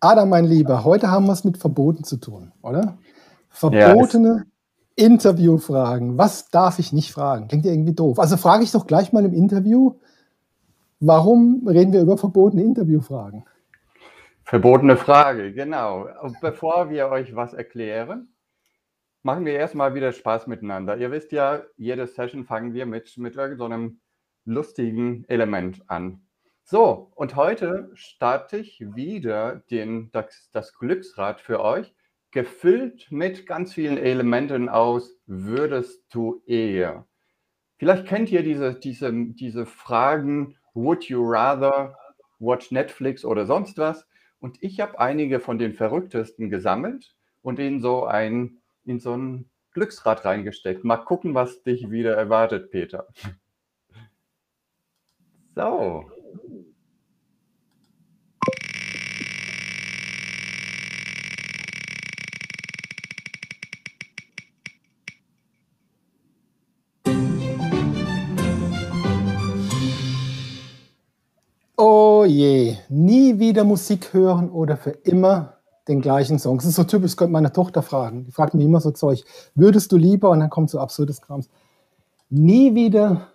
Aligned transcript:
Adam, 0.00 0.28
mein 0.28 0.44
Lieber, 0.44 0.84
heute 0.84 1.10
haben 1.10 1.26
wir 1.26 1.32
es 1.32 1.44
mit 1.44 1.58
Verboten 1.58 2.04
zu 2.04 2.18
tun, 2.18 2.52
oder? 2.62 2.98
Verbotene 3.48 4.44
ja, 4.96 5.04
Interviewfragen. 5.06 6.18
Was 6.18 6.50
darf 6.50 6.78
ich 6.78 6.92
nicht 6.92 7.12
fragen? 7.12 7.48
Klingt 7.48 7.64
ja 7.64 7.72
irgendwie 7.72 7.94
doof. 7.94 8.18
Also 8.18 8.36
frage 8.36 8.64
ich 8.64 8.72
doch 8.72 8.86
gleich 8.86 9.12
mal 9.12 9.24
im 9.24 9.32
Interview, 9.32 9.94
warum 11.00 11.66
reden 11.66 11.92
wir 11.92 12.02
über 12.02 12.18
verbotene 12.18 12.62
Interviewfragen? 12.62 13.44
Verbotene 14.44 14.96
Frage, 14.96 15.52
genau. 15.52 16.08
Bevor 16.40 16.90
wir 16.90 17.08
euch 17.08 17.34
was 17.34 17.52
erklären, 17.52 18.28
machen 19.22 19.44
wir 19.44 19.54
erstmal 19.54 19.94
wieder 19.94 20.12
Spaß 20.12 20.46
miteinander. 20.46 20.96
Ihr 20.98 21.10
wisst 21.10 21.32
ja, 21.32 21.62
jede 21.76 22.06
Session 22.06 22.44
fangen 22.44 22.72
wir 22.72 22.86
mit, 22.86 23.18
mit 23.18 23.34
irgendeinem 23.34 23.98
lustigen 24.44 25.24
Element 25.28 25.82
an. 25.88 26.20
So, 26.68 27.12
und 27.14 27.36
heute 27.36 27.92
starte 27.94 28.56
ich 28.56 28.80
wieder 28.96 29.62
den, 29.70 30.10
das, 30.10 30.50
das 30.50 30.76
Glücksrad 30.76 31.40
für 31.40 31.60
euch, 31.60 31.94
gefüllt 32.32 33.06
mit 33.12 33.46
ganz 33.46 33.72
vielen 33.72 33.96
Elementen 33.96 34.68
aus 34.68 35.16
Würdest 35.26 36.12
du 36.12 36.42
eher? 36.44 37.06
Vielleicht 37.76 38.08
kennt 38.08 38.32
ihr 38.32 38.42
diese, 38.42 38.74
diese, 38.74 39.12
diese 39.12 39.64
Fragen, 39.64 40.56
Would 40.74 41.04
you 41.04 41.22
rather 41.24 41.96
watch 42.40 42.72
Netflix 42.72 43.24
oder 43.24 43.46
sonst 43.46 43.78
was? 43.78 44.04
Und 44.40 44.60
ich 44.60 44.80
habe 44.80 44.98
einige 44.98 45.38
von 45.38 45.60
den 45.60 45.72
verrücktesten 45.72 46.50
gesammelt 46.50 47.14
und 47.42 47.60
in 47.60 47.80
so 47.80 48.06
ein, 48.06 48.56
in 48.84 48.98
so 48.98 49.16
ein 49.16 49.48
Glücksrad 49.70 50.24
reingesteckt. 50.24 50.82
Mal 50.82 50.96
gucken, 50.96 51.32
was 51.32 51.62
dich 51.62 51.92
wieder 51.92 52.16
erwartet, 52.16 52.72
Peter. 52.72 53.06
So. 55.58 56.04
Je, 72.26 72.76
nie 72.88 73.38
wieder 73.38 73.64
Musik 73.64 74.12
hören 74.12 74.50
oder 74.50 74.76
für 74.76 74.90
immer 74.90 75.54
den 75.88 76.00
gleichen 76.00 76.38
Song. 76.38 76.58
Das 76.58 76.66
ist 76.66 76.76
so 76.76 76.84
typisch, 76.84 77.12
das 77.12 77.16
könnte 77.16 77.32
meine 77.32 77.52
Tochter 77.52 77.82
fragen. 77.82 78.24
Die 78.24 78.32
fragt 78.32 78.54
mich 78.54 78.64
immer 78.64 78.80
so 78.80 78.90
Zeug, 78.90 79.24
würdest 79.54 79.92
du 79.92 79.96
lieber, 79.96 80.30
und 80.30 80.40
dann 80.40 80.50
kommt 80.50 80.70
so 80.70 80.78
absurdes 80.78 81.20
Krams, 81.20 81.48
nie 82.28 82.74
wieder 82.74 83.28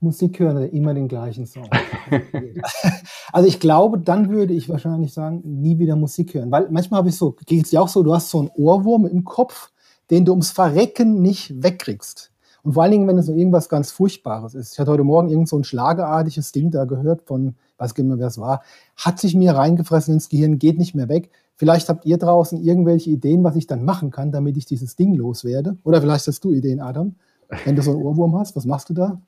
Musik 0.00 0.40
hören 0.40 0.56
oder 0.56 0.72
immer 0.72 0.94
den 0.94 1.06
gleichen 1.06 1.46
Song. 1.46 1.68
also 3.32 3.48
ich 3.48 3.60
glaube, 3.60 3.98
dann 3.98 4.30
würde 4.30 4.52
ich 4.52 4.68
wahrscheinlich 4.68 5.12
sagen, 5.12 5.42
nie 5.44 5.78
wieder 5.78 5.96
Musik 5.96 6.34
hören. 6.34 6.50
Weil 6.50 6.68
manchmal 6.70 6.98
habe 6.98 7.10
ich 7.10 7.16
so, 7.16 7.36
geht 7.46 7.64
es 7.64 7.70
dir 7.70 7.80
auch 7.80 7.88
so, 7.88 8.02
du 8.02 8.12
hast 8.12 8.30
so 8.30 8.40
einen 8.40 8.50
Ohrwurm 8.56 9.06
im 9.06 9.24
Kopf, 9.24 9.70
den 10.10 10.24
du 10.24 10.32
ums 10.32 10.50
Verrecken 10.50 11.22
nicht 11.22 11.62
wegkriegst. 11.62 12.32
Und 12.62 12.74
vor 12.74 12.82
allen 12.82 12.92
Dingen, 12.92 13.08
wenn 13.08 13.18
es 13.18 13.26
so 13.26 13.32
irgendwas 13.32 13.68
ganz 13.68 13.90
Furchtbares 13.90 14.54
ist. 14.54 14.72
Ich 14.72 14.78
hatte 14.78 14.90
heute 14.90 15.04
Morgen 15.04 15.28
irgend 15.28 15.48
so 15.48 15.58
ein 15.58 15.64
schlagerartiges 15.64 16.52
Ding 16.52 16.70
da 16.70 16.84
gehört 16.84 17.22
von, 17.22 17.56
weiß 17.82 17.94
gar 17.94 18.04
nicht 18.04 18.10
mehr, 18.10 18.18
wer 18.18 18.28
es 18.28 18.38
war, 18.38 18.62
hat 18.96 19.18
sich 19.18 19.34
mir 19.34 19.52
reingefressen 19.52 20.14
ins 20.14 20.28
Gehirn, 20.28 20.58
geht 20.58 20.78
nicht 20.78 20.94
mehr 20.94 21.08
weg. 21.08 21.30
Vielleicht 21.56 21.88
habt 21.88 22.06
ihr 22.06 22.16
draußen 22.16 22.62
irgendwelche 22.62 23.10
Ideen, 23.10 23.44
was 23.44 23.56
ich 23.56 23.66
dann 23.66 23.84
machen 23.84 24.10
kann, 24.10 24.32
damit 24.32 24.56
ich 24.56 24.66
dieses 24.66 24.96
Ding 24.96 25.14
loswerde. 25.14 25.76
Oder 25.84 26.00
vielleicht 26.00 26.26
hast 26.26 26.42
du 26.44 26.52
Ideen, 26.52 26.80
Adam. 26.80 27.16
Wenn 27.64 27.76
du 27.76 27.82
so 27.82 27.92
einen 27.92 28.02
Ohrwurm 28.02 28.38
hast, 28.38 28.56
was 28.56 28.64
machst 28.64 28.88
du 28.88 28.94
da? 28.94 29.20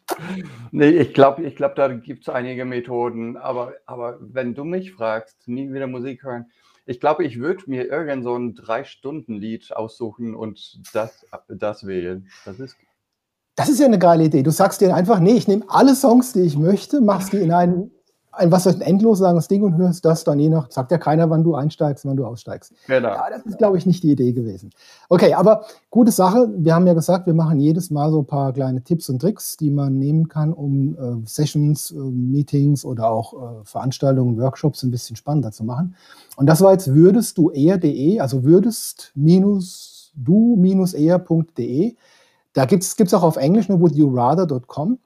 Nee, 0.73 0.89
ich 0.89 1.13
glaube, 1.13 1.43
ich 1.43 1.57
glaub, 1.57 1.75
da 1.75 1.89
gibt 1.89 2.27
es 2.27 2.35
einige 2.35 2.65
Methoden. 2.65 3.37
Aber, 3.37 3.75
aber 3.85 4.19
wenn 4.21 4.55
du 4.55 4.65
mich 4.65 4.93
fragst, 4.93 5.47
nie 5.47 5.71
wieder 5.73 5.87
Musik 5.87 6.23
hören, 6.23 6.47
ich 6.87 7.01
glaube, 7.01 7.25
ich 7.25 7.39
würde 7.39 7.65
mir 7.67 7.87
irgend 7.87 8.25
so 8.25 8.35
ein 8.35 8.55
Drei-Stunden-Lied 8.55 9.77
aussuchen 9.77 10.35
und 10.35 10.81
das, 10.93 11.27
das 11.49 11.87
wählen. 11.87 12.29
Das 12.45 12.61
ist, 12.61 12.77
das 13.57 13.69
ist 13.69 13.79
ja 13.79 13.87
eine 13.87 13.99
geile 13.99 14.25
Idee. 14.25 14.43
Du 14.43 14.51
sagst 14.51 14.81
dir 14.81 14.95
einfach, 14.95 15.21
nee, 15.21 15.35
ich 15.35 15.49
nehme 15.49 15.65
alle 15.69 15.95
Songs, 15.95 16.33
die 16.33 16.41
ich 16.41 16.57
möchte, 16.57 17.01
machst 17.01 17.33
die 17.33 17.39
in 17.39 17.53
einen 17.53 17.91
ein 18.37 18.53
was 18.53 18.67
ein 18.67 18.81
endlos 18.81 19.21
langes 19.21 19.49
Ding 19.49 19.63
und 19.63 19.77
hörst 19.77 20.05
das 20.05 20.25
dann 20.25 20.39
je 20.39 20.49
nach, 20.49 20.71
sagt 20.71 20.91
ja 20.91 20.99
keiner, 20.99 21.31
wann 21.31 21.45
du 21.45 21.55
einsteigst, 21.55 22.05
wann 22.05 22.17
du 22.17 22.27
aussteigst. 22.27 22.73
Genau. 22.87 23.09
Ja, 23.09 23.27
das 23.31 23.45
ist, 23.47 23.59
glaube 23.59 23.79
ich, 23.79 23.87
nicht 23.87 24.03
die 24.03 24.13
Idee 24.13 24.33
gewesen. 24.33 24.71
Okay, 25.09 25.35
aber 25.35 25.65
gute 25.91 26.11
Sache. 26.11 26.51
Wir 26.57 26.75
haben 26.75 26.87
ja 26.87 26.95
gesagt, 26.95 27.27
wir 27.27 27.35
machen 27.35 27.61
jedes 27.61 27.91
Mal 27.91 28.11
so 28.11 28.21
ein 28.21 28.27
paar 28.27 28.53
kleine 28.53 28.83
Tipps 28.83 29.09
und 29.09 29.21
Tricks, 29.21 29.57
die 29.57 29.71
man 29.71 29.99
nehmen 29.99 30.29
kann, 30.29 30.53
um 30.53 30.97
äh, 30.97 31.27
Sessions, 31.27 31.91
äh, 31.91 31.95
Meetings 31.95 32.85
oder 32.85 33.09
auch 33.09 33.35
äh, 33.35 33.65
Veranstaltungen, 33.65 34.39
Workshops 34.39 34.83
ein 34.83 34.91
bisschen 34.91 35.17
spannender 35.17 35.53
zu 35.53 35.65
machen. 35.65 35.95
Und 36.37 36.47
das 36.47 36.61
war 36.61 36.73
jetzt 36.73 36.95
würdest 36.95 37.39
du 37.39 37.51
eher.de, 37.51 38.21
also 38.21 38.45
würdest 38.45 39.13
minus 39.15 40.13
du 40.17 40.57
minus 40.57 40.95
eher.de. 40.95 41.97
Da 42.53 42.65
gibt 42.67 42.85
es 42.85 43.15
auch 43.15 43.23
auf 43.23 43.37
Englisch 43.37 43.69
nur 43.69 43.81
wouldyourather.com 43.81 44.99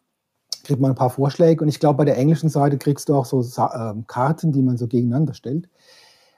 kriegt 0.69 0.83
man 0.83 0.93
ein 0.93 0.97
paar 0.97 1.09
Vorschläge 1.09 1.63
und 1.63 1.69
ich 1.69 1.81
glaube, 1.81 1.97
bei 1.97 2.05
der 2.05 2.19
englischen 2.19 2.51
Seite 2.51 2.77
kriegst 2.77 3.09
du 3.09 3.15
auch 3.15 3.25
so 3.25 3.41
äh, 3.41 3.95
Karten, 4.07 4.53
die 4.53 4.61
man 4.61 4.77
so 4.77 4.87
gegeneinander 4.87 5.33
stellt. 5.33 5.67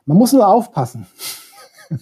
Man 0.07 0.17
muss 0.17 0.33
nur 0.33 0.47
aufpassen. 0.47 1.09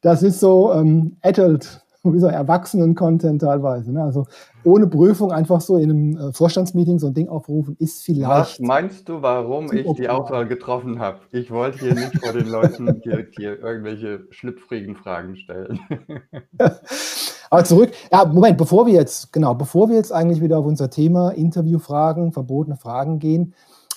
das 0.00 0.22
ist 0.22 0.38
so 0.38 0.72
ähm, 0.72 1.16
adult, 1.20 1.84
wie 2.04 2.20
so 2.20 2.28
Erwachsenen-Content 2.28 3.42
teilweise. 3.42 3.92
Ne? 3.92 4.04
Also 4.04 4.26
ohne 4.62 4.86
Prüfung 4.86 5.32
einfach 5.32 5.60
so 5.60 5.78
in 5.78 5.90
einem 5.90 6.16
äh, 6.16 6.32
Vorstandsmeeting 6.32 7.00
so 7.00 7.08
ein 7.08 7.14
Ding 7.14 7.28
aufrufen, 7.28 7.74
ist 7.80 8.04
vielleicht. 8.04 8.60
Was 8.60 8.60
meinst 8.60 9.08
du, 9.08 9.20
warum 9.20 9.72
ich 9.72 9.92
die 9.94 10.08
Auswahl 10.08 10.46
getroffen 10.46 11.00
habe? 11.00 11.22
Ich 11.32 11.50
wollte 11.50 11.80
hier 11.80 11.94
nicht 11.94 12.24
vor 12.24 12.32
den 12.32 12.48
Leuten 12.48 13.00
hier, 13.02 13.26
hier 13.36 13.58
irgendwelche 13.58 14.28
schlüpfrigen 14.30 14.94
Fragen 14.94 15.34
stellen. 15.34 15.80
Aber 17.50 17.64
zurück, 17.64 17.92
ja, 18.12 18.24
Moment, 18.24 18.58
bevor 18.58 18.86
wir 18.86 18.92
jetzt, 18.92 19.32
genau, 19.32 19.54
bevor 19.54 19.88
wir 19.88 19.96
jetzt 19.96 20.12
eigentlich 20.12 20.40
wieder 20.40 20.58
auf 20.58 20.66
unser 20.66 20.90
Thema 20.90 21.30
Interviewfragen, 21.30 22.32
verbotene 22.32 22.76
Fragen 22.76 23.18
gehen, 23.18 23.54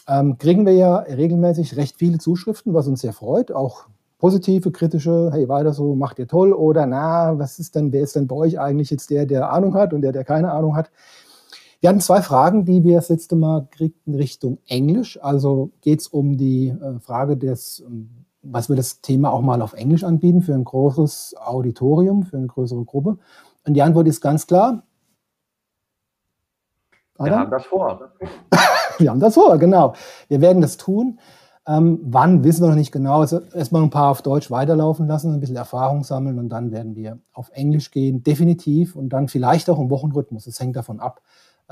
ähm, 0.08 0.38
kriegen 0.38 0.66
wir 0.66 0.74
ja 0.74 0.98
regelmäßig 0.98 1.76
recht 1.78 1.98
viele 1.98 2.18
Zuschriften, 2.18 2.74
was 2.74 2.88
uns 2.88 3.02
sehr 3.02 3.14
freut, 3.14 3.52
auch 3.52 3.88
positive, 4.18 4.72
kritische, 4.72 5.30
hey, 5.34 5.50
weiter 5.50 5.74
so, 5.74 5.96
macht 5.96 6.20
ihr 6.20 6.28
toll 6.28 6.54
oder 6.54 6.86
na, 6.86 7.38
was 7.40 7.60
ist 7.60 7.76
denn, 7.76 7.92
wer 7.92 8.04
ist 8.04 8.16
denn 8.16 8.28
bei 8.28 8.36
euch 8.36 8.60
eigentlich 8.60 8.92
jetzt 8.92 9.10
der, 9.10 9.26
der 9.26 9.52
Ahnung 9.52 9.74
hat 9.74 9.94
und 9.94 10.02
der, 10.02 10.12
der 10.12 10.24
keine 10.24 10.52
Ahnung 10.52 10.76
hat? 10.76 10.92
Wir 11.82 11.90
hatten 11.90 12.00
zwei 12.00 12.22
Fragen, 12.22 12.64
die 12.64 12.84
wir 12.84 12.98
das 12.98 13.10
letzte 13.10 13.36
Mal 13.36 13.68
kriegten 13.72 14.14
Richtung 14.14 14.60
Englisch. 14.68 15.20
Also 15.22 15.72
geht 15.82 16.02
es 16.02 16.08
um 16.08 16.38
die 16.38 16.68
äh, 16.68 17.00
Frage 17.00 17.38
des, 17.38 17.84
ähm, 17.88 18.21
was 18.42 18.70
wir 18.70 18.76
das 18.76 19.02
Thema 19.02 19.32
auch 19.32 19.42
mal 19.42 19.62
auf 19.62 19.74
Englisch 19.74 20.04
anbieten 20.04 20.42
für 20.42 20.54
ein 20.54 20.64
großes 20.64 21.36
Auditorium, 21.38 22.24
für 22.24 22.38
eine 22.38 22.48
größere 22.48 22.84
Gruppe. 22.86 23.18
Und 23.66 23.74
die 23.74 23.82
Antwort 23.82 24.08
ist 24.08 24.22
ganz 24.22 24.48
klar. 24.48 24.84
Wir 27.20 27.38
haben 27.38 27.52
das 27.52 27.66
vor. 27.66 28.12
wir 28.98 29.10
haben 29.10 29.20
das 29.20 29.36
vor, 29.36 29.58
genau. 29.60 29.94
Wir 30.28 30.42
werden 30.42 30.62
das 30.62 30.78
tun. 30.78 31.20
Ähm, 31.68 32.00
wann 32.04 32.44
wissen 32.44 32.64
wir 32.64 32.70
noch 32.70 32.76
nicht 32.76 32.92
genau. 32.92 33.20
Also 33.20 33.42
erstmal 33.54 33.84
ein 33.84 33.92
paar 33.92 34.10
auf 34.10 34.24
Deutsch 34.24 34.50
weiterlaufen 34.50 35.08
lassen, 35.08 35.32
ein 35.32 35.40
bisschen 35.40 35.56
Erfahrung 35.56 36.04
sammeln 36.04 36.40
und 36.40 36.50
dann 36.50 36.72
werden 36.72 36.96
wir 36.96 37.20
auf 37.34 37.52
Englisch 37.54 37.92
gehen, 37.92 38.24
definitiv. 38.24 38.96
Und 38.96 39.10
dann 39.10 39.28
vielleicht 39.28 39.70
auch 39.70 39.80
im 39.80 39.92
Wochenrhythmus. 39.92 40.48
Es 40.48 40.60
hängt 40.60 40.76
davon 40.76 41.00
ab, 41.00 41.22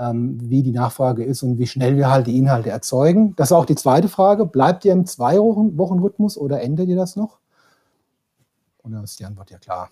wie 0.02 0.64
die 0.64 0.72
Nachfrage 0.72 1.24
ist 1.26 1.44
und 1.44 1.58
wie 1.58 1.68
schnell 1.68 1.98
wir 1.98 2.10
halt 2.10 2.28
die 2.28 2.38
Inhalte 2.38 2.70
erzeugen. 2.70 3.36
Das 3.36 3.50
ist 3.50 3.52
auch 3.52 3.66
die 3.66 3.76
zweite 3.76 4.08
Frage. 4.08 4.46
Bleibt 4.46 4.86
ihr 4.86 4.94
im 4.94 5.06
Zwei-Wochen-Rhythmus 5.06 6.38
oder 6.38 6.62
ändert 6.62 6.88
ihr 6.88 6.96
das 6.96 7.16
noch? 7.18 7.40
Oder 8.84 9.04
ist 9.04 9.20
die 9.20 9.26
Antwort 9.26 9.52
ja 9.52 9.58
klar? 9.58 9.90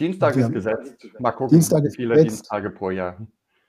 Dienstag 0.00 0.36
ist 0.36 0.52
gesetzt. 0.52 1.06
Mal 1.20 1.30
gucken, 1.30 1.56
Dienstag 1.56 1.84
wie 1.84 1.90
viele 1.90 2.14
gesetzt. 2.14 2.50
Dienstage 2.50 2.70
pro 2.70 2.90
Jahr. 2.90 3.16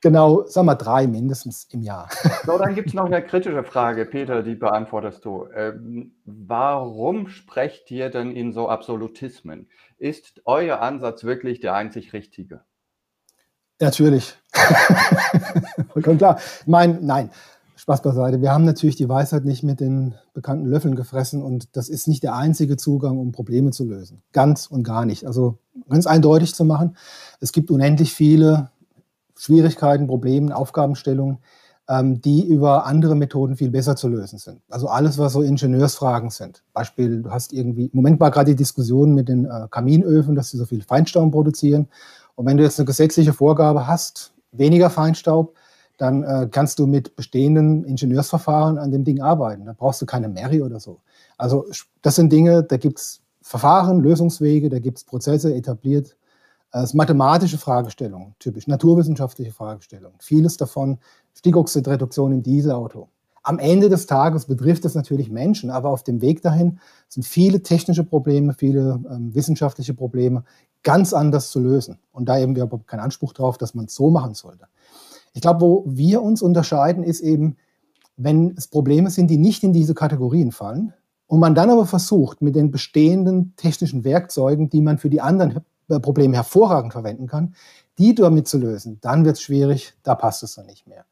Genau, 0.01 0.45
sagen 0.45 0.67
wir 0.67 0.75
drei 0.75 1.07
mindestens 1.07 1.67
im 1.71 1.81
Jahr. 1.81 2.09
So, 2.45 2.57
dann 2.57 2.75
gibt 2.75 2.89
es 2.89 2.93
noch 2.93 3.05
eine 3.05 3.23
kritische 3.23 3.63
Frage, 3.63 4.05
Peter, 4.05 4.43
die 4.43 4.55
beantwortest 4.55 5.23
du. 5.25 5.47
Ähm, 5.55 6.13
warum 6.25 7.27
sprecht 7.27 7.89
ihr 7.91 8.09
denn 8.09 8.31
in 8.31 8.53
so 8.53 8.69
Absolutismen? 8.69 9.67
Ist 9.97 10.41
euer 10.45 10.79
Ansatz 10.79 11.23
wirklich 11.23 11.59
der 11.59 11.73
einzig 11.73 12.13
richtige? 12.13 12.61
Natürlich. 13.79 14.33
Vollkommen 15.93 16.17
klar. 16.17 16.37
Ich 16.61 16.67
meine, 16.67 16.99
nein, 17.01 17.29
Spaß 17.75 18.01
beiseite. 18.01 18.41
Wir 18.41 18.51
haben 18.51 18.65
natürlich 18.65 18.95
die 18.95 19.09
Weisheit 19.09 19.43
nicht 19.43 19.63
mit 19.63 19.79
den 19.79 20.15
bekannten 20.33 20.65
Löffeln 20.65 20.95
gefressen 20.95 21.43
und 21.43 21.75
das 21.75 21.89
ist 21.89 22.07
nicht 22.07 22.23
der 22.23 22.35
einzige 22.35 22.77
Zugang, 22.77 23.19
um 23.19 23.31
Probleme 23.31 23.71
zu 23.71 23.83
lösen. 23.83 24.23
Ganz 24.31 24.67
und 24.67 24.83
gar 24.83 25.05
nicht. 25.05 25.27
Also 25.27 25.57
ganz 25.89 26.07
eindeutig 26.07 26.55
zu 26.55 26.63
machen, 26.63 26.95
es 27.41 27.51
gibt 27.51 27.69
unendlich 27.69 28.13
viele 28.13 28.71
Schwierigkeiten, 29.37 30.07
Probleme, 30.07 30.55
Aufgabenstellungen, 30.55 31.39
ähm, 31.89 32.21
die 32.21 32.47
über 32.47 32.85
andere 32.85 33.13
Methoden 33.15 33.57
viel 33.57 33.69
besser 33.69 33.97
zu 33.97 34.07
lösen 34.07 34.39
sind. 34.39 34.61
Also 34.69 34.87
alles, 34.87 35.17
was 35.17 35.33
so 35.33 35.41
Ingenieursfragen 35.41 36.29
sind. 36.29 36.63
Beispiel, 36.73 37.21
du 37.21 37.29
hast 37.29 37.51
irgendwie, 37.51 37.85
im 37.85 37.91
Moment 37.93 38.19
war 38.21 38.31
gerade 38.31 38.51
die 38.51 38.55
Diskussion 38.55 39.13
mit 39.13 39.27
den 39.27 39.45
äh, 39.45 39.67
Kaminöfen, 39.69 40.33
dass 40.33 40.49
sie 40.49 40.57
so 40.57 40.65
viel 40.65 40.81
Feinstaub 40.81 41.31
produzieren 41.31 41.89
und 42.35 42.45
wenn 42.45 42.57
du 42.57 42.63
jetzt 42.63 42.79
eine 42.79 42.85
gesetzliche 42.85 43.33
Vorgabe 43.33 43.87
hast, 43.87 44.33
weniger 44.51 44.89
Feinstaub, 44.89 45.55
dann 45.97 46.23
äh, 46.23 46.47
kannst 46.51 46.79
du 46.79 46.87
mit 46.87 47.15
bestehenden 47.15 47.85
Ingenieursverfahren 47.85 48.77
an 48.77 48.91
dem 48.91 49.03
Ding 49.03 49.21
arbeiten. 49.21 49.65
Da 49.65 49.73
brauchst 49.73 50.01
du 50.01 50.05
keine 50.05 50.27
Mary 50.27 50.61
oder 50.61 50.79
so. 50.79 50.99
Also 51.37 51.65
das 52.01 52.15
sind 52.15 52.31
Dinge, 52.31 52.63
da 52.63 52.77
gibt 52.77 52.99
es 52.99 53.21
Verfahren, 53.41 54.01
Lösungswege, 54.01 54.69
da 54.69 54.79
gibt 54.79 54.97
es 54.97 55.03
Prozesse 55.05 55.53
etabliert. 55.55 56.17
Das 56.71 56.89
sind 56.89 56.97
mathematische 56.97 57.57
Fragestellungen, 57.57 58.35
typisch 58.39 58.67
naturwissenschaftliche 58.67 59.53
Fragestellungen. 59.53 60.17
Vieles 60.19 60.57
davon 60.57 60.97
Stickoxidreduktion 61.37 62.33
im 62.33 62.43
Dieselauto. 62.43 63.07
Am 63.47 63.59
Ende 63.59 63.89
des 63.89 64.07
Tages 64.07 64.45
betrifft 64.45 64.85
es 64.85 64.95
natürlich 64.95 65.29
Menschen, 65.29 65.69
aber 65.69 65.91
auf 65.91 66.03
dem 66.03 66.19
Weg 66.19 66.41
dahin 66.41 66.79
sind 67.07 67.27
viele 67.27 67.61
technische 67.61 68.03
Probleme, 68.03 68.55
viele 68.55 68.99
ähm, 69.07 69.35
wissenschaftliche 69.35 69.93
Probleme 69.93 70.43
ganz 70.81 71.13
anders 71.13 71.51
zu 71.51 71.59
lösen. 71.59 71.99
Und 72.11 72.27
da 72.27 72.39
eben 72.39 72.55
wir 72.55 72.63
aber 72.63 72.79
keinen 72.87 73.01
Anspruch 73.01 73.33
darauf, 73.33 73.59
dass 73.59 73.75
man 73.75 73.85
es 73.85 73.93
so 73.93 74.09
machen 74.09 74.33
sollte. 74.33 74.65
Ich 75.33 75.41
glaube, 75.41 75.61
wo 75.61 75.83
wir 75.85 76.23
uns 76.23 76.41
unterscheiden, 76.41 77.03
ist 77.03 77.21
eben, 77.21 77.57
wenn 78.17 78.55
es 78.57 78.67
Probleme 78.67 79.11
sind, 79.11 79.27
die 79.27 79.37
nicht 79.37 79.63
in 79.63 79.73
diese 79.73 79.93
Kategorien 79.93 80.51
fallen 80.51 80.93
und 81.27 81.39
man 81.39 81.53
dann 81.53 81.69
aber 81.69 81.85
versucht, 81.85 82.41
mit 82.41 82.55
den 82.55 82.71
bestehenden 82.71 83.53
technischen 83.57 84.03
Werkzeugen, 84.03 84.71
die 84.71 84.81
man 84.81 84.97
für 84.97 85.11
die 85.11 85.21
anderen 85.21 85.59
äh, 85.87 85.99
Probleme 85.99 86.35
hervorragend 86.35 86.93
verwenden 86.93 87.27
kann, 87.27 87.53
die 87.99 88.15
damit 88.15 88.47
zu 88.47 88.57
lösen, 88.57 88.97
dann 89.01 89.23
wird 89.23 89.35
es 89.35 89.43
schwierig, 89.43 89.93
da 90.01 90.15
passt 90.15 90.41
es 90.41 90.55
dann 90.55 90.65
nicht 90.65 90.87
mehr. 90.87 91.05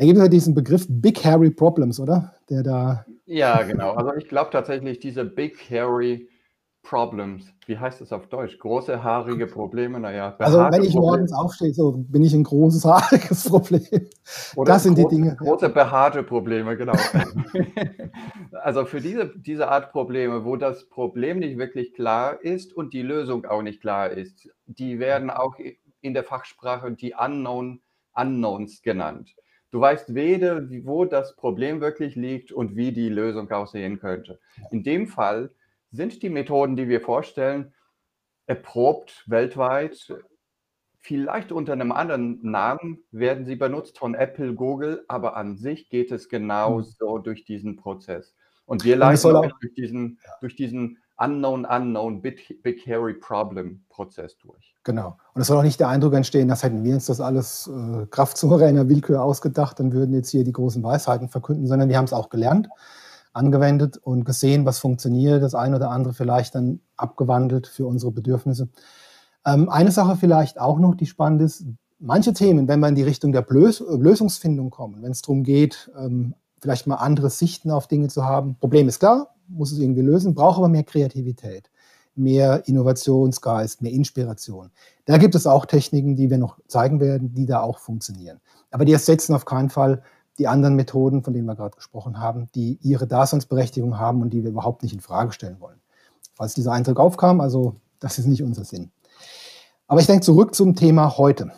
Da 0.00 0.06
gibt 0.06 0.16
es 0.16 0.22
ja 0.22 0.28
diesen 0.30 0.54
Begriff 0.54 0.86
Big 0.88 1.22
Hairy 1.26 1.50
Problems, 1.50 2.00
oder? 2.00 2.32
Der 2.48 2.62
da. 2.62 3.04
Ja, 3.26 3.62
genau. 3.64 3.92
Also 3.92 4.14
ich 4.14 4.28
glaube 4.28 4.48
tatsächlich, 4.50 4.98
diese 4.98 5.26
Big 5.26 5.58
Hairy 5.68 6.26
Problems, 6.82 7.52
wie 7.66 7.76
heißt 7.76 8.00
das 8.00 8.10
auf 8.10 8.26
Deutsch? 8.28 8.58
Große 8.58 9.04
haarige 9.04 9.46
Probleme, 9.46 10.00
naja. 10.00 10.34
Also 10.38 10.60
wenn 10.60 10.84
ich 10.84 10.92
Probleme. 10.92 11.00
morgens 11.02 11.34
aufstehe, 11.34 11.74
so 11.74 11.92
bin 11.98 12.22
ich 12.22 12.32
ein 12.32 12.44
großes 12.44 12.82
haariges 12.86 13.46
Problem. 13.46 14.08
Oder 14.56 14.72
das 14.72 14.84
sind 14.84 14.94
große, 14.94 15.08
die 15.10 15.16
Dinge. 15.16 15.36
Große 15.36 15.68
behaarte 15.68 16.22
Probleme, 16.22 16.78
genau. 16.78 16.94
also 18.52 18.86
für 18.86 19.02
diese, 19.02 19.30
diese 19.36 19.68
Art 19.68 19.92
Probleme, 19.92 20.46
wo 20.46 20.56
das 20.56 20.88
Problem 20.88 21.40
nicht 21.40 21.58
wirklich 21.58 21.92
klar 21.92 22.42
ist 22.42 22.72
und 22.72 22.94
die 22.94 23.02
Lösung 23.02 23.44
auch 23.44 23.60
nicht 23.60 23.82
klar 23.82 24.08
ist, 24.08 24.48
die 24.64 24.98
werden 24.98 25.28
auch 25.28 25.56
in 26.00 26.14
der 26.14 26.24
Fachsprache 26.24 26.90
die 26.92 27.12
Unknown 27.12 27.82
Unknowns 28.14 28.80
genannt. 28.80 29.34
Du 29.70 29.80
weißt 29.80 30.14
weder, 30.14 30.68
wo 30.84 31.04
das 31.04 31.36
Problem 31.36 31.80
wirklich 31.80 32.16
liegt 32.16 32.50
und 32.50 32.74
wie 32.74 32.92
die 32.92 33.08
Lösung 33.08 33.50
aussehen 33.50 34.00
könnte. 34.00 34.40
In 34.70 34.82
dem 34.82 35.06
Fall 35.06 35.50
sind 35.92 36.22
die 36.22 36.30
Methoden, 36.30 36.76
die 36.76 36.88
wir 36.88 37.00
vorstellen, 37.00 37.72
erprobt 38.46 39.24
weltweit. 39.26 40.12
Vielleicht 40.98 41.52
unter 41.52 41.72
einem 41.72 41.92
anderen 41.92 42.40
Namen 42.42 43.04
werden 43.12 43.46
sie 43.46 43.56
benutzt 43.56 43.98
von 43.98 44.14
Apple, 44.14 44.54
Google, 44.54 45.04
aber 45.08 45.36
an 45.36 45.56
sich 45.56 45.88
geht 45.88 46.10
es 46.10 46.28
genauso 46.28 47.18
mhm. 47.18 47.22
durch 47.22 47.44
diesen 47.44 47.76
Prozess. 47.76 48.34
Und 48.66 48.84
wir 48.84 48.96
leiten 48.96 49.34
auch 49.36 49.58
durch 49.60 49.74
diesen, 49.74 50.18
durch 50.40 50.56
diesen 50.56 50.98
Unknown, 51.20 51.66
Unknown, 51.66 52.22
Big, 52.22 52.62
Big 52.62 52.86
Hairy 52.86 53.14
Problem 53.14 53.84
Prozess 53.90 54.36
durch. 54.38 54.74
Genau. 54.84 55.18
Und 55.34 55.42
es 55.42 55.48
soll 55.48 55.58
auch 55.58 55.62
nicht 55.62 55.78
der 55.78 55.88
Eindruck 55.88 56.14
entstehen, 56.14 56.48
dass 56.48 56.62
hätten 56.62 56.82
wir 56.82 56.94
uns 56.94 57.06
das 57.06 57.20
alles 57.20 57.68
äh, 57.68 58.06
kraftsouveräner 58.06 58.88
Willkür 58.88 59.22
ausgedacht, 59.22 59.78
dann 59.78 59.92
würden 59.92 60.14
jetzt 60.14 60.30
hier 60.30 60.44
die 60.44 60.52
großen 60.52 60.82
Weisheiten 60.82 61.28
verkünden, 61.28 61.66
sondern 61.66 61.90
wir 61.90 61.98
haben 61.98 62.06
es 62.06 62.14
auch 62.14 62.30
gelernt, 62.30 62.68
angewendet 63.34 63.98
und 63.98 64.24
gesehen, 64.24 64.64
was 64.64 64.78
funktioniert, 64.78 65.42
das 65.42 65.54
eine 65.54 65.76
oder 65.76 65.90
andere 65.90 66.14
vielleicht 66.14 66.54
dann 66.54 66.80
abgewandelt 66.96 67.66
für 67.66 67.86
unsere 67.86 68.12
Bedürfnisse. 68.12 68.70
Ähm, 69.44 69.68
eine 69.68 69.90
Sache 69.90 70.16
vielleicht 70.16 70.58
auch 70.58 70.78
noch, 70.78 70.94
die 70.94 71.06
spannend 71.06 71.42
ist, 71.42 71.66
manche 71.98 72.32
Themen, 72.32 72.66
wenn 72.66 72.80
wir 72.80 72.88
in 72.88 72.94
die 72.94 73.02
Richtung 73.02 73.32
der 73.32 73.42
Blös 73.42 73.80
Lösungsfindung 73.80 74.70
kommen, 74.70 75.02
wenn 75.02 75.12
es 75.12 75.20
darum 75.20 75.44
geht, 75.44 75.90
ähm, 75.98 76.34
vielleicht 76.62 76.86
mal 76.86 76.96
andere 76.96 77.28
Sichten 77.28 77.70
auf 77.70 77.86
Dinge 77.86 78.08
zu 78.08 78.24
haben, 78.24 78.56
Problem 78.58 78.88
ist 78.88 79.00
klar, 79.00 79.34
muss 79.50 79.72
es 79.72 79.78
irgendwie 79.78 80.02
lösen, 80.02 80.34
braucht 80.34 80.58
aber 80.58 80.68
mehr 80.68 80.84
Kreativität, 80.84 81.70
mehr 82.14 82.66
Innovationsgeist, 82.66 83.82
mehr 83.82 83.92
Inspiration. 83.92 84.70
Da 85.04 85.18
gibt 85.18 85.34
es 85.34 85.46
auch 85.46 85.66
Techniken, 85.66 86.16
die 86.16 86.30
wir 86.30 86.38
noch 86.38 86.58
zeigen 86.66 87.00
werden, 87.00 87.34
die 87.34 87.46
da 87.46 87.60
auch 87.60 87.78
funktionieren. 87.78 88.40
Aber 88.70 88.84
die 88.84 88.92
ersetzen 88.92 89.34
auf 89.34 89.44
keinen 89.44 89.70
Fall 89.70 90.02
die 90.38 90.48
anderen 90.48 90.74
Methoden, 90.74 91.22
von 91.22 91.34
denen 91.34 91.46
wir 91.46 91.56
gerade 91.56 91.76
gesprochen 91.76 92.18
haben, 92.18 92.48
die 92.54 92.78
ihre 92.82 93.06
Daseinsberechtigung 93.06 93.98
haben 93.98 94.22
und 94.22 94.30
die 94.30 94.42
wir 94.42 94.50
überhaupt 94.50 94.82
nicht 94.82 94.94
in 94.94 95.00
Frage 95.00 95.32
stellen 95.32 95.60
wollen. 95.60 95.80
Falls 96.34 96.54
dieser 96.54 96.72
Eindruck 96.72 96.98
aufkam, 96.98 97.40
also 97.40 97.76
das 97.98 98.18
ist 98.18 98.26
nicht 98.26 98.42
unser 98.42 98.64
Sinn. 98.64 98.90
Aber 99.86 100.00
ich 100.00 100.06
denke 100.06 100.24
zurück 100.24 100.54
zum 100.54 100.74
Thema 100.74 101.18
heute. 101.18 101.52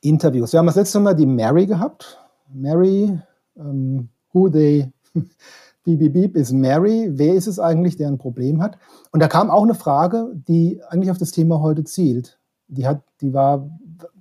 Interviews. 0.00 0.52
Wir 0.52 0.58
haben 0.58 0.66
das 0.66 0.74
letzte 0.74 0.98
Mal 0.98 1.14
die 1.14 1.26
Mary 1.26 1.66
gehabt. 1.66 2.18
Mary, 2.52 3.20
um, 3.54 4.08
who 4.32 4.48
they 4.48 4.90
Beep, 5.84 5.98
beep, 5.98 6.12
beep 6.12 6.36
ist 6.36 6.52
Mary. 6.52 7.08
Wer 7.10 7.34
ist 7.34 7.48
es 7.48 7.58
eigentlich, 7.58 7.96
der 7.96 8.08
ein 8.08 8.18
Problem 8.18 8.62
hat? 8.62 8.78
Und 9.10 9.20
da 9.20 9.26
kam 9.26 9.50
auch 9.50 9.64
eine 9.64 9.74
Frage, 9.74 10.30
die 10.32 10.80
eigentlich 10.88 11.10
auf 11.10 11.18
das 11.18 11.32
Thema 11.32 11.60
heute 11.60 11.82
zielt. 11.82 12.38
Die 12.68 12.86
hat, 12.86 13.02
die 13.20 13.34
war, 13.34 13.68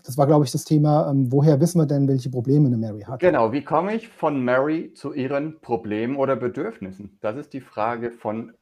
das 0.04 0.18
war, 0.18 0.26
glaube 0.26 0.44
ich, 0.44 0.52
das 0.52 0.66
Thema, 0.66 1.10
ähm, 1.12 1.32
woher 1.32 1.60
wissen 1.62 1.80
wir 1.80 1.86
denn, 1.86 2.08
welche 2.08 2.32
Probleme 2.32 2.68
eine 2.68 2.78
Mary 2.78 3.02
hat? 3.02 3.20
Genau, 3.20 3.52
wie 3.52 3.64
komme 3.64 3.94
ich 3.94 4.08
von 4.08 4.44
Mary 4.44 4.94
zu 4.96 5.14
ihren 5.14 5.60
Problemen 5.62 6.16
oder 6.16 6.36
Bedürfnissen? 6.36 7.18
Das 7.22 7.38
ist 7.38 7.54
die 7.54 7.62
Frage 7.62 8.12
von 8.12 8.54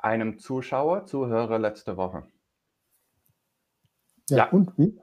einem 0.00 0.38
Zuschauer, 0.38 1.04
Zuhörer 1.04 1.58
letzte 1.58 1.96
Woche. 1.98 2.22
Ja, 4.30 4.36
ja. 4.38 4.48
und 4.50 4.72
wie? 4.78 4.98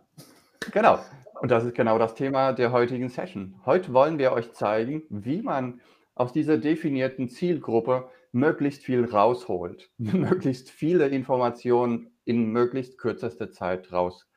Genau. 0.71 0.97
Und 1.39 1.51
das 1.51 1.65
ist 1.65 1.75
genau 1.75 1.99
das 1.99 2.15
Thema 2.15 2.53
der 2.53 2.71
heutigen 2.71 3.09
Session. 3.09 3.55
Heute 3.65 3.93
wollen 3.93 4.17
wir 4.17 4.31
euch 4.31 4.53
zeigen, 4.53 5.03
wie 5.09 5.41
man 5.41 5.81
aus 6.15 6.33
dieser 6.33 6.57
definierten 6.57 7.29
Zielgruppe 7.29 8.09
möglichst 8.31 8.83
viel 8.83 9.05
rausholt, 9.05 9.91
möglichst 9.97 10.69
viele 10.69 11.07
Informationen 11.07 12.11
in 12.25 12.51
möglichst 12.51 12.97
kürzester 12.97 13.51
Zeit 13.51 13.91
raus, 13.91 14.27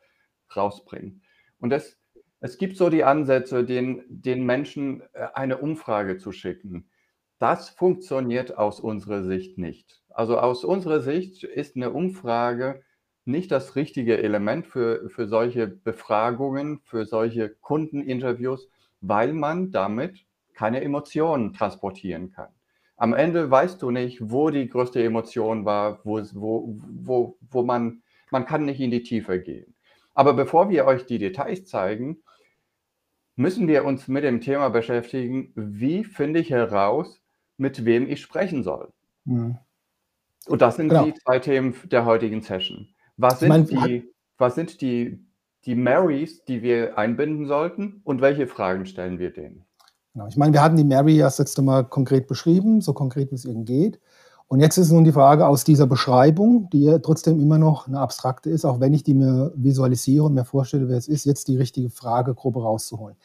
rausbringen. 0.55 1.23
Und 1.59 1.71
das, 1.71 1.99
es 2.41 2.59
gibt 2.59 2.77
so 2.77 2.91
die 2.91 3.05
Ansätze, 3.05 3.65
den, 3.65 4.05
den 4.09 4.45
Menschen 4.45 5.03
äh, 5.13 5.29
eine 5.35 5.59
Umfrage 5.59 6.19
zu 6.19 6.33
schicken. 6.33 6.91
Das 7.39 7.69
funktioniert 7.69 8.57
aus 8.57 8.81
unserer 8.81 9.23
Sicht 9.23 9.59
nicht. 9.59 10.03
Also 10.09 10.39
aus 10.39 10.65
unserer 10.65 11.01
Sicht 11.01 11.45
ist 11.45 11.77
eine 11.77 11.91
Umfrage 11.91 12.83
nicht 13.27 13.51
das 13.51 13.77
richtige 13.77 14.23
Element 14.23 14.67
für, 14.67 15.11
für 15.11 15.27
solche 15.27 15.67
Befragungen, 15.67 16.81
für 16.85 17.05
solche 17.05 17.51
Kundeninterviews, 17.51 18.69
weil 19.01 19.33
man 19.33 19.73
damit 19.73 20.25
keine 20.57 20.81
Emotionen 20.81 21.53
transportieren 21.53 22.33
kann. 22.33 22.49
Am 22.97 23.13
Ende 23.13 23.51
weißt 23.51 23.81
du 23.83 23.91
nicht, 23.91 24.31
wo 24.31 24.49
die 24.51 24.69
größte 24.69 25.05
Emotion 25.05 25.65
war, 25.67 26.01
wo, 26.05 26.21
wo, 26.33 26.79
wo, 26.81 27.39
wo 27.51 27.63
man, 27.63 28.03
man 28.31 28.47
kann 28.47 28.65
nicht 28.65 28.81
in 28.81 28.91
die 28.91 29.03
Tiefe 29.03 29.41
gehen. 29.41 29.75
Aber 30.15 30.33
bevor 30.33 30.71
wir 30.71 30.87
euch 30.87 31.05
die 31.05 31.19
Details 31.19 31.67
zeigen, 31.67 32.23
müssen 33.37 33.69
wir 33.69 33.85
uns 33.85 34.09
mit 34.09 34.25
dem 34.25 34.41
Thema 34.41 34.71
beschäftigen, 34.71 35.53
wie 35.55 36.05
finde 36.05 36.41
ich 36.41 36.51
heraus, 36.51 37.21
mit 37.59 37.85
wem 37.85 38.09
ich 38.09 38.23
sprechen 38.23 38.63
soll. 38.63 38.93
Mhm. 39.27 39.59
Und 40.47 40.63
das 40.63 40.77
sind 40.77 40.89
genau. 40.89 41.05
die 41.05 41.15
zwei 41.15 41.39
Themen 41.39 41.75
der 41.85 42.07
heutigen 42.07 42.41
Session. 42.41 42.89
Was 43.19 43.41
sind, 43.41 43.49
meine, 43.51 43.65
die, 43.65 44.11
was 44.39 44.55
sind 44.55 44.81
die, 44.81 45.23
die 45.67 45.75
Marys, 45.75 46.45
die 46.45 46.63
wir 46.63 46.97
einbinden 46.97 47.45
sollten 47.45 48.01
und 48.05 48.23
welche 48.23 48.47
Fragen 48.47 48.87
stellen 48.87 49.19
wir 49.19 49.33
denen? 49.33 49.66
Genau. 50.17 50.29
Ich 50.29 50.39
meine, 50.39 50.55
wir 50.55 50.63
hatten 50.63 50.77
die 50.77 50.85
Mary 50.85 51.19
ja 51.19 51.27
das 51.27 51.37
letzte 51.37 51.61
Mal 51.61 51.85
konkret 51.85 52.27
beschrieben, 52.27 52.81
so 52.81 52.95
konkret 52.95 53.31
wie 53.33 53.35
es 53.35 53.45
irgend 53.45 53.67
geht. 53.67 54.01
Und 54.49 54.61
jetzt 54.61 54.79
ist 54.79 54.91
nun 54.91 55.05
die 55.05 55.13
Frage 55.13 55.47
aus 55.47 55.63
dieser 55.63 55.87
Beschreibung, 55.87 56.71
die 56.71 56.85
ja 56.85 56.99
trotzdem 57.01 57.39
immer 57.39 57.59
noch 57.59 57.87
eine 57.87 58.01
abstrakte 58.01 58.49
ist, 58.49 58.65
auch 58.65 58.81
wenn 58.81 58.95
ich 58.95 59.03
die 59.03 59.13
mir 59.13 59.53
visualisiere 59.57 60.25
und 60.25 60.33
mir 60.33 60.47
vorstelle, 60.47 60.89
wer 60.89 60.97
es 60.97 61.07
ist, 61.07 61.27
jetzt 61.27 61.49
die 61.49 61.59
richtige 61.59 61.91
Fragegruppe 61.91 62.63
rauszuholen. 62.63 63.17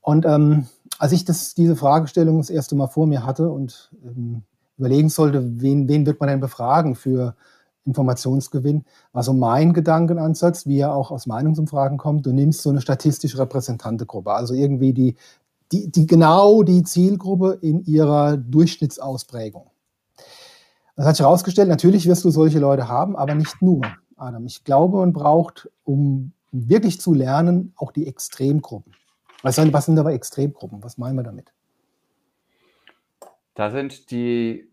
Und 0.00 0.24
ähm, 0.24 0.68
als 0.98 1.12
ich 1.12 1.26
das, 1.26 1.52
diese 1.52 1.76
Fragestellung 1.76 2.38
das 2.38 2.48
erste 2.48 2.76
Mal 2.76 2.86
vor 2.86 3.06
mir 3.06 3.26
hatte 3.26 3.50
und 3.50 3.90
ähm, 4.02 4.40
überlegen 4.78 5.10
sollte, 5.10 5.60
wen, 5.60 5.86
wen 5.86 6.06
wird 6.06 6.18
man 6.18 6.30
denn 6.30 6.40
befragen 6.40 6.94
für 6.94 7.36
Informationsgewinn, 7.84 8.84
war 9.12 9.22
so 9.22 9.32
mein 9.32 9.72
Gedankenansatz, 9.72 10.66
wie 10.66 10.78
er 10.78 10.94
auch 10.94 11.10
aus 11.10 11.26
Meinungsumfragen 11.26 11.98
kommt. 11.98 12.24
Du 12.24 12.32
nimmst 12.32 12.62
so 12.62 12.70
eine 12.70 12.80
statistisch 12.80 13.36
repräsentante 13.36 14.06
Gruppe, 14.06 14.32
also 14.32 14.54
irgendwie 14.54 14.92
die 14.92 15.16
die, 15.72 15.90
die 15.90 16.06
genau 16.06 16.62
die 16.62 16.82
Zielgruppe 16.82 17.58
in 17.62 17.84
ihrer 17.84 18.36
Durchschnittsausprägung. 18.36 19.70
Das 20.96 21.06
hat 21.06 21.16
sich 21.16 21.24
herausgestellt, 21.24 21.68
natürlich 21.68 22.06
wirst 22.06 22.24
du 22.24 22.30
solche 22.30 22.58
Leute 22.58 22.88
haben, 22.88 23.16
aber 23.16 23.34
nicht 23.34 23.62
nur, 23.62 23.82
Adam. 24.16 24.46
Ich 24.46 24.64
glaube, 24.64 24.98
man 24.98 25.12
braucht, 25.12 25.70
um 25.84 26.32
wirklich 26.52 27.00
zu 27.00 27.14
lernen, 27.14 27.72
auch 27.76 27.92
die 27.92 28.06
Extremgruppen. 28.06 28.94
Was 29.42 29.56
sind, 29.56 29.72
was 29.72 29.86
sind 29.86 29.98
aber 29.98 30.12
Extremgruppen? 30.12 30.84
Was 30.84 30.98
meinen 30.98 31.16
wir 31.16 31.24
damit? 31.24 31.52
Da 33.54 33.70
sind 33.70 34.10
die 34.10 34.70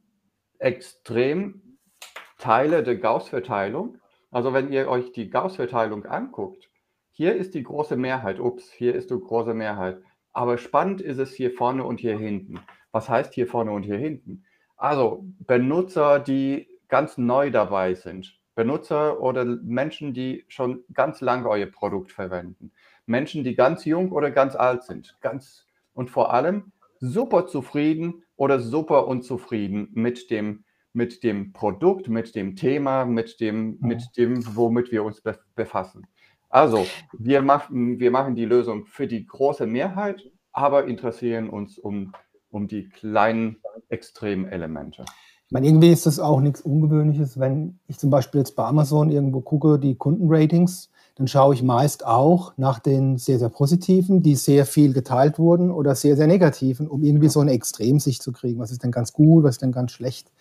Extremteile 0.60 2.84
der 2.84 2.98
Gauss-Verteilung. 2.98 3.98
Also 4.30 4.54
wenn 4.54 4.72
ihr 4.72 4.88
euch 4.88 5.12
die 5.14 5.30
Gauss-Verteilung 5.30 6.06
anguckt, 6.06 6.70
hier 7.12 7.36
ist 7.36 7.56
die 7.56 7.64
große 7.64 7.98
Mehrheit, 7.98 8.40
ups, 8.40 8.72
hier 8.72 8.96
ist 8.96 9.10
die 9.10 9.20
große 9.20 9.54
Mehrheit. 9.54 10.02
Aber 10.34 10.58
spannend 10.58 11.02
ist 11.02 11.18
es 11.18 11.34
hier 11.34 11.52
vorne 11.52 11.84
und 11.84 12.00
hier 12.00 12.18
hinten. 12.18 12.60
Was 12.92 13.10
heißt 13.10 13.34
hier 13.34 13.48
vorne 13.48 13.72
und 13.72 13.84
hier 13.84 13.98
hinten? 13.98 14.46
Also 14.78 15.26
Benutzer, 15.40 16.20
die 16.20 16.68
ganz 16.88 17.18
neu 17.18 17.52
dabei 17.52 17.94
sind. 17.94 18.40
Benutzer 18.56 19.22
oder 19.22 19.46
Menschen, 19.46 20.14
die 20.14 20.46
schon 20.48 20.84
ganz 20.94 21.22
lange 21.22 21.48
euer 21.48 21.68
Produkt 21.68 22.12
verwenden. 22.12 22.72
Menschen, 23.06 23.44
die 23.44 23.56
ganz 23.56 23.86
jung 23.86 24.12
oder 24.12 24.32
ganz 24.32 24.56
alt 24.56 24.84
sind. 24.84 25.18
Ganz 25.22 25.66
und 25.94 26.10
vor 26.10 26.34
allem 26.34 26.72
super 27.00 27.48
zufrieden 27.48 28.24
oder 28.36 28.60
super 28.60 29.08
unzufrieden 29.08 29.90
mit 29.94 30.30
dem, 30.30 30.64
mit 30.94 31.24
dem 31.24 31.54
Produkt, 31.54 32.08
mit 32.08 32.36
dem 32.36 32.56
Thema, 32.56 33.06
mit 33.06 33.40
dem, 33.40 33.78
mit 33.82 34.18
dem, 34.18 34.44
womit 34.56 34.92
wir 34.92 35.04
uns 35.04 35.22
befassen. 35.56 36.08
Also, 36.50 36.86
wir 37.18 37.42
machen, 37.42 38.00
wir 38.00 38.12
machen 38.12 38.36
die 38.36 38.46
Lösung 38.46 38.86
für 38.86 39.08
die 39.08 39.26
große 39.26 39.68
Mehrheit, 39.68 40.32
aber 40.52 40.86
interessieren 40.86 41.50
uns 41.50 41.78
um, 41.78 42.14
um 42.50 42.68
die 42.68 42.90
kleinen 42.90 43.58
Extremelemente. 43.90 45.06
Ich 45.50 45.52
meine, 45.52 45.68
irgendwie 45.68 45.92
ist 45.92 46.06
das 46.06 46.20
auch 46.20 46.42
nichts 46.42 46.62
Ungewöhnliches, 46.62 47.40
wenn 47.40 47.80
ich 47.88 47.98
zum 47.98 48.10
Beispiel 48.12 48.40
jetzt 48.40 48.56
bei 48.56 48.66
Amazon 48.66 49.10
irgendwo 49.10 49.42
gucke, 49.42 49.80
die 49.80 49.96
Kundenratings, 49.96 50.92
dann 51.16 51.28
schaue 51.28 51.54
ich 51.54 51.64
meist 51.64 52.06
auch 52.06 52.54
nach 52.58 52.80
den 52.80 53.18
sehr, 53.18 53.40
sehr 53.40 53.50
positiven, 53.50 54.22
die 54.22 54.36
sehr 54.36 54.66
viel 54.66 54.94
geteilt 54.94 55.38
wurden 55.38 55.72
oder 55.72 55.96
sehr, 55.96 56.16
sehr 56.16 56.28
negativen, 56.28 56.88
um 56.88 57.04
irgendwie 57.04 57.30
so 57.30 57.40
eine 57.40 57.52
Extremsicht 57.52 58.22
zu 58.22 58.32
kriegen. 58.32 58.60
Was 58.60 58.72
ist 58.72 58.84
denn 58.84 58.92
ganz 58.92 59.12
gut, 59.12 59.44
was 59.44 59.56
ist 59.56 59.62
denn 59.62 59.72
ganz 59.72 59.92
schlecht? 59.92 60.32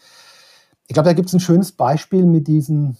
Ich 0.86 0.94
glaube, 0.94 1.08
da 1.08 1.14
gibt 1.14 1.28
es 1.28 1.34
ein 1.34 1.40
schönes 1.40 1.72
Beispiel 1.72 2.24
mit 2.26 2.46
diesen, 2.46 2.96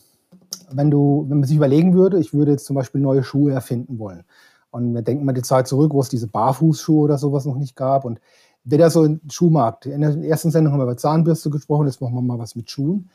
wenn 0.71 0.91
du, 0.91 1.27
wenn 1.29 1.41
man 1.41 1.49
sich 1.49 1.57
überlegen 1.57 1.95
würde, 1.95 2.19
ich 2.19 2.33
würde 2.35 2.53
jetzt 2.53 2.67
zum 2.67 2.77
Beispiel 2.77 3.01
neue 3.01 3.25
Schuhe 3.25 3.53
erfinden 3.53 3.99
wollen. 3.99 4.25
Und 4.71 4.95
wir 4.95 5.03
denken 5.03 5.25
mal 5.25 5.33
die 5.33 5.43
Zeit 5.43 5.67
zurück, 5.67 5.93
wo 5.95 6.01
es 6.01 6.09
diese 6.09 6.27
Barfußschuhe 6.27 7.01
oder 7.05 7.19
sowas 7.19 7.47
noch 7.47 7.57
nicht 7.57 7.75
gab. 7.75 8.05
Und 8.05 8.21
wieder 8.65 8.91
so 8.91 9.03
ein 9.03 9.21
Schuhmarkt. 9.31 9.87
In 9.87 10.03
der 10.03 10.17
ersten 10.17 10.51
Sendung 10.51 10.73
haben 10.73 10.81
wir 10.81 10.85
über 10.85 10.97
Zahnbürste 10.97 11.51
gesprochen, 11.51 11.87
jetzt 11.87 12.01
machen 12.01 12.15
wir 12.15 12.23
mal 12.23 12.39
was 12.39 12.55
mit 12.55 12.71
Schuhen. 12.71 13.09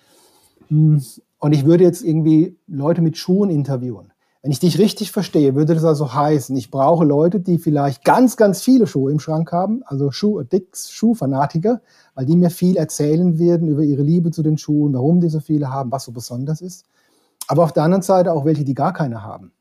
Hm, 0.69 1.03
und 1.39 1.51
ich 1.51 1.65
würde 1.65 1.83
jetzt 1.83 2.03
irgendwie 2.03 2.57
Leute 2.67 3.01
mit 3.01 3.17
Schuhen 3.17 3.50
interviewen. 3.50 4.13
Wenn 4.41 4.51
ich 4.51 4.60
dich 4.60 4.77
richtig 4.77 5.12
verstehe, 5.12 5.55
würde 5.55 5.74
das 5.74 5.86
also 5.86 6.13
heißen, 6.13 6.55
ich 6.57 6.69
brauche 6.69 7.05
Leute, 7.05 7.39
die 7.39 7.60
vielleicht 7.60 8.03
ganz, 8.03 8.36
ganz 8.36 8.62
viele 8.62 8.88
Schuhe 8.88 9.10
im 9.10 9.19
Schrank 9.19 9.53
haben, 9.53 9.83
also 9.86 10.12
Schuh-Addicts, 10.12 10.91
Schuhfanatiker, 10.91 11.81
weil 12.13 12.25
die 12.25 12.36
mir 12.36 12.50
viel 12.50 12.75
erzählen 12.75 13.39
werden 13.39 13.69
über 13.69 13.83
ihre 13.83 14.01
Liebe 14.01 14.31
zu 14.31 14.43
den 14.43 14.57
Schuhen, 14.57 14.93
warum 14.95 15.22
die 15.22 15.29
so 15.29 15.39
viele 15.39 15.69
haben, 15.69 15.93
was 15.93 16.03
so 16.03 16.12
besonders 16.12 16.60
ist. 16.60 16.86
Aber 17.53 17.63
auf 17.63 17.72
der 17.72 17.83
anderen 17.83 18.01
Seite 18.01 18.31
auch 18.31 18.45
welche, 18.45 18.63
die 18.63 18.74
gar 18.74 18.93
keine 18.93 19.22
haben. 19.22 19.51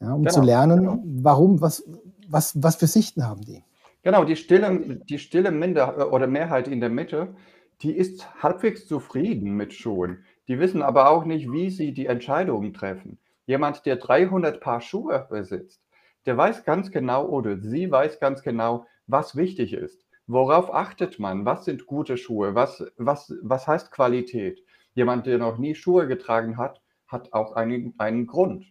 Ja, 0.00 0.14
um 0.14 0.22
genau, 0.22 0.34
zu 0.34 0.42
lernen, 0.42 0.80
genau. 0.80 1.02
warum, 1.22 1.60
was, 1.60 1.84
was, 2.28 2.60
was 2.60 2.76
für 2.76 2.86
Sichten 2.88 3.26
haben 3.26 3.42
die. 3.42 3.62
Genau, 4.02 4.24
die 4.24 4.34
stille, 4.34 5.00
die 5.08 5.18
stille 5.18 5.52
Minder 5.52 6.12
oder 6.12 6.26
Mehrheit 6.26 6.68
in 6.68 6.80
der 6.80 6.88
Mitte, 6.88 7.34
die 7.82 7.92
ist 7.92 8.42
halbwegs 8.42 8.86
zufrieden 8.86 9.54
mit 9.54 9.74
Schuhen. 9.74 10.24
Die 10.48 10.58
wissen 10.58 10.82
aber 10.82 11.08
auch 11.08 11.24
nicht, 11.24 11.52
wie 11.52 11.70
sie 11.70 11.92
die 11.92 12.06
Entscheidungen 12.06 12.72
treffen. 12.72 13.18
Jemand, 13.46 13.86
der 13.86 13.96
300 13.96 14.60
Paar 14.60 14.80
Schuhe 14.80 15.26
besitzt, 15.30 15.82
der 16.26 16.36
weiß 16.36 16.64
ganz 16.64 16.90
genau 16.90 17.26
oder 17.26 17.58
sie 17.58 17.90
weiß 17.90 18.18
ganz 18.18 18.42
genau, 18.42 18.86
was 19.06 19.36
wichtig 19.36 19.72
ist. 19.72 20.04
Worauf 20.26 20.74
achtet 20.74 21.18
man? 21.18 21.44
Was 21.44 21.64
sind 21.64 21.86
gute 21.86 22.16
Schuhe? 22.16 22.54
Was, 22.54 22.84
was, 22.96 23.34
was 23.42 23.66
heißt 23.66 23.90
Qualität? 23.90 24.62
Jemand, 24.94 25.26
der 25.26 25.38
noch 25.38 25.58
nie 25.58 25.74
Schuhe 25.74 26.06
getragen 26.06 26.56
hat, 26.56 26.80
hat 27.06 27.32
auch 27.32 27.52
einen, 27.52 27.94
einen 27.98 28.26
Grund. 28.26 28.66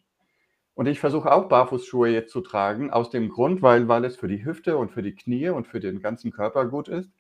Und 0.74 0.88
ich 0.88 1.00
versuche 1.00 1.32
auch 1.32 1.50
Barfußschuhe 1.50 2.10
jetzt 2.10 2.32
zu 2.32 2.42
tragen, 2.42 2.90
aus 2.90 3.10
dem 3.10 3.30
Grund, 3.30 3.62
weil, 3.62 3.88
weil 3.88 4.06
es 4.06 4.16
für 4.16 4.28
die 4.28 4.46
Hüfte 4.46 4.78
und 4.78 4.92
für 4.92 5.02
die 5.02 5.16
Knie 5.16 5.50
und 5.50 5.68
für 5.68 5.80
den 5.80 6.02
ganzen 6.02 6.32
Körper 6.32 6.66
gut 6.66 6.88
ist. 6.88 7.12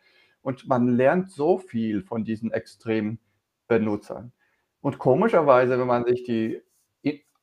Und 0.41 0.67
man 0.67 0.95
lernt 0.95 1.31
so 1.31 1.57
viel 1.57 2.01
von 2.01 2.23
diesen 2.23 2.51
Extrembenutzern. 2.51 4.31
Und 4.81 4.97
komischerweise, 4.97 5.77
wenn 5.77 5.87
man 5.87 6.05
sich 6.05 6.23
die 6.23 6.61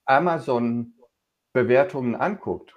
Amazon-Bewertungen 0.06 2.14
anguckt, 2.14 2.74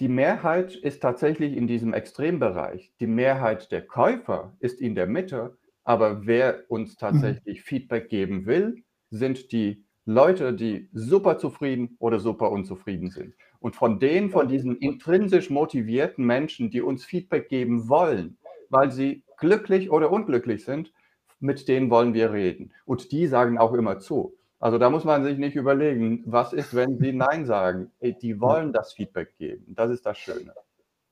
die 0.00 0.08
Mehrheit 0.08 0.74
ist 0.74 1.00
tatsächlich 1.00 1.56
in 1.56 1.66
diesem 1.66 1.94
Extrembereich. 1.94 2.92
Die 3.00 3.06
Mehrheit 3.06 3.70
der 3.70 3.86
Käufer 3.86 4.56
ist 4.58 4.80
in 4.80 4.94
der 4.94 5.06
Mitte, 5.06 5.56
aber 5.84 6.26
wer 6.26 6.64
uns 6.68 6.96
tatsächlich 6.96 7.58
mhm. 7.58 7.62
Feedback 7.62 8.08
geben 8.08 8.46
will, 8.46 8.82
sind 9.10 9.52
die 9.52 9.84
Leute, 10.04 10.52
die 10.52 10.88
super 10.92 11.38
zufrieden 11.38 11.96
oder 11.98 12.20
super 12.20 12.50
unzufrieden 12.50 13.10
sind. 13.10 13.34
Und 13.60 13.76
von 13.76 13.98
denen, 13.98 14.30
von 14.30 14.48
diesen 14.48 14.76
intrinsisch 14.76 15.50
motivierten 15.50 16.24
Menschen, 16.24 16.70
die 16.70 16.80
uns 16.80 17.04
Feedback 17.04 17.48
geben 17.48 17.88
wollen, 17.88 18.38
weil 18.70 18.90
sie 18.90 19.22
glücklich 19.36 19.90
oder 19.90 20.10
unglücklich 20.10 20.64
sind, 20.64 20.92
mit 21.38 21.68
denen 21.68 21.90
wollen 21.90 22.14
wir 22.14 22.32
reden. 22.32 22.72
Und 22.84 23.12
die 23.12 23.26
sagen 23.26 23.58
auch 23.58 23.72
immer 23.74 23.98
zu. 23.98 24.36
Also 24.58 24.78
da 24.78 24.90
muss 24.90 25.04
man 25.04 25.24
sich 25.24 25.38
nicht 25.38 25.56
überlegen, 25.56 26.22
was 26.26 26.52
ist, 26.52 26.74
wenn 26.74 26.98
sie 26.98 27.12
Nein 27.12 27.46
sagen. 27.46 27.90
Die 28.00 28.40
wollen 28.40 28.72
das 28.72 28.92
Feedback 28.92 29.36
geben. 29.38 29.74
Das 29.74 29.90
ist 29.90 30.04
das 30.04 30.18
Schöne. 30.18 30.52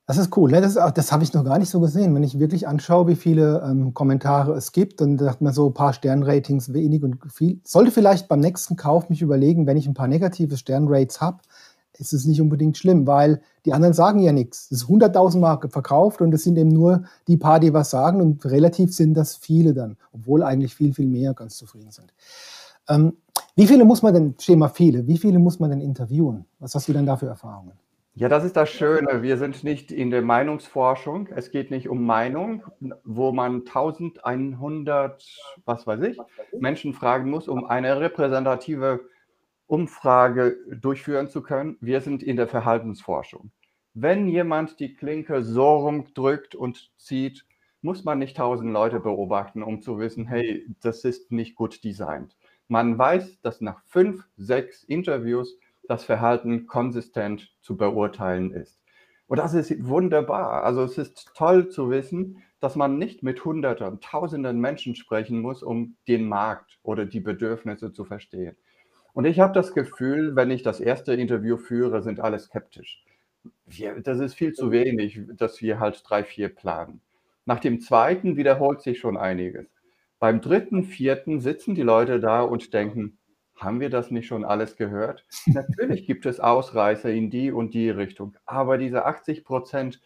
Das 0.08 0.16
ist 0.16 0.34
cool. 0.38 0.50
Ne? 0.50 0.62
Das, 0.62 0.78
das 0.94 1.12
habe 1.12 1.22
ich 1.22 1.34
noch 1.34 1.44
gar 1.44 1.58
nicht 1.58 1.68
so 1.68 1.80
gesehen. 1.80 2.14
Wenn 2.14 2.22
ich 2.22 2.38
wirklich 2.38 2.66
anschaue, 2.66 3.08
wie 3.08 3.14
viele 3.14 3.62
ähm, 3.62 3.92
Kommentare 3.92 4.54
es 4.54 4.72
gibt, 4.72 5.02
dann 5.02 5.18
dachte 5.18 5.44
man 5.44 5.52
so 5.52 5.66
ein 5.66 5.74
paar 5.74 5.92
Sternratings 5.92 6.72
wenig 6.72 7.02
und 7.02 7.18
viel. 7.30 7.60
Sollte 7.62 7.90
vielleicht 7.90 8.26
beim 8.26 8.40
nächsten 8.40 8.76
Kauf 8.76 9.10
mich 9.10 9.20
überlegen, 9.20 9.66
wenn 9.66 9.76
ich 9.76 9.86
ein 9.86 9.92
paar 9.92 10.08
negative 10.08 10.56
Sternrates 10.56 11.20
habe, 11.20 11.40
ist 11.98 12.14
es 12.14 12.24
nicht 12.24 12.40
unbedingt 12.40 12.78
schlimm, 12.78 13.06
weil 13.06 13.42
die 13.66 13.74
anderen 13.74 13.92
sagen 13.92 14.20
ja 14.20 14.32
nichts. 14.32 14.70
Es 14.70 14.84
ist 14.84 14.88
100.000 14.88 15.40
Mark 15.40 15.70
verkauft 15.70 16.22
und 16.22 16.32
es 16.32 16.42
sind 16.42 16.56
eben 16.56 16.70
nur 16.70 17.02
die 17.26 17.36
paar, 17.36 17.60
die 17.60 17.74
was 17.74 17.90
sagen 17.90 18.22
und 18.22 18.46
relativ 18.46 18.94
sind 18.94 19.12
das 19.12 19.36
viele 19.36 19.74
dann, 19.74 19.98
obwohl 20.14 20.42
eigentlich 20.42 20.74
viel, 20.74 20.94
viel 20.94 21.06
mehr 21.06 21.34
ganz 21.34 21.58
zufrieden 21.58 21.90
sind. 21.90 22.14
Ähm, 22.88 23.12
wie 23.56 23.66
viele 23.66 23.84
muss 23.84 24.00
man 24.00 24.14
denn, 24.14 24.34
Schema 24.38 24.70
viele, 24.70 25.06
wie 25.06 25.18
viele 25.18 25.38
muss 25.38 25.60
man 25.60 25.68
denn 25.68 25.82
interviewen? 25.82 26.46
Was 26.60 26.74
hast 26.74 26.88
du 26.88 26.94
denn 26.94 27.04
da 27.04 27.18
für 27.18 27.26
Erfahrungen? 27.26 27.72
Ja, 28.18 28.28
das 28.28 28.42
ist 28.42 28.56
das 28.56 28.68
Schöne. 28.68 29.22
Wir 29.22 29.36
sind 29.36 29.62
nicht 29.62 29.92
in 29.92 30.10
der 30.10 30.22
Meinungsforschung. 30.22 31.28
Es 31.28 31.52
geht 31.52 31.70
nicht 31.70 31.88
um 31.88 32.04
Meinung, 32.04 32.64
wo 33.04 33.30
man 33.30 33.60
1100, 33.60 35.24
was 35.64 35.86
weiß 35.86 36.02
ich, 36.02 36.18
Menschen 36.58 36.94
fragen 36.94 37.30
muss, 37.30 37.46
um 37.46 37.64
eine 37.64 38.00
repräsentative 38.00 39.08
Umfrage 39.68 40.56
durchführen 40.68 41.28
zu 41.28 41.42
können. 41.42 41.76
Wir 41.80 42.00
sind 42.00 42.24
in 42.24 42.34
der 42.34 42.48
Verhaltensforschung. 42.48 43.52
Wenn 43.94 44.26
jemand 44.26 44.80
die 44.80 44.94
Klinke 44.94 45.44
so 45.44 45.76
rumdrückt 45.76 46.56
und 46.56 46.90
zieht, 46.96 47.46
muss 47.82 48.02
man 48.02 48.18
nicht 48.18 48.36
tausend 48.36 48.72
Leute 48.72 48.98
beobachten, 48.98 49.62
um 49.62 49.80
zu 49.80 50.00
wissen, 50.00 50.26
hey, 50.26 50.66
das 50.80 51.04
ist 51.04 51.30
nicht 51.30 51.54
gut 51.54 51.84
designt. 51.84 52.36
Man 52.66 52.98
weiß, 52.98 53.40
dass 53.42 53.60
nach 53.60 53.80
fünf, 53.84 54.26
sechs 54.36 54.82
Interviews 54.82 55.56
das 55.88 56.04
Verhalten 56.04 56.66
konsistent 56.66 57.52
zu 57.60 57.76
beurteilen 57.76 58.52
ist. 58.52 58.80
Und 59.26 59.38
das 59.38 59.54
ist 59.54 59.86
wunderbar. 59.86 60.62
Also 60.62 60.82
es 60.82 60.96
ist 60.96 61.32
toll 61.34 61.68
zu 61.68 61.90
wissen, 61.90 62.42
dass 62.60 62.76
man 62.76 62.98
nicht 62.98 63.22
mit 63.22 63.44
Hunderten, 63.44 64.00
Tausenden 64.00 64.60
Menschen 64.60 64.94
sprechen 64.94 65.40
muss, 65.40 65.62
um 65.62 65.96
den 66.06 66.28
Markt 66.28 66.78
oder 66.82 67.04
die 67.04 67.20
Bedürfnisse 67.20 67.92
zu 67.92 68.04
verstehen. 68.04 68.56
Und 69.12 69.24
ich 69.24 69.40
habe 69.40 69.52
das 69.52 69.74
Gefühl, 69.74 70.36
wenn 70.36 70.50
ich 70.50 70.62
das 70.62 70.80
erste 70.80 71.14
Interview 71.14 71.56
führe, 71.56 72.02
sind 72.02 72.20
alle 72.20 72.38
skeptisch. 72.38 73.04
Wir, 73.66 74.00
das 74.00 74.20
ist 74.20 74.34
viel 74.34 74.52
zu 74.52 74.70
wenig, 74.70 75.20
dass 75.36 75.60
wir 75.62 75.80
halt 75.80 76.02
drei, 76.06 76.24
vier 76.24 76.48
planen. 76.48 77.00
Nach 77.44 77.60
dem 77.60 77.80
zweiten 77.80 78.36
wiederholt 78.36 78.82
sich 78.82 78.98
schon 78.98 79.16
einiges. 79.16 79.66
Beim 80.18 80.40
dritten, 80.40 80.84
vierten 80.84 81.40
sitzen 81.40 81.74
die 81.74 81.82
Leute 81.82 82.20
da 82.20 82.42
und 82.42 82.74
denken, 82.74 83.17
haben 83.58 83.80
wir 83.80 83.90
das 83.90 84.10
nicht 84.10 84.26
schon 84.26 84.44
alles 84.44 84.76
gehört? 84.76 85.26
Natürlich 85.46 86.06
gibt 86.06 86.26
es 86.26 86.40
Ausreißer 86.40 87.10
in 87.10 87.30
die 87.30 87.52
und 87.52 87.74
die 87.74 87.90
Richtung, 87.90 88.36
aber 88.46 88.78
diese 88.78 89.04
80 89.04 89.44
Prozent 89.44 90.00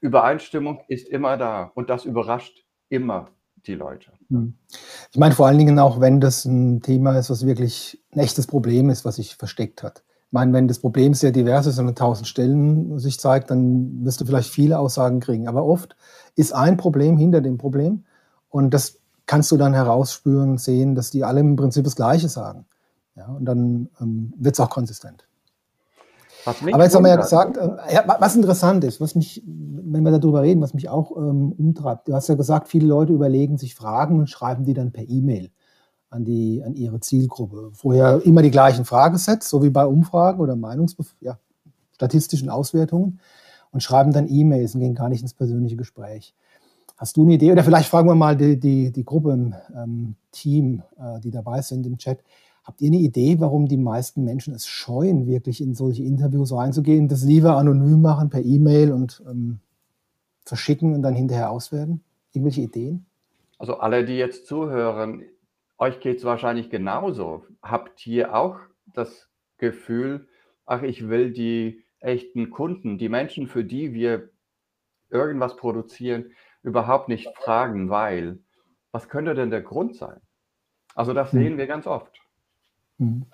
Übereinstimmung 0.00 0.80
ist 0.88 1.08
immer 1.08 1.36
da 1.36 1.70
und 1.74 1.88
das 1.88 2.04
überrascht 2.04 2.64
immer 2.88 3.30
die 3.66 3.74
Leute. 3.74 4.10
Hm. 4.28 4.54
Ich 5.12 5.18
meine 5.18 5.34
vor 5.34 5.46
allen 5.46 5.58
Dingen 5.58 5.78
auch, 5.78 6.00
wenn 6.00 6.20
das 6.20 6.44
ein 6.44 6.82
Thema 6.82 7.16
ist, 7.18 7.30
was 7.30 7.46
wirklich 7.46 8.02
ein 8.12 8.18
echtes 8.18 8.46
Problem 8.46 8.90
ist, 8.90 9.04
was 9.04 9.16
sich 9.16 9.36
versteckt 9.36 9.82
hat. 9.82 10.02
Ich 10.26 10.32
meine, 10.32 10.52
wenn 10.54 10.66
das 10.66 10.80
Problem 10.80 11.14
sehr 11.14 11.30
divers 11.30 11.66
ist 11.66 11.78
und 11.78 11.88
an 11.88 11.94
tausend 11.94 12.26
Stellen 12.26 12.98
sich 12.98 13.20
zeigt, 13.20 13.50
dann 13.50 14.04
wirst 14.04 14.20
du 14.20 14.24
vielleicht 14.24 14.50
viele 14.50 14.78
Aussagen 14.78 15.20
kriegen. 15.20 15.46
Aber 15.46 15.64
oft 15.64 15.94
ist 16.34 16.52
ein 16.52 16.76
Problem 16.76 17.16
hinter 17.16 17.40
dem 17.40 17.58
Problem 17.58 18.04
und 18.48 18.72
das 18.72 19.01
kannst 19.32 19.50
du 19.50 19.56
dann 19.56 19.72
herausspüren, 19.72 20.58
sehen, 20.58 20.94
dass 20.94 21.10
die 21.10 21.24
alle 21.24 21.40
im 21.40 21.56
Prinzip 21.56 21.84
das 21.84 21.96
Gleiche 21.96 22.28
sagen. 22.28 22.66
Ja, 23.16 23.28
und 23.28 23.46
dann 23.46 23.88
ähm, 23.98 24.34
wird 24.36 24.56
es 24.56 24.60
auch 24.60 24.68
konsistent. 24.68 25.26
Aber 26.44 26.84
jetzt 26.84 26.94
haben 26.94 27.04
wir 27.04 27.12
ja 27.12 27.16
gesagt, 27.16 27.56
äh, 27.56 27.94
ja, 27.94 28.04
was 28.18 28.36
interessant 28.36 28.84
ist, 28.84 29.00
was 29.00 29.14
mich, 29.14 29.42
wenn 29.46 30.02
wir 30.02 30.18
darüber 30.18 30.42
reden, 30.42 30.60
was 30.60 30.74
mich 30.74 30.90
auch 30.90 31.16
ähm, 31.16 31.52
umtreibt. 31.52 32.08
Du 32.08 32.12
hast 32.12 32.28
ja 32.28 32.34
gesagt, 32.34 32.68
viele 32.68 32.86
Leute 32.86 33.14
überlegen 33.14 33.56
sich 33.56 33.74
Fragen 33.74 34.18
und 34.18 34.28
schreiben 34.28 34.66
die 34.66 34.74
dann 34.74 34.92
per 34.92 35.08
E-Mail 35.08 35.50
an, 36.10 36.26
die, 36.26 36.62
an 36.62 36.74
ihre 36.74 37.00
Zielgruppe. 37.00 37.70
Vorher 37.72 38.20
immer 38.26 38.42
die 38.42 38.50
gleichen 38.50 38.84
Fragesets, 38.84 39.48
so 39.48 39.62
wie 39.62 39.70
bei 39.70 39.86
Umfragen 39.86 40.40
oder 40.40 40.56
Meinungsbef 40.56 41.16
ja, 41.20 41.38
statistischen 41.92 42.50
Auswertungen. 42.50 43.18
und 43.70 43.82
schreiben 43.82 44.12
dann 44.12 44.28
E-Mails 44.28 44.74
und 44.74 44.82
gehen 44.82 44.94
gar 44.94 45.08
nicht 45.08 45.22
ins 45.22 45.32
persönliche 45.32 45.76
Gespräch. 45.76 46.34
Hast 47.02 47.16
du 47.16 47.24
eine 47.24 47.32
Idee? 47.32 47.50
Oder 47.50 47.64
vielleicht 47.64 47.88
fragen 47.88 48.08
wir 48.08 48.14
mal 48.14 48.36
die, 48.36 48.60
die, 48.60 48.92
die 48.92 49.04
Gruppe 49.04 49.32
im 49.32 49.54
ähm, 49.74 50.14
Team, 50.30 50.84
äh, 50.96 51.18
die 51.18 51.32
dabei 51.32 51.60
sind 51.60 51.84
im 51.84 51.98
Chat. 51.98 52.22
Habt 52.62 52.80
ihr 52.80 52.90
eine 52.90 52.98
Idee, 52.98 53.40
warum 53.40 53.66
die 53.66 53.76
meisten 53.76 54.22
Menschen 54.22 54.54
es 54.54 54.68
scheuen, 54.68 55.26
wirklich 55.26 55.60
in 55.60 55.74
solche 55.74 56.04
Interviews 56.04 56.52
reinzugehen, 56.52 57.08
das 57.08 57.24
lieber 57.24 57.56
anonym 57.56 58.00
machen 58.00 58.30
per 58.30 58.44
E-Mail 58.44 58.92
und 58.92 59.20
ähm, 59.28 59.58
verschicken 60.44 60.94
und 60.94 61.02
dann 61.02 61.16
hinterher 61.16 61.50
auswerten? 61.50 62.04
Irgendwelche 62.34 62.60
Ideen? 62.60 63.04
Also 63.58 63.78
alle, 63.78 64.04
die 64.04 64.16
jetzt 64.16 64.46
zuhören, 64.46 65.24
euch 65.78 65.98
geht 65.98 66.18
es 66.18 66.24
wahrscheinlich 66.24 66.70
genauso. 66.70 67.46
Habt 67.62 68.06
ihr 68.06 68.32
auch 68.32 68.60
das 68.86 69.28
Gefühl, 69.58 70.28
ach, 70.66 70.82
ich 70.82 71.08
will 71.08 71.32
die 71.32 71.82
echten 71.98 72.50
Kunden, 72.50 72.96
die 72.96 73.08
Menschen, 73.08 73.48
für 73.48 73.64
die 73.64 73.92
wir 73.92 74.30
irgendwas 75.10 75.56
produzieren, 75.56 76.26
überhaupt 76.62 77.08
nicht 77.08 77.28
fragen, 77.36 77.90
weil, 77.90 78.38
was 78.92 79.08
könnte 79.08 79.34
denn 79.34 79.50
der 79.50 79.62
Grund 79.62 79.96
sein? 79.96 80.20
Also 80.94 81.12
das 81.12 81.32
hm. 81.32 81.40
sehen 81.40 81.58
wir 81.58 81.66
ganz 81.66 81.86
oft. 81.86 82.20
Mhm. 82.98 83.26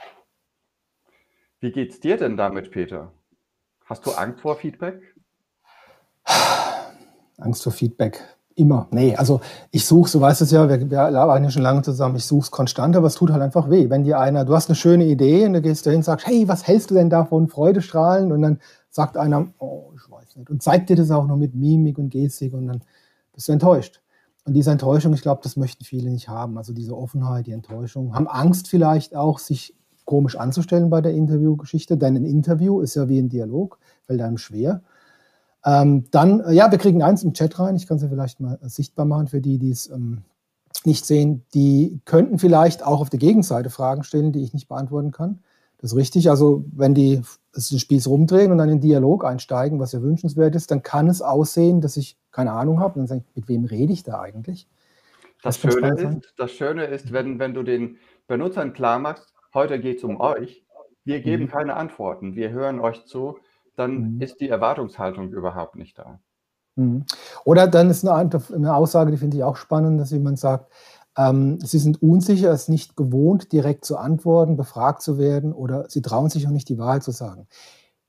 Wie 1.61 1.73
geht 1.73 1.91
es 1.91 2.01
dir 2.01 2.17
denn 2.17 2.37
damit, 2.37 2.71
Peter? 2.71 3.13
Hast 3.85 4.07
du 4.07 4.13
Angst 4.13 4.41
vor 4.41 4.57
Feedback? 4.57 5.15
Angst 7.39 7.63
vor 7.63 7.73
Feedback. 7.73 8.23
Immer. 8.55 8.89
Nee, 8.91 9.15
also 9.15 9.41
ich 9.71 9.87
suche, 9.87 10.11
du 10.11 10.21
weißt 10.21 10.43
es 10.43 10.51
ja, 10.51 10.69
wir, 10.69 10.91
wir 10.91 11.01
arbeiten 11.01 11.45
ja 11.45 11.51
schon 11.51 11.63
lange 11.63 11.83
zusammen, 11.83 12.17
ich 12.17 12.25
suche 12.25 12.43
es 12.43 12.51
konstant, 12.51 12.97
aber 12.97 13.07
es 13.07 13.15
tut 13.15 13.31
halt 13.31 13.41
einfach 13.41 13.71
weh. 13.71 13.89
Wenn 13.89 14.03
dir 14.03 14.19
einer, 14.19 14.45
du 14.45 14.53
hast 14.53 14.69
eine 14.69 14.75
schöne 14.75 15.05
Idee 15.05 15.47
und 15.47 15.53
du 15.53 15.63
gehst 15.63 15.87
dahin 15.87 15.99
und 15.99 16.05
sagst, 16.05 16.27
hey, 16.27 16.49
was 16.49 16.67
hältst 16.67 16.91
du 16.91 16.95
denn 16.95 17.09
davon? 17.09 17.47
Freudestrahlen 17.49 18.33
und 18.33 18.43
dann 18.43 18.61
sagt 18.91 19.17
einer, 19.17 19.47
oh, 19.59 19.93
ich 19.95 20.11
weiß 20.11 20.37
nicht. 20.37 20.51
Und 20.51 20.61
zeigt 20.61 20.91
dir 20.91 20.97
das 20.97 21.13
auch 21.13 21.27
noch 21.27 21.37
mit 21.37 21.55
Mimik 21.55 21.99
und 21.99 22.11
Gestik 22.11 22.53
und 22.53 22.67
dann 22.67 22.83
bist 23.39 23.47
du 23.47 23.53
enttäuscht. 23.53 24.03
Und 24.47 24.55
diese 24.55 24.73
Enttäuschung, 24.73 25.15
ich 25.15 25.23
glaube, 25.23 25.43
das 25.45 25.57
möchten 25.57 25.85
viele 25.85 26.11
nicht 26.11 26.29
haben. 26.29 26.59
Also 26.59 26.73
diese 26.73 26.97
Offenheit, 26.97 27.47
die 27.47 27.53
Enttäuschung, 27.53 28.17
haben 28.17 28.27
Angst 28.27 28.67
vielleicht 28.67 29.15
auch, 29.15 29.39
sich 29.39 29.77
komisch 30.05 30.35
anzustellen 30.35 30.91
bei 30.91 31.01
der 31.01 31.13
Interviewgeschichte, 31.13 31.97
denn 31.97 32.17
ein 32.17 32.25
Interview 32.25 32.81
ist 32.81 32.97
ja 32.97 33.09
wie 33.09 33.21
ein 33.21 33.29
Dialog, 33.29 33.79
fällt 34.03 34.23
einem 34.23 34.39
schwer. 34.39 34.83
Ähm, 35.65 36.07
dann, 36.11 36.41
äh, 36.41 36.53
ja, 36.53 36.69
wir 36.73 36.79
kriegen 36.79 37.01
eins 37.01 37.23
im 37.23 37.33
Chat 37.33 37.61
rein. 37.61 37.77
Ich 37.77 37.87
kann 37.87 37.99
es 37.99 38.03
ja 38.03 38.09
vielleicht 38.09 38.41
mal 38.41 38.59
äh, 38.61 38.69
sichtbar 38.69 39.05
machen 39.07 39.29
für 39.29 39.41
die, 39.41 39.59
die 39.59 39.71
es 39.71 39.89
ähm, 39.89 40.23
nicht 40.85 41.07
sehen. 41.07 41.45
Die 41.55 42.01
könnten 42.07 42.41
vielleicht 42.41 42.85
auch 42.85 43.01
auf 43.01 43.11
der 43.11 43.21
Gegenseite 43.21 43.71
Fragen 43.71 44.03
stellen, 44.03 44.33
die 44.33 44.43
ich 44.43 44.53
nicht 44.53 44.67
beantworten 44.67 45.13
kann. 45.13 45.39
Das 45.79 45.93
ist 45.93 45.97
richtig. 45.97 46.29
Also, 46.29 46.65
wenn 46.75 46.95
die 46.95 47.23
das 47.53 47.79
Spiel 47.81 48.01
rumdrehen 48.05 48.53
und 48.53 48.59
dann 48.59 48.69
in 48.69 48.77
den 48.77 48.89
Dialog 48.89 49.25
einsteigen, 49.25 49.81
was 49.81 49.93
ja 49.93 50.03
wünschenswert 50.03 50.55
ist, 50.55 50.71
dann 50.71 50.83
kann 50.83 51.09
es 51.09 51.23
aussehen, 51.23 51.81
dass 51.81 51.97
ich 51.97 52.17
keine 52.31 52.53
Ahnung 52.53 52.81
habe. 52.81 52.95
Und 52.95 53.01
dann 53.03 53.07
sage 53.07 53.25
ich, 53.27 53.37
mit 53.37 53.49
wem 53.49 53.65
rede 53.65 53.93
ich 53.93 54.03
da 54.03 54.21
eigentlich? 54.21 54.69
Das, 55.43 55.61
das 55.61 55.73
Schöne, 55.73 55.89
ist, 55.93 56.35
das 56.37 56.53
Schöne 56.53 56.85
ist, 56.85 57.13
wenn, 57.13 57.39
wenn 57.39 57.55
du 57.55 57.63
den 57.63 57.97
Benutzern 58.27 58.73
klar 58.73 58.99
machst, 58.99 59.33
heute 59.55 59.79
geht 59.79 59.99
es 59.99 60.05
um 60.05 60.21
euch, 60.21 60.65
wir 61.05 61.21
geben 61.21 61.45
mhm. 61.45 61.49
keine 61.49 61.75
Antworten, 61.75 62.35
wir 62.35 62.51
hören 62.51 62.81
euch 62.81 63.07
zu, 63.07 63.39
dann 63.77 64.15
mhm. 64.15 64.21
ist 64.21 64.41
die 64.41 64.49
Erwartungshaltung 64.49 65.31
überhaupt 65.31 65.77
nicht 65.77 65.99
da. 65.99 66.19
Mhm. 66.75 67.05
Oder 67.45 67.67
dann 67.67 67.91
ist 67.91 68.07
eine, 68.07 68.31
eine 68.55 68.75
Aussage, 68.75 69.11
die 69.11 69.17
finde 69.17 69.37
ich 69.37 69.45
auch 69.45 69.57
spannend, 69.57 70.01
dass 70.01 70.11
jemand 70.11 70.39
sagt, 70.39 70.73
ähm, 71.17 71.59
sie 71.61 71.79
sind 71.79 72.03
unsicher, 72.03 72.51
es 72.51 72.69
nicht 72.69 72.97
gewohnt, 72.97 73.53
direkt 73.53 73.85
zu 73.85 73.97
antworten, 73.97 74.57
befragt 74.57 75.03
zu 75.03 75.19
werden 75.19 75.53
oder 75.53 75.89
sie 75.89 76.03
trauen 76.03 76.31
sich 76.31 76.47
auch 76.47 76.53
nicht, 76.53 76.69
die 76.69 76.79
Wahrheit 76.79 77.03
zu 77.03 77.11
sagen. 77.11 77.47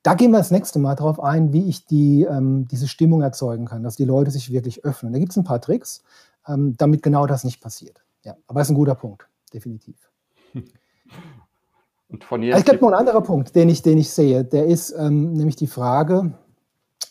Da 0.03 0.13
gehen 0.13 0.32
wir 0.32 0.38
das 0.38 0.51
nächste 0.51 0.79
Mal 0.79 0.96
darauf 0.96 1.20
ein, 1.20 1.51
wie 1.51 1.68
ich 1.68 1.86
die, 1.86 2.24
ähm, 2.24 2.68
diese 2.70 2.88
Stimmung 2.88 3.22
erzeugen 3.22 3.65
kann, 3.65 3.84
dass 3.84 3.98
die 3.98 4.06
Leute 4.06 4.32
sich 4.32 4.51
wirklich 4.51 4.86
öffnen. 4.86 5.12
Da 5.12 5.20
gibt 5.20 5.32
es 5.32 5.38
ein 5.38 5.44
paar 5.44 5.60
Tricks, 5.60 6.03
ähm, 6.48 6.75
damit 6.77 7.03
genau 7.03 7.25
das 7.25 7.44
nicht 7.44 7.62
passiert. 7.62 8.01
Ja, 8.24 8.36
aber 8.48 8.60
das 8.60 8.68
ist 8.68 8.72
ein 8.72 8.77
guter 8.77 8.96
Punkt, 8.96 9.27
definitiv. 9.53 10.10
Und 12.09 12.24
von 12.24 12.42
hier 12.42 12.55
es 12.55 12.66
gibt 12.66 12.81
noch 12.81 12.88
einen 12.88 12.98
anderen 12.98 13.24
Punkt, 13.24 13.55
den 13.55 13.70
ich, 13.70 13.83
den 13.83 13.98
ich 13.98 14.09
sehe. 14.09 14.44
Der 14.44 14.66
ist 14.66 14.92
ähm, 14.98 15.33
nämlich 15.33 15.55
die 15.55 15.68
Frage, 15.68 16.33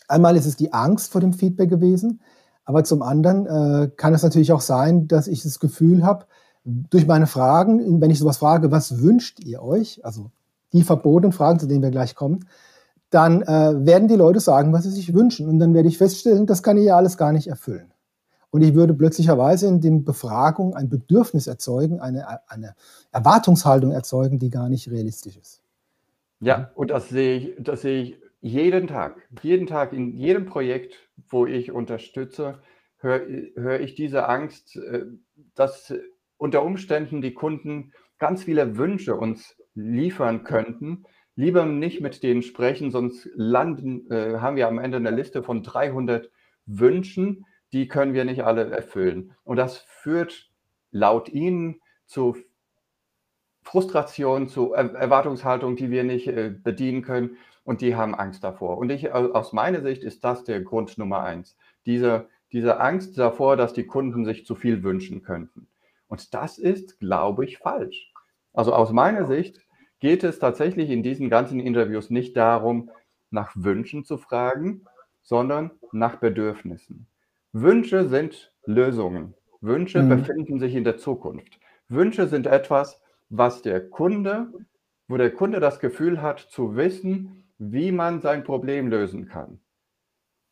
einmal 0.07 0.35
ist 0.35 0.45
es 0.45 0.57
die 0.57 0.73
Angst 0.73 1.11
vor 1.11 1.21
dem 1.21 1.31
Feedback 1.31 1.69
gewesen, 1.69 2.21
aber 2.69 2.83
zum 2.83 3.01
anderen 3.01 3.47
äh, 3.47 3.89
kann 3.97 4.13
es 4.13 4.21
natürlich 4.21 4.51
auch 4.51 4.61
sein, 4.61 5.07
dass 5.07 5.27
ich 5.27 5.41
das 5.41 5.59
Gefühl 5.59 6.05
habe, 6.05 6.25
durch 6.63 7.07
meine 7.07 7.25
Fragen, 7.25 7.99
wenn 7.99 8.11
ich 8.11 8.19
sowas 8.19 8.37
frage, 8.37 8.69
was 8.69 9.01
wünscht 9.01 9.39
ihr 9.39 9.63
euch? 9.63 10.05
Also 10.05 10.29
die 10.71 10.83
verbotenen 10.83 11.31
Fragen, 11.31 11.57
zu 11.57 11.65
denen 11.65 11.81
wir 11.81 11.89
gleich 11.89 12.13
kommen, 12.13 12.47
dann 13.09 13.41
äh, 13.41 13.73
werden 13.87 14.07
die 14.07 14.15
Leute 14.15 14.39
sagen, 14.39 14.71
was 14.71 14.83
sie 14.83 14.91
sich 14.91 15.15
wünschen. 15.15 15.49
Und 15.49 15.57
dann 15.57 15.73
werde 15.73 15.89
ich 15.89 15.97
feststellen, 15.97 16.45
das 16.45 16.61
kann 16.61 16.77
ich 16.77 16.85
ja 16.85 16.95
alles 16.95 17.17
gar 17.17 17.31
nicht 17.31 17.47
erfüllen. 17.47 17.91
Und 18.51 18.61
ich 18.61 18.75
würde 18.75 18.93
plötzlicherweise 18.93 19.65
in 19.65 19.81
den 19.81 20.05
Befragungen 20.05 20.75
ein 20.75 20.89
Bedürfnis 20.89 21.47
erzeugen, 21.47 21.99
eine, 21.99 22.47
eine 22.47 22.75
Erwartungshaltung 23.11 23.93
erzeugen, 23.93 24.37
die 24.37 24.51
gar 24.51 24.69
nicht 24.69 24.91
realistisch 24.91 25.37
ist. 25.37 25.63
Ja, 26.39 26.69
und 26.75 26.91
das 26.91 27.09
sehe 27.09 27.35
ich, 27.35 27.63
das 27.63 27.81
sehe 27.81 28.03
ich 28.03 28.19
jeden 28.41 28.85
Tag. 28.85 29.15
Jeden 29.41 29.65
Tag 29.65 29.91
in 29.91 30.15
jedem 30.15 30.45
Projekt, 30.45 30.93
wo 31.27 31.45
ich 31.45 31.71
unterstütze, 31.71 32.61
höre 32.97 33.21
hör 33.55 33.79
ich 33.79 33.95
diese 33.95 34.27
Angst, 34.27 34.75
äh, 34.77 35.05
dass 35.55 35.93
unter 36.37 36.63
Umständen 36.63 37.21
die 37.21 37.33
Kunden 37.33 37.93
ganz 38.17 38.43
viele 38.43 38.77
Wünsche 38.77 39.15
uns 39.15 39.57
liefern 39.73 40.43
könnten. 40.43 41.03
Lieber 41.35 41.65
nicht 41.65 42.01
mit 42.01 42.21
denen 42.23 42.41
sprechen, 42.41 42.91
sonst 42.91 43.29
landen, 43.33 44.09
äh, 44.11 44.37
haben 44.39 44.55
wir 44.55 44.67
am 44.67 44.79
Ende 44.79 44.97
eine 44.97 45.11
Liste 45.11 45.43
von 45.43 45.63
300 45.63 46.29
Wünschen, 46.65 47.45
die 47.71 47.87
können 47.87 48.13
wir 48.13 48.25
nicht 48.25 48.43
alle 48.43 48.69
erfüllen. 48.69 49.35
Und 49.43 49.57
das 49.57 49.77
führt 49.77 50.51
laut 50.91 51.29
Ihnen 51.29 51.81
zu 52.05 52.35
Frustration, 53.63 54.47
zu 54.47 54.73
Erwartungshaltung, 54.73 55.75
die 55.75 55.91
wir 55.91 56.03
nicht 56.03 56.27
äh, 56.27 56.49
bedienen 56.49 57.03
können. 57.03 57.37
Und 57.63 57.81
die 57.81 57.95
haben 57.95 58.15
Angst 58.15 58.43
davor. 58.43 58.77
Und 58.77 58.91
ich, 58.91 59.11
aus 59.11 59.53
meiner 59.53 59.81
Sicht 59.81 60.03
ist 60.03 60.23
das 60.23 60.43
der 60.43 60.61
Grund 60.61 60.97
Nummer 60.97 61.21
eins. 61.23 61.55
Diese, 61.85 62.27
diese 62.51 62.79
Angst 62.79 63.17
davor, 63.17 63.57
dass 63.57 63.73
die 63.73 63.85
Kunden 63.85 64.25
sich 64.25 64.45
zu 64.45 64.55
viel 64.55 64.83
wünschen 64.83 65.21
könnten. 65.21 65.67
Und 66.07 66.33
das 66.33 66.57
ist, 66.57 66.99
glaube 66.99 67.45
ich, 67.45 67.59
falsch. 67.59 68.11
Also 68.53 68.73
aus 68.73 68.91
meiner 68.91 69.25
Sicht 69.25 69.61
geht 69.99 70.23
es 70.23 70.39
tatsächlich 70.39 70.89
in 70.89 71.03
diesen 71.03 71.29
ganzen 71.29 71.59
Interviews 71.59 72.09
nicht 72.09 72.35
darum, 72.35 72.89
nach 73.29 73.51
Wünschen 73.55 74.03
zu 74.03 74.17
fragen, 74.17 74.85
sondern 75.21 75.71
nach 75.91 76.15
Bedürfnissen. 76.15 77.07
Wünsche 77.53 78.07
sind 78.07 78.51
Lösungen. 78.65 79.35
Wünsche 79.61 80.01
mhm. 80.01 80.09
befinden 80.09 80.59
sich 80.59 80.75
in 80.75 80.83
der 80.83 80.97
Zukunft. 80.97 81.59
Wünsche 81.89 82.27
sind 82.27 82.47
etwas, 82.47 83.01
was 83.29 83.61
der 83.61 83.89
Kunde, 83.89 84.51
wo 85.07 85.17
der 85.17 85.31
Kunde 85.31 85.59
das 85.59 85.79
Gefühl 85.79 86.21
hat 86.21 86.39
zu 86.39 86.75
wissen, 86.75 87.43
wie 87.59 87.91
man 87.91 88.21
sein 88.21 88.43
Problem 88.43 88.87
lösen 88.87 89.27
kann. 89.27 89.59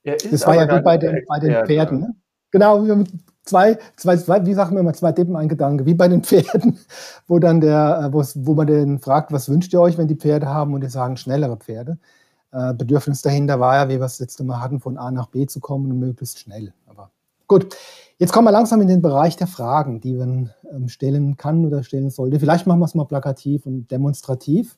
das 0.03 0.45
war 0.45 0.55
ja 0.55 0.77
wie 0.77 0.81
bei 0.81 0.97
den, 0.97 1.23
bei 1.27 1.39
den 1.39 1.65
Pferden. 1.65 1.99
Ne? 2.01 2.15
Genau, 2.51 3.03
zwei, 3.43 3.77
zwei, 3.95 4.17
zwei, 4.17 4.45
wie 4.45 4.53
sagen 4.53 4.75
wir 4.75 4.83
mal, 4.83 4.93
zwei 4.93 5.11
Deppen, 5.11 5.35
ein 5.35 5.49
Gedanke, 5.49 5.85
wie 5.85 5.93
bei 5.93 6.07
den 6.07 6.23
Pferden, 6.23 6.77
wo 7.27 7.39
dann 7.39 7.61
der, 7.61 8.11
äh, 8.13 8.13
wo 8.13 8.53
man 8.53 8.67
den 8.67 8.99
fragt, 8.99 9.31
was 9.31 9.49
wünscht 9.49 9.73
ihr 9.73 9.81
euch, 9.81 9.97
wenn 9.97 10.07
die 10.07 10.15
Pferde 10.15 10.47
haben 10.47 10.73
und 10.73 10.81
die 10.81 10.89
sagen 10.89 11.17
schnellere 11.17 11.57
Pferde. 11.57 11.97
Äh, 12.51 12.73
Bedürfnis 12.73 13.21
dahinter 13.21 13.59
war 13.59 13.75
ja, 13.75 13.89
wie 13.89 13.99
wir 13.99 14.05
es 14.05 14.19
letzte 14.19 14.43
Mal 14.43 14.61
hatten, 14.61 14.79
von 14.79 14.97
A 14.97 15.11
nach 15.11 15.27
B 15.27 15.45
zu 15.47 15.59
kommen 15.59 15.91
und 15.91 15.99
möglichst 15.99 16.39
schnell. 16.39 16.73
Aber 16.85 17.11
gut, 17.47 17.75
jetzt 18.17 18.33
kommen 18.33 18.47
wir 18.47 18.51
langsam 18.51 18.81
in 18.81 18.87
den 18.87 19.01
Bereich 19.01 19.35
der 19.37 19.47
Fragen, 19.47 20.01
die 20.01 20.13
man 20.13 20.51
ähm, 20.71 20.89
stellen 20.89 21.37
kann 21.37 21.65
oder 21.65 21.83
stellen 21.83 22.09
sollte. 22.09 22.39
Vielleicht 22.39 22.67
machen 22.67 22.79
wir 22.79 22.85
es 22.85 22.95
mal 22.95 23.05
plakativ 23.05 23.65
und 23.65 23.89
demonstrativ. 23.91 24.77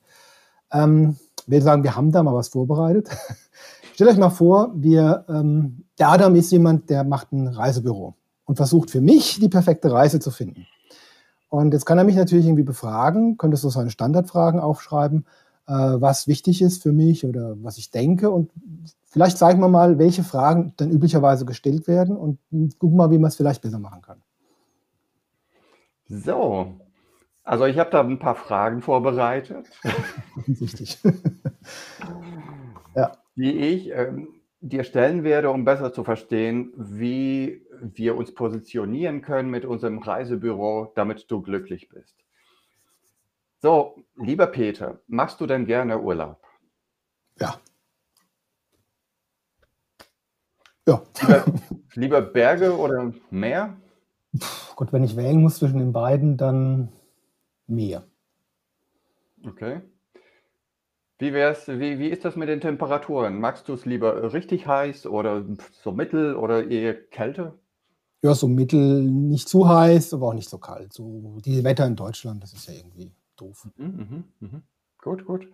Ähm, 0.71 1.17
will 1.47 1.61
sagen, 1.61 1.83
wir 1.83 1.95
haben 1.95 2.11
da 2.11 2.23
mal 2.23 2.33
was 2.33 2.49
vorbereitet. 2.49 3.09
Stellt 3.93 4.09
euch 4.09 4.17
mal 4.17 4.29
vor, 4.29 4.71
wir, 4.75 5.25
ähm, 5.29 5.83
der 5.97 6.09
Adam 6.09 6.35
ist 6.35 6.51
jemand, 6.51 6.89
der 6.89 7.03
macht 7.03 7.31
ein 7.31 7.47
Reisebüro 7.47 8.15
und 8.45 8.55
versucht 8.55 8.91
für 8.91 9.01
mich 9.01 9.39
die 9.39 9.49
perfekte 9.49 9.91
Reise 9.91 10.19
zu 10.19 10.31
finden. 10.31 10.65
Und 11.49 11.73
jetzt 11.73 11.85
kann 11.85 11.97
er 11.97 12.03
mich 12.03 12.15
natürlich 12.15 12.45
irgendwie 12.45 12.63
befragen, 12.63 13.37
könnte 13.37 13.57
so 13.57 13.69
seine 13.69 13.89
Standardfragen 13.89 14.59
aufschreiben 14.59 15.25
äh, 15.69 16.01
was 16.01 16.27
wichtig 16.27 16.63
ist 16.63 16.81
für 16.81 16.91
mich 16.91 17.25
oder 17.25 17.55
was 17.61 17.77
ich 17.77 17.91
denke. 17.91 18.31
Und 18.31 18.51
vielleicht 19.05 19.37
zeigen 19.37 19.59
wir 19.59 19.69
mal, 19.69 19.99
welche 19.99 20.23
Fragen 20.23 20.73
dann 20.77 20.89
üblicherweise 20.89 21.45
gestellt 21.45 21.87
werden 21.87 22.17
und 22.17 22.39
gucken 22.79 22.97
mal, 22.97 23.11
wie 23.11 23.19
man 23.19 23.29
es 23.29 23.35
vielleicht 23.35 23.61
besser 23.61 23.77
machen 23.77 24.01
kann. 24.01 24.17
So, 26.07 26.73
also 27.49 27.65
ich 27.65 27.79
habe 27.79 27.89
da 27.89 28.01
ein 28.01 28.19
paar 28.19 28.35
Fragen 28.35 28.83
vorbereitet. 28.83 29.67
Offensichtlich. 30.37 30.99
ja. 32.95 33.17
Die 33.35 33.57
ich 33.57 33.89
ähm, 33.89 34.27
dir 34.61 34.83
stellen 34.83 35.23
werde, 35.23 35.49
um 35.49 35.65
besser 35.65 35.91
zu 35.91 36.03
verstehen, 36.03 36.71
wie 36.77 37.65
wir 37.81 38.17
uns 38.17 38.35
positionieren 38.35 39.23
können 39.23 39.49
mit 39.49 39.65
unserem 39.65 39.97
Reisebüro, 39.97 40.91
damit 40.93 41.31
du 41.31 41.41
glücklich 41.41 41.89
bist. 41.89 42.15
So, 43.57 43.95
lieber 44.15 44.45
Peter, 44.45 45.01
machst 45.07 45.41
du 45.41 45.47
denn 45.47 45.65
gerne 45.65 45.99
Urlaub? 45.99 46.45
Ja. 47.39 47.55
Ja. 50.87 51.01
Lieber, 51.19 51.45
lieber 51.95 52.21
Berge 52.21 52.77
oder 52.77 53.11
Meer? 53.31 53.75
Gott, 54.75 54.93
wenn 54.93 55.03
ich 55.03 55.15
wählen 55.15 55.41
muss 55.41 55.57
zwischen 55.57 55.79
den 55.79 55.93
beiden, 55.93 56.37
dann 56.37 56.91
Meer. 57.69 58.03
Okay. 59.45 59.81
Wie, 61.19 61.33
wär's, 61.33 61.67
wie, 61.67 61.99
wie 61.99 62.07
ist 62.07 62.25
das 62.25 62.35
mit 62.35 62.49
den 62.49 62.61
Temperaturen? 62.61 63.39
Magst 63.39 63.67
du 63.67 63.73
es 63.73 63.85
lieber 63.85 64.33
richtig 64.33 64.67
heiß 64.67 65.05
oder 65.05 65.45
so 65.83 65.91
mittel 65.91 66.35
oder 66.35 66.67
eher 66.67 66.93
kälter? 66.93 67.53
Ja, 68.21 68.33
so 68.33 68.47
mittel, 68.47 69.03
nicht 69.03 69.47
zu 69.47 69.67
heiß, 69.67 70.13
aber 70.13 70.29
auch 70.29 70.33
nicht 70.33 70.49
so 70.49 70.57
kalt. 70.57 70.93
So 70.93 71.39
die 71.45 71.63
Wetter 71.63 71.85
in 71.85 71.95
Deutschland, 71.95 72.41
das 72.41 72.53
ist 72.53 72.67
ja 72.67 72.73
irgendwie 72.73 73.11
doof. 73.35 73.67
Mhm, 73.77 74.25
mh, 74.39 74.47
mh. 74.47 74.61
Gut, 75.01 75.25
gut. 75.25 75.47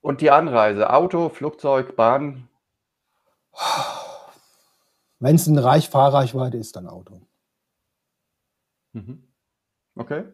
Und 0.00 0.20
die 0.20 0.30
Anreise, 0.30 0.92
Auto, 0.92 1.28
Flugzeug, 1.28 1.96
Bahn? 1.96 2.48
Wenn 5.18 5.36
es 5.36 5.48
eine 5.48 5.62
Reich 5.62 5.88
Fahrreichweite 5.88 6.56
ist, 6.56 6.76
dann 6.76 6.86
Auto. 6.86 7.20
Mhm. 8.92 9.22
Okay. 9.94 10.24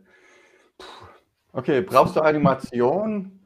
Okay, 1.53 1.81
brauchst 1.83 2.17
du 2.17 2.21
Animation 2.21 3.41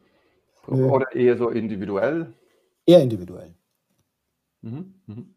Nö. 0.68 0.88
oder 0.88 1.12
eher 1.14 1.36
so 1.36 1.48
individuell? 1.50 2.32
Eher 2.86 3.00
individuell. 3.02 3.54
Mhm. 4.62 4.94
Mhm. 5.06 5.34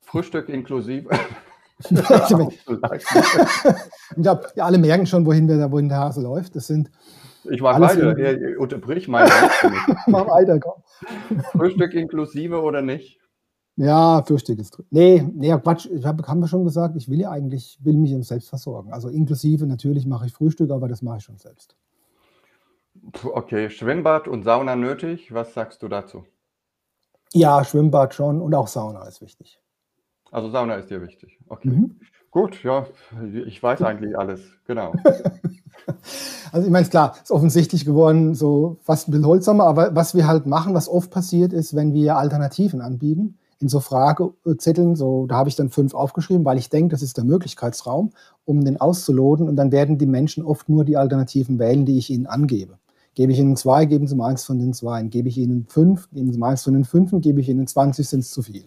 Frühstück 0.00 0.48
inklusive. 0.48 1.10
ja, 4.16 4.40
alle 4.56 4.78
merken 4.78 5.06
schon, 5.06 5.24
wohin 5.24 5.46
der, 5.46 5.70
wohin 5.70 5.88
der 5.88 5.98
Hase 5.98 6.20
läuft. 6.20 6.56
Das 6.56 6.66
sind 6.66 6.90
ich 7.44 7.60
mache 7.60 7.80
weiter. 7.80 8.18
Ja, 8.18 8.58
unterbrich 8.58 9.08
mal. 9.08 9.28
mach 10.06 10.26
weiter, 10.26 10.58
komm. 10.58 10.82
Frühstück 11.52 11.94
inklusive 11.94 12.60
oder 12.60 12.82
nicht? 12.82 13.18
Ja, 13.76 14.22
Frühstück 14.26 14.58
ist 14.58 14.72
drin. 14.72 14.86
Nee, 14.90 15.24
nee, 15.34 15.56
Quatsch. 15.56 15.86
Ich 15.86 16.04
habe 16.04 16.24
hab 16.26 16.48
schon 16.48 16.64
gesagt, 16.64 16.96
ich 16.96 17.08
will 17.08 17.20
ja 17.20 17.30
eigentlich, 17.30 17.78
will 17.82 17.96
mich 17.96 18.14
selbst 18.26 18.48
versorgen. 18.48 18.92
Also 18.92 19.08
inklusive, 19.08 19.66
natürlich 19.66 20.04
mache 20.04 20.26
ich 20.26 20.32
Frühstück, 20.32 20.70
aber 20.72 20.88
das 20.88 21.00
mache 21.00 21.18
ich 21.18 21.24
schon 21.24 21.38
selbst. 21.38 21.76
Okay, 23.24 23.70
Schwimmbad 23.70 24.28
und 24.28 24.42
Sauna 24.42 24.76
nötig. 24.76 25.32
Was 25.32 25.54
sagst 25.54 25.82
du 25.82 25.88
dazu? 25.88 26.24
Ja, 27.32 27.64
Schwimmbad 27.64 28.14
schon 28.14 28.40
und 28.40 28.54
auch 28.54 28.68
Sauna 28.68 29.06
ist 29.06 29.20
wichtig. 29.20 29.60
Also 30.30 30.50
Sauna 30.50 30.74
ist 30.74 30.90
dir 30.90 31.02
wichtig. 31.02 31.38
Okay. 31.48 31.68
Mhm. 31.70 32.00
Gut, 32.30 32.62
ja, 32.62 32.86
ich 33.46 33.62
weiß 33.62 33.82
eigentlich 33.82 34.16
alles. 34.18 34.40
Genau. 34.66 34.92
Also 36.52 36.66
ich 36.66 36.72
meine, 36.72 36.82
ist 36.82 36.90
klar, 36.90 37.14
ist 37.22 37.30
offensichtlich 37.30 37.84
geworden, 37.84 38.34
so 38.34 38.78
fast 38.82 39.08
ein 39.08 39.12
bisschen 39.12 39.26
holsamer, 39.26 39.64
aber 39.64 39.94
was 39.94 40.14
wir 40.14 40.26
halt 40.26 40.46
machen, 40.46 40.74
was 40.74 40.88
oft 40.88 41.10
passiert 41.10 41.52
ist, 41.52 41.74
wenn 41.74 41.94
wir 41.94 42.16
Alternativen 42.16 42.80
anbieten, 42.80 43.38
in 43.60 43.68
so 43.68 43.80
Fragezetteln, 43.80 44.96
so, 44.96 45.26
da 45.26 45.36
habe 45.36 45.48
ich 45.48 45.56
dann 45.56 45.70
fünf 45.70 45.94
aufgeschrieben, 45.94 46.44
weil 46.44 46.58
ich 46.58 46.70
denke, 46.70 46.92
das 46.92 47.02
ist 47.02 47.16
der 47.16 47.24
Möglichkeitsraum, 47.24 48.12
um 48.44 48.64
den 48.64 48.80
auszuloten 48.80 49.48
und 49.48 49.56
dann 49.56 49.72
werden 49.72 49.98
die 49.98 50.06
Menschen 50.06 50.44
oft 50.44 50.68
nur 50.68 50.84
die 50.84 50.96
Alternativen 50.96 51.58
wählen, 51.58 51.84
die 51.84 51.98
ich 51.98 52.10
ihnen 52.10 52.26
angebe. 52.26 52.78
Gebe 53.18 53.32
ich 53.32 53.40
ihnen 53.40 53.56
zwei, 53.56 53.84
geben 53.84 54.06
sie 54.06 54.14
mal 54.14 54.28
eins 54.28 54.44
von 54.44 54.60
den 54.60 54.72
zwei. 54.72 55.02
Gebe 55.02 55.28
ich 55.28 55.38
ihnen 55.38 55.66
fünf, 55.66 56.08
geben 56.12 56.32
sie 56.32 56.38
mal 56.38 56.50
eins 56.50 56.62
von 56.62 56.74
den 56.74 56.84
fünf, 56.84 57.10
gebe 57.20 57.40
ich 57.40 57.48
ihnen 57.48 57.66
20, 57.66 58.08
sind 58.08 58.20
es 58.20 58.30
zu 58.30 58.42
viel. 58.42 58.62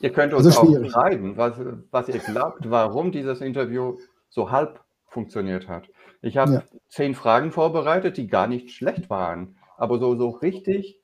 Ihr 0.00 0.12
könnt 0.12 0.32
uns 0.32 0.46
also 0.46 0.60
auch 0.60 0.88
schreiben, 0.88 1.36
was, 1.36 1.54
was 1.90 2.08
ihr 2.08 2.20
glaubt, 2.20 2.70
warum 2.70 3.10
dieses 3.10 3.40
Interview 3.40 3.98
so 4.28 4.52
halb 4.52 4.80
funktioniert 5.08 5.66
hat. 5.66 5.88
Ich 6.22 6.36
habe 6.36 6.52
ja. 6.52 6.62
zehn 6.88 7.16
Fragen 7.16 7.50
vorbereitet, 7.50 8.16
die 8.16 8.28
gar 8.28 8.46
nicht 8.46 8.70
schlecht 8.70 9.10
waren, 9.10 9.56
aber 9.76 9.98
so, 9.98 10.16
so 10.16 10.28
richtig 10.28 11.00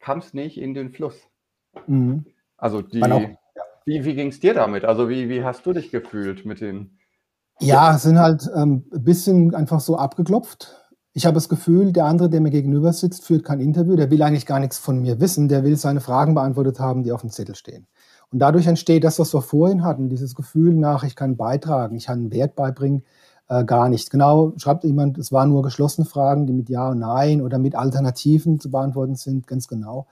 kam 0.00 0.20
es 0.20 0.32
nicht 0.32 0.56
in 0.56 0.72
den 0.72 0.90
Fluss. 0.90 1.20
Mhm. 1.86 2.24
Also 2.56 2.80
die, 2.80 3.02
wie, 3.84 4.06
wie 4.06 4.14
ging 4.14 4.28
es 4.28 4.40
dir 4.40 4.54
damit? 4.54 4.86
Also 4.86 5.10
wie, 5.10 5.28
wie 5.28 5.44
hast 5.44 5.66
du 5.66 5.74
dich 5.74 5.90
gefühlt 5.90 6.46
mit 6.46 6.62
den... 6.62 6.98
Ja, 7.60 7.94
es 7.94 8.04
sind 8.04 8.18
halt 8.18 8.48
ähm, 8.56 8.86
ein 8.90 9.04
bisschen 9.04 9.54
einfach 9.54 9.80
so 9.80 9.98
abgeklopft. 9.98 10.80
Ich 11.16 11.26
habe 11.26 11.34
das 11.34 11.48
Gefühl, 11.48 11.92
der 11.92 12.06
andere, 12.06 12.28
der 12.28 12.40
mir 12.40 12.50
gegenüber 12.50 12.92
sitzt, 12.92 13.24
führt 13.24 13.44
kein 13.44 13.60
Interview, 13.60 13.94
der 13.94 14.10
will 14.10 14.20
eigentlich 14.20 14.46
gar 14.46 14.58
nichts 14.58 14.78
von 14.78 15.00
mir 15.00 15.20
wissen, 15.20 15.48
der 15.48 15.62
will 15.62 15.76
seine 15.76 16.00
Fragen 16.00 16.34
beantwortet 16.34 16.80
haben, 16.80 17.04
die 17.04 17.12
auf 17.12 17.20
dem 17.20 17.30
Zettel 17.30 17.54
stehen. 17.54 17.86
Und 18.32 18.40
dadurch 18.40 18.66
entsteht 18.66 19.04
das, 19.04 19.20
was 19.20 19.32
wir 19.32 19.40
vorhin 19.40 19.84
hatten, 19.84 20.08
dieses 20.08 20.34
Gefühl 20.34 20.74
nach, 20.74 21.04
ich 21.04 21.14
kann 21.14 21.36
beitragen, 21.36 21.94
ich 21.94 22.06
kann 22.06 22.18
einen 22.18 22.32
Wert 22.32 22.56
beibringen, 22.56 23.04
äh, 23.48 23.64
gar 23.64 23.88
nicht. 23.88 24.10
Genau, 24.10 24.54
schreibt 24.56 24.82
jemand, 24.82 25.16
es 25.16 25.30
waren 25.30 25.50
nur 25.50 25.62
geschlossene 25.62 26.04
Fragen, 26.04 26.48
die 26.48 26.52
mit 26.52 26.68
Ja 26.68 26.88
und 26.88 26.98
Nein 26.98 27.42
oder 27.42 27.58
mit 27.58 27.76
Alternativen 27.76 28.58
zu 28.58 28.72
beantworten 28.72 29.14
sind, 29.14 29.46
ganz 29.46 29.68
genau. 29.68 30.08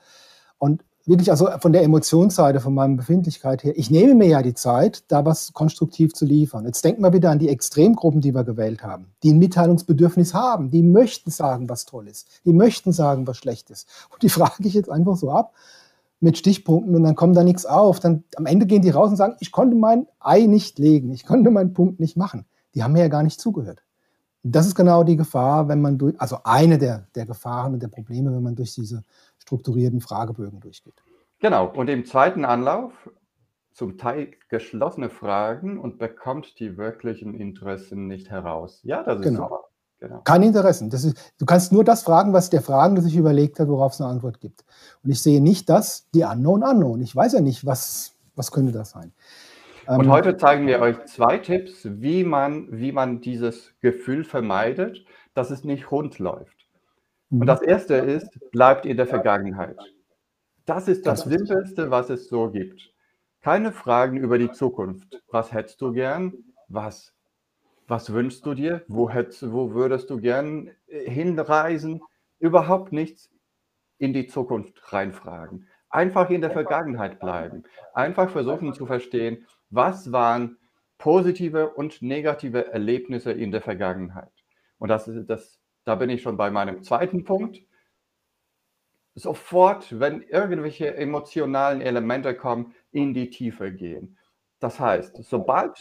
Und 0.57 0.85
wirklich, 1.05 1.31
also 1.31 1.49
von 1.59 1.73
der 1.73 1.83
Emotionsseite, 1.83 2.59
von 2.59 2.73
meiner 2.73 2.95
Befindlichkeit 2.95 3.63
her, 3.63 3.73
ich 3.75 3.91
nehme 3.91 4.15
mir 4.15 4.27
ja 4.27 4.41
die 4.41 4.53
Zeit, 4.53 5.03
da 5.09 5.25
was 5.25 5.53
konstruktiv 5.53 6.13
zu 6.13 6.25
liefern. 6.25 6.65
Jetzt 6.65 6.83
denken 6.83 7.01
wir 7.01 7.13
wieder 7.13 7.31
an 7.31 7.39
die 7.39 7.49
Extremgruppen, 7.49 8.21
die 8.21 8.33
wir 8.33 8.43
gewählt 8.43 8.83
haben, 8.83 9.07
die 9.23 9.31
ein 9.33 9.39
Mitteilungsbedürfnis 9.39 10.33
haben, 10.33 10.69
die 10.69 10.83
möchten 10.83 11.31
sagen, 11.31 11.69
was 11.69 11.85
toll 11.85 12.07
ist, 12.07 12.27
die 12.45 12.53
möchten 12.53 12.91
sagen, 12.91 13.27
was 13.27 13.37
schlecht 13.37 13.69
ist. 13.69 13.87
Und 14.11 14.23
die 14.23 14.29
frage 14.29 14.67
ich 14.67 14.73
jetzt 14.73 14.89
einfach 14.89 15.17
so 15.17 15.31
ab 15.31 15.53
mit 16.19 16.37
Stichpunkten 16.37 16.95
und 16.95 17.03
dann 17.03 17.15
kommt 17.15 17.35
da 17.35 17.43
nichts 17.43 17.65
auf. 17.65 17.99
Dann 17.99 18.23
am 18.37 18.45
Ende 18.45 18.65
gehen 18.65 18.81
die 18.81 18.89
raus 18.89 19.09
und 19.09 19.17
sagen, 19.17 19.35
ich 19.39 19.51
konnte 19.51 19.75
mein 19.75 20.07
Ei 20.19 20.45
nicht 20.45 20.79
legen, 20.79 21.11
ich 21.11 21.25
konnte 21.25 21.51
meinen 21.51 21.73
Punkt 21.73 21.99
nicht 21.99 22.15
machen 22.15 22.45
die 22.73 22.83
haben 22.83 22.93
mir 22.93 23.01
ja 23.01 23.07
gar 23.07 23.23
nicht 23.23 23.39
zugehört. 23.39 23.83
Das 24.45 24.67
ist 24.67 24.75
genau 24.75 25.03
die 25.03 25.15
Gefahr, 25.15 25.69
wenn 25.69 25.79
man 25.79 25.97
durch, 25.97 26.19
also 26.19 26.37
eine 26.43 26.77
der, 26.77 27.07
der 27.15 27.25
Gefahren 27.25 27.73
und 27.73 27.81
der 27.81 27.87
Probleme, 27.87 28.33
wenn 28.33 28.43
man 28.43 28.55
durch 28.55 28.73
diese 28.73 29.03
strukturierten 29.43 30.01
Fragebögen 30.01 30.59
durchgeht. 30.61 31.03
Genau. 31.39 31.67
Und 31.67 31.89
im 31.89 32.05
zweiten 32.05 32.45
Anlauf 32.45 32.93
zum 33.73 33.97
Teil 33.97 34.31
geschlossene 34.49 35.09
Fragen 35.09 35.79
und 35.79 35.97
bekommt 35.97 36.59
die 36.59 36.77
wirklichen 36.77 37.33
Interessen 37.33 38.07
nicht 38.07 38.29
heraus. 38.29 38.79
Ja, 38.83 39.03
das 39.03 39.17
ist 39.17 39.23
genau. 39.23 39.43
super. 39.43 39.59
Genau. 39.99 40.21
Keine 40.23 40.47
Interessen. 40.47 40.89
Ist, 40.89 41.33
du 41.39 41.45
kannst 41.45 41.71
nur 41.71 41.83
das 41.83 42.03
fragen, 42.03 42.33
was 42.33 42.49
der 42.49 42.61
Fragende 42.61 43.01
sich 43.01 43.15
überlegt 43.15 43.59
hat, 43.59 43.69
worauf 43.69 43.93
es 43.93 44.01
eine 44.01 44.09
Antwort 44.09 44.41
gibt. 44.41 44.65
Und 45.03 45.11
ich 45.11 45.21
sehe 45.21 45.41
nicht 45.41 45.69
das, 45.69 46.09
die 46.11 46.23
Unknown 46.23 46.63
Unknown. 46.63 47.01
Ich 47.01 47.15
weiß 47.15 47.33
ja 47.33 47.41
nicht, 47.41 47.65
was, 47.65 48.15
was 48.35 48.51
könnte 48.51 48.73
das 48.73 48.91
sein. 48.91 49.13
Und 49.87 50.05
ähm, 50.05 50.11
heute 50.11 50.37
zeigen 50.37 50.67
wir 50.67 50.79
euch 50.79 51.05
zwei 51.05 51.37
Tipps, 51.37 51.85
wie 51.85 52.23
man, 52.23 52.67
wie 52.71 52.91
man 52.91 53.21
dieses 53.21 53.73
Gefühl 53.81 54.23
vermeidet, 54.23 55.05
dass 55.33 55.51
es 55.51 55.63
nicht 55.63 55.91
rund 55.91 56.19
läuft. 56.19 56.52
Und 57.33 57.39
mhm. 57.39 57.45
das 57.47 57.63
erste 57.63 57.95
ist, 57.95 58.29
bleibt 58.51 58.85
in 58.85 58.95
der 58.95 59.07
Vergangenheit. 59.07 59.77
Das 60.65 60.87
ist 60.87 61.07
das 61.07 61.21
Simpelste, 61.21 61.89
was 61.89 62.11
es 62.11 62.29
so 62.29 62.51
gibt. 62.51 62.93
Keine 63.41 63.71
Fragen 63.71 64.17
über 64.17 64.37
die 64.37 64.51
Zukunft. 64.51 65.19
Was 65.31 65.51
hättest 65.51 65.81
du 65.81 65.93
gern? 65.93 66.33
Was, 66.67 67.11
was 67.87 68.13
wünschst 68.13 68.45
du 68.45 68.53
dir? 68.53 68.83
Wo, 68.87 69.09
hättest, 69.09 69.51
wo 69.51 69.73
würdest 69.73 70.11
du 70.11 70.21
gern 70.21 70.69
äh, 70.85 71.09
hinreisen? 71.09 72.01
Überhaupt 72.37 72.93
nichts 72.93 73.31
in 73.97 74.13
die 74.13 74.27
Zukunft 74.27 74.93
reinfragen. 74.93 75.67
Einfach 75.89 76.29
in 76.29 76.41
der 76.41 76.51
Vergangenheit 76.51 77.19
bleiben. 77.19 77.63
Einfach 77.95 78.29
versuchen 78.29 78.73
zu 78.73 78.85
verstehen, 78.85 79.47
was 79.71 80.11
waren 80.11 80.57
positive 80.99 81.71
und 81.71 82.03
negative 82.03 82.71
Erlebnisse 82.71 83.31
in 83.31 83.51
der 83.51 83.61
Vergangenheit. 83.61 84.31
Und 84.77 84.89
das, 84.89 85.09
das, 85.25 85.62
da 85.85 85.95
bin 85.95 86.09
ich 86.09 86.21
schon 86.21 86.37
bei 86.37 86.49
meinem 86.49 86.83
zweiten 86.83 87.23
Punkt. 87.23 87.61
Sofort, 89.15 89.99
wenn 89.99 90.23
irgendwelche 90.23 90.95
emotionalen 90.95 91.81
Elemente 91.81 92.35
kommen, 92.35 92.73
in 92.91 93.13
die 93.13 93.29
Tiefe 93.29 93.71
gehen. 93.71 94.17
Das 94.59 94.79
heißt, 94.79 95.17
sobald 95.23 95.77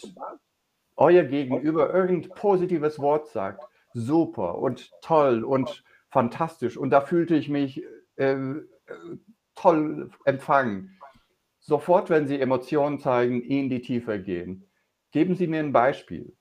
euer 0.96 1.22
Gegenüber 1.24 1.94
irgendein 1.94 2.30
positives 2.34 2.98
Wort 2.98 3.28
sagt, 3.28 3.64
super 3.94 4.58
und 4.58 4.90
toll 5.02 5.44
und 5.44 5.84
fantastisch 6.10 6.76
und 6.76 6.90
da 6.90 7.00
fühlte 7.00 7.34
ich 7.34 7.48
mich 7.48 7.82
äh, 8.16 8.32
äh 8.32 8.62
toll 9.54 10.10
empfangen, 10.24 10.98
sofort, 11.60 12.10
wenn 12.10 12.26
Sie 12.26 12.40
Emotionen 12.40 12.98
zeigen, 12.98 13.42
in 13.42 13.68
die 13.68 13.82
Tiefe 13.82 14.20
gehen. 14.20 14.68
Geben 15.10 15.36
Sie 15.36 15.46
mir 15.46 15.60
ein 15.60 15.72
Beispiel. 15.72 16.34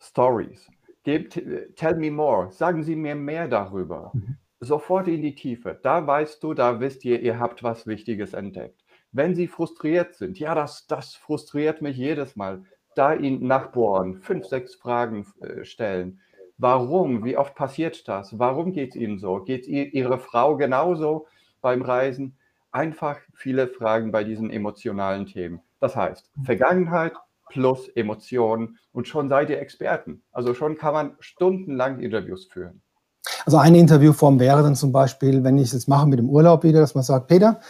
Stories. 0.00 0.68
Gebt, 1.04 1.40
tell 1.76 1.96
me 1.96 2.10
more. 2.10 2.50
Sagen 2.50 2.82
Sie 2.82 2.96
mir 2.96 3.14
mehr 3.14 3.48
darüber. 3.48 4.10
Mhm. 4.14 4.36
Sofort 4.60 5.08
in 5.08 5.22
die 5.22 5.34
Tiefe. 5.34 5.78
Da 5.82 6.06
weißt 6.06 6.42
du, 6.42 6.54
da 6.54 6.80
wisst 6.80 7.04
ihr, 7.04 7.20
ihr 7.20 7.38
habt 7.38 7.62
was 7.62 7.86
Wichtiges 7.86 8.32
entdeckt. 8.32 8.84
Wenn 9.12 9.34
Sie 9.34 9.46
frustriert 9.46 10.14
sind, 10.14 10.38
ja, 10.38 10.54
das, 10.54 10.86
das 10.86 11.14
frustriert 11.14 11.82
mich 11.82 11.96
jedes 11.96 12.36
Mal. 12.36 12.64
Da 12.96 13.14
ihn 13.14 13.46
nachbohren, 13.46 14.20
fünf, 14.22 14.46
sechs 14.46 14.74
Fragen 14.74 15.26
äh, 15.40 15.64
stellen. 15.64 16.20
Warum? 16.56 17.24
Wie 17.24 17.36
oft 17.36 17.54
passiert 17.54 18.08
das? 18.08 18.38
Warum 18.38 18.72
geht 18.72 18.90
es 18.90 18.96
Ihnen 18.96 19.18
so? 19.18 19.40
Geht 19.40 19.66
Ihre 19.66 20.18
Frau 20.18 20.56
genauso 20.56 21.26
beim 21.60 21.82
Reisen? 21.82 22.36
einfach 22.74 23.20
viele 23.32 23.68
Fragen 23.68 24.10
bei 24.10 24.24
diesen 24.24 24.50
emotionalen 24.50 25.26
Themen. 25.26 25.60
Das 25.80 25.96
heißt, 25.96 26.30
Vergangenheit 26.42 27.12
plus 27.54 27.88
Emotionen 27.94 28.78
und 28.92 29.06
schon 29.06 29.28
seid 29.28 29.48
ihr 29.48 29.60
Experten. 29.60 30.22
Also 30.32 30.54
schon 30.54 30.76
kann 30.76 30.92
man 30.92 31.12
stundenlang 31.20 32.00
Interviews 32.00 32.46
führen. 32.46 32.82
Also 33.46 33.58
eine 33.58 33.78
Interviewform 33.78 34.40
wäre 34.40 34.62
dann 34.62 34.74
zum 34.74 34.90
Beispiel, 34.90 35.44
wenn 35.44 35.56
ich 35.56 35.68
es 35.68 35.72
jetzt 35.72 35.88
mache 35.88 36.08
mit 36.08 36.18
dem 36.18 36.28
Urlaub 36.28 36.64
wieder, 36.64 36.80
dass 36.80 36.96
man 36.96 37.04
sagt, 37.04 37.28
Peter, 37.28 37.60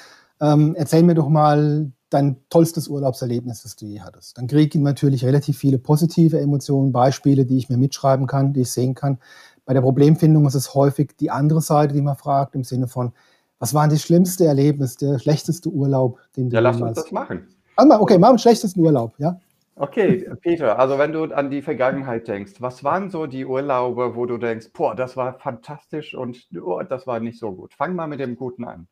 ähm, 0.41 0.75
erzähl 0.75 1.03
mir 1.03 1.15
doch 1.15 1.29
mal 1.29 1.93
dein 2.09 2.39
tollstes 2.49 2.89
Urlaubserlebnis, 2.89 3.63
das 3.63 3.77
du 3.77 3.85
je 3.85 4.01
hattest. 4.01 4.39
Dann 4.39 4.47
kriege 4.47 4.79
ich 4.79 4.83
natürlich 4.83 5.23
relativ 5.23 5.59
viele 5.59 5.79
positive 5.79 6.41
Emotionen, 6.41 6.91
Beispiele, 6.91 7.45
die 7.45 7.59
ich 7.59 7.69
mir 7.69 7.77
mitschreiben 7.77 8.27
kann, 8.27 8.55
die 8.55 8.63
ich 8.63 8.73
sehen 8.73 8.95
kann. 8.95 9.19
Bei 9.67 9.75
der 9.75 9.83
Problemfindung 9.83 10.47
ist 10.47 10.55
es 10.55 10.75
häufig 10.75 11.15
die 11.21 11.31
andere 11.31 11.61
Seite, 11.61 11.93
die 11.93 12.03
man 12.03 12.17
fragt, 12.17 12.55
im 12.55 12.65
Sinne 12.65 12.89
von, 12.89 13.13
was 13.59 13.75
war 13.75 13.87
das 13.87 14.01
schlimmste 14.01 14.47
Erlebnis, 14.47 14.97
der 14.97 15.19
schlechteste 15.19 15.69
Urlaub, 15.69 16.21
den 16.37 16.49
du 16.49 16.55
Ja, 16.55 16.61
lass 16.61 16.81
uns 16.81 16.95
das 16.95 17.13
machen. 17.13 17.49
Okay, 17.77 18.19
machen 18.19 18.33
wir 18.33 18.37
den 18.37 18.39
schlechtesten 18.39 18.81
Urlaub, 18.81 19.15
ja? 19.19 19.39
Okay, 19.77 20.29
Peter, 20.41 20.79
also 20.79 20.99
wenn 20.99 21.13
du 21.13 21.25
an 21.35 21.51
die 21.51 21.61
Vergangenheit 21.61 22.29
denkst, 22.29 22.55
was 22.61 22.85
waren 22.85 23.11
so 23.11 23.27
die 23.27 23.45
Urlaube, 23.45 24.15
wo 24.15 24.25
du 24.25 24.39
denkst, 24.39 24.69
boah, 24.73 24.95
das 24.95 25.17
war 25.17 25.39
fantastisch 25.41 26.15
und 26.15 26.49
oh, 26.63 26.81
das 26.89 27.09
war 27.09 27.19
nicht 27.19 27.41
so 27.41 27.53
gut? 27.53 27.75
Fang 27.75 27.97
mal 27.97 28.07
mit 28.07 28.21
dem 28.21 28.37
Guten 28.37 28.65
an. 28.65 28.87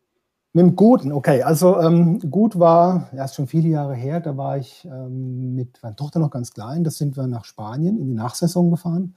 Mit 0.52 0.66
dem 0.66 0.76
Guten, 0.76 1.12
okay. 1.12 1.42
Also 1.42 1.80
ähm, 1.80 2.18
gut 2.30 2.58
war, 2.58 3.08
erst 3.14 3.36
schon 3.36 3.46
viele 3.46 3.68
Jahre 3.68 3.94
her, 3.94 4.20
da 4.20 4.36
war 4.36 4.58
ich 4.58 4.84
ähm, 4.84 5.54
mit 5.54 5.80
meiner 5.82 5.96
Tochter 5.96 6.18
noch 6.18 6.30
ganz 6.30 6.52
klein, 6.52 6.82
das 6.82 6.98
sind 6.98 7.16
wir 7.16 7.28
nach 7.28 7.44
Spanien 7.44 7.96
in 7.98 8.08
die 8.08 8.14
Nachsaison 8.14 8.70
gefahren. 8.70 9.14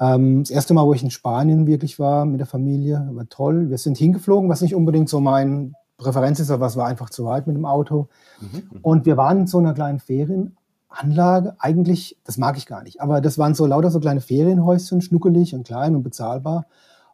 Ähm, 0.00 0.42
das 0.42 0.50
erste 0.50 0.74
Mal, 0.74 0.84
wo 0.84 0.94
ich 0.94 1.02
in 1.02 1.12
Spanien 1.12 1.66
wirklich 1.66 2.00
war 2.00 2.24
mit 2.24 2.40
der 2.40 2.46
Familie, 2.46 3.08
war 3.12 3.28
toll. 3.28 3.70
Wir 3.70 3.78
sind 3.78 3.96
hingeflogen, 3.96 4.50
was 4.50 4.60
nicht 4.62 4.74
unbedingt 4.74 5.08
so 5.08 5.20
mein 5.20 5.74
Präferenz 5.96 6.38
ist, 6.38 6.50
aber 6.50 6.66
es 6.66 6.76
war 6.76 6.86
einfach 6.86 7.08
zu 7.08 7.24
weit 7.24 7.46
mit 7.46 7.56
dem 7.56 7.64
Auto. 7.64 8.08
Mhm. 8.40 8.48
mhm. 8.52 8.78
Und 8.82 9.06
wir 9.06 9.16
waren 9.16 9.40
in 9.40 9.46
so 9.46 9.58
einer 9.58 9.72
kleinen 9.72 10.00
Ferien, 10.00 10.57
Anlage, 10.88 11.54
eigentlich, 11.58 12.16
das 12.24 12.38
mag 12.38 12.56
ich 12.56 12.66
gar 12.66 12.82
nicht, 12.82 13.00
aber 13.00 13.20
das 13.20 13.38
waren 13.38 13.54
so 13.54 13.66
lauter 13.66 13.90
so 13.90 14.00
kleine 14.00 14.20
Ferienhäuschen, 14.20 15.00
schnuckelig 15.00 15.54
und 15.54 15.66
klein 15.66 15.94
und 15.94 16.02
bezahlbar. 16.02 16.66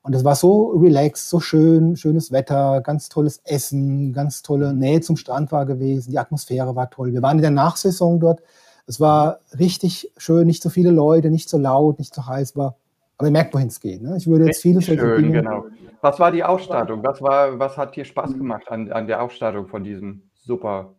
Und 0.03 0.15
das 0.15 0.23
war 0.23 0.35
so 0.37 0.69
relaxed, 0.73 1.31
so 1.31 1.41
schön, 1.41 1.97
schönes 1.97 2.31
Wetter, 2.31 2.83
ganz 2.83 3.09
tolles 3.09 3.41
Essen, 3.45 4.13
ganz 4.13 4.43
tolle 4.43 4.75
Nähe 4.75 5.01
zum 5.01 5.17
Strand 5.17 5.51
war 5.51 5.65
gewesen, 5.65 6.11
die 6.11 6.19
Atmosphäre 6.19 6.77
war 6.77 6.91
toll. 6.91 7.13
Wir 7.15 7.23
waren 7.23 7.39
in 7.39 7.43
der 7.43 7.51
Nachsaison 7.51 8.21
dort. 8.21 8.43
Es 8.87 9.01
war 9.01 9.39
richtig 9.59 10.13
schön, 10.19 10.47
nicht 10.47 10.63
so 10.63 10.69
viele 10.69 10.91
Leute, 10.91 11.31
nicht 11.31 11.49
so 11.49 11.57
laut, 11.57 11.99
nicht 11.99 12.15
so 12.15 12.27
heiß 12.27 12.55
war. 12.55 12.77
Aber 13.17 13.29
ihr 13.29 13.33
merkt, 13.33 13.55
wohin 13.55 13.69
es 13.69 13.81
geht. 13.81 14.03
Ne? 14.03 14.17
Ich 14.19 14.27
würde 14.27 14.45
jetzt 14.45 14.61
viele 14.61 14.83
schön, 14.83 15.33
genau. 15.33 15.65
Was 16.03 16.21
war 16.21 16.31
die 16.31 16.45
Ausstattung? 16.45 17.03
Was, 17.03 17.23
war, 17.23 17.59
was 17.59 17.79
hat 17.79 17.97
dir 17.97 18.05
Spaß 18.05 18.35
gemacht 18.35 18.69
an, 18.69 18.93
an 18.93 19.07
der 19.07 19.23
Ausstattung 19.23 19.69
von 19.69 19.85
diesem 19.85 20.29
super 20.35 20.95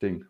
Ding? 0.00 0.24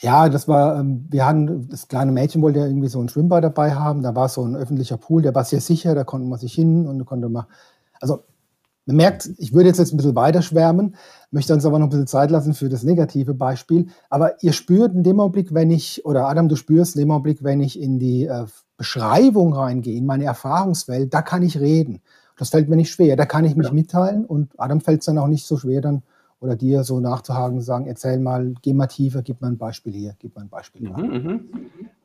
Ja, 0.00 0.28
das 0.28 0.46
war, 0.46 0.78
ähm, 0.78 1.06
wir 1.10 1.26
hatten, 1.26 1.68
das 1.68 1.88
kleine 1.88 2.12
Mädchen 2.12 2.42
wollte 2.42 2.60
ja 2.60 2.66
irgendwie 2.66 2.88
so 2.88 3.00
ein 3.00 3.08
Schwimmbad 3.08 3.44
dabei 3.44 3.74
haben. 3.74 4.02
Da 4.02 4.14
war 4.14 4.28
so 4.28 4.44
ein 4.44 4.56
öffentlicher 4.56 4.98
Pool, 4.98 5.22
der 5.22 5.34
war 5.34 5.44
sehr 5.44 5.60
sicher, 5.60 5.94
da 5.94 6.04
konnte 6.04 6.28
man 6.28 6.38
sich 6.38 6.52
hin 6.52 6.86
und 6.86 7.04
konnte 7.06 7.28
man, 7.28 7.46
also 8.00 8.24
man 8.86 8.96
merkt, 8.96 9.28
ich 9.38 9.52
würde 9.52 9.68
jetzt, 9.68 9.78
jetzt 9.78 9.92
ein 9.92 9.96
bisschen 9.96 10.14
weiter 10.14 10.42
schwärmen, 10.42 10.94
möchte 11.30 11.52
uns 11.52 11.64
aber 11.64 11.78
noch 11.78 11.86
ein 11.86 11.90
bisschen 11.90 12.06
Zeit 12.06 12.30
lassen 12.30 12.54
für 12.54 12.68
das 12.68 12.84
negative 12.84 13.34
Beispiel. 13.34 13.88
Aber 14.10 14.42
ihr 14.42 14.52
spürt 14.52 14.94
in 14.94 15.02
dem 15.02 15.18
Augenblick, 15.18 15.52
wenn 15.52 15.70
ich, 15.70 16.04
oder 16.06 16.28
Adam, 16.28 16.48
du 16.48 16.56
spürst 16.56 16.94
in 16.94 17.00
dem 17.00 17.10
Augenblick, 17.10 17.42
wenn 17.42 17.60
ich 17.60 17.80
in 17.80 17.98
die 17.98 18.26
äh, 18.26 18.44
Beschreibung 18.76 19.54
reingehe, 19.54 19.96
in 19.96 20.06
meine 20.06 20.24
Erfahrungswelt, 20.24 21.12
da 21.12 21.22
kann 21.22 21.42
ich 21.42 21.58
reden. 21.58 22.00
Das 22.38 22.50
fällt 22.50 22.68
mir 22.68 22.76
nicht 22.76 22.92
schwer, 22.92 23.16
da 23.16 23.24
kann 23.24 23.44
ich 23.44 23.56
mich 23.56 23.68
ja. 23.68 23.72
mitteilen 23.72 24.24
und 24.24 24.52
Adam 24.58 24.80
fällt 24.80 25.00
es 25.00 25.06
dann 25.06 25.18
auch 25.18 25.26
nicht 25.26 25.46
so 25.46 25.56
schwer, 25.56 25.80
dann 25.80 26.02
oder 26.46 26.56
dir 26.56 26.84
so 26.84 27.00
nachzuhaken, 27.00 27.60
sagen, 27.60 27.86
erzähl 27.86 28.18
mal, 28.18 28.54
geh 28.62 28.72
mal 28.72 28.86
tiefer, 28.86 29.22
gib 29.22 29.40
mal 29.40 29.48
ein 29.48 29.58
Beispiel 29.58 29.92
hier, 29.92 30.14
gib 30.18 30.34
mal 30.34 30.42
ein 30.42 30.48
Beispiel 30.48 30.88
da. 30.88 30.96
Mhm, 30.96 31.12
mhm. 31.12 31.50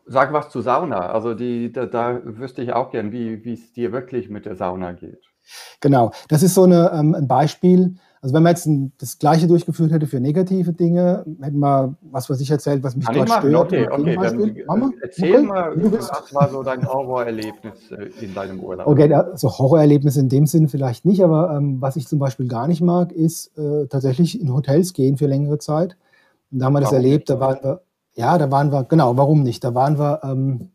Sag 0.05 0.33
was 0.33 0.49
zu 0.49 0.61
Sauna. 0.61 1.11
Also 1.11 1.33
die, 1.33 1.71
da, 1.71 1.85
da 1.85 2.19
wüsste 2.23 2.61
ich 2.61 2.73
auch 2.73 2.91
gern, 2.91 3.11
wie 3.11 3.53
es 3.53 3.71
dir 3.71 3.91
wirklich 3.91 4.29
mit 4.29 4.45
der 4.45 4.55
Sauna 4.55 4.91
geht. 4.91 5.23
Genau, 5.79 6.11
das 6.27 6.43
ist 6.43 6.53
so 6.53 6.63
eine, 6.63 6.91
ähm, 6.93 7.15
ein 7.15 7.27
Beispiel. 7.27 7.95
Also 8.23 8.35
wenn 8.35 8.43
man 8.43 8.51
jetzt 8.51 8.69
das 8.99 9.17
Gleiche 9.17 9.47
durchgeführt 9.47 9.91
hätte 9.91 10.05
für 10.05 10.19
negative 10.19 10.73
Dinge, 10.73 11.25
hätten 11.41 11.57
wir 11.57 11.95
was, 12.03 12.29
was 12.29 12.39
ich 12.39 12.51
erzählt, 12.51 12.83
was 12.83 12.95
mich 12.95 13.05
Kann 13.05 13.15
dort 13.15 13.29
stört. 13.29 13.65
Okay, 13.65 13.87
okay, 13.89 14.15
dann 14.15 14.93
erzähl 15.01 15.37
okay. 15.37 15.45
mal, 15.45 15.73
was 15.75 16.33
war 16.33 16.49
so 16.49 16.61
dein 16.61 16.87
Horrorerlebnis 16.87 17.91
äh, 17.91 18.23
in 18.23 18.35
deinem 18.35 18.59
Urlaub? 18.59 18.85
Okay, 18.85 19.11
also 19.11 19.49
Horrorerlebnis 19.49 20.17
in 20.17 20.29
dem 20.29 20.45
Sinn 20.45 20.67
vielleicht 20.67 21.03
nicht, 21.03 21.23
aber 21.23 21.55
ähm, 21.57 21.81
was 21.81 21.95
ich 21.95 22.07
zum 22.07 22.19
Beispiel 22.19 22.47
gar 22.47 22.67
nicht 22.67 22.81
mag, 22.81 23.11
ist 23.11 23.57
äh, 23.57 23.87
tatsächlich 23.87 24.39
in 24.39 24.53
Hotels 24.53 24.93
gehen 24.93 25.17
für 25.17 25.25
längere 25.25 25.57
Zeit. 25.57 25.97
Und 26.51 26.59
da 26.59 26.67
haben 26.67 26.73
wir 26.73 26.81
das 26.81 26.91
warum 26.91 27.03
erlebt, 27.03 27.27
da 27.27 27.39
waren 27.39 27.57
wir, 27.63 27.81
ja, 28.13 28.37
da 28.37 28.51
waren 28.51 28.71
wir, 28.71 28.83
genau, 28.83 29.17
warum 29.17 29.41
nicht? 29.41 29.63
Da 29.63 29.73
waren 29.73 29.97
wir 29.97 30.19
ähm, 30.23 30.69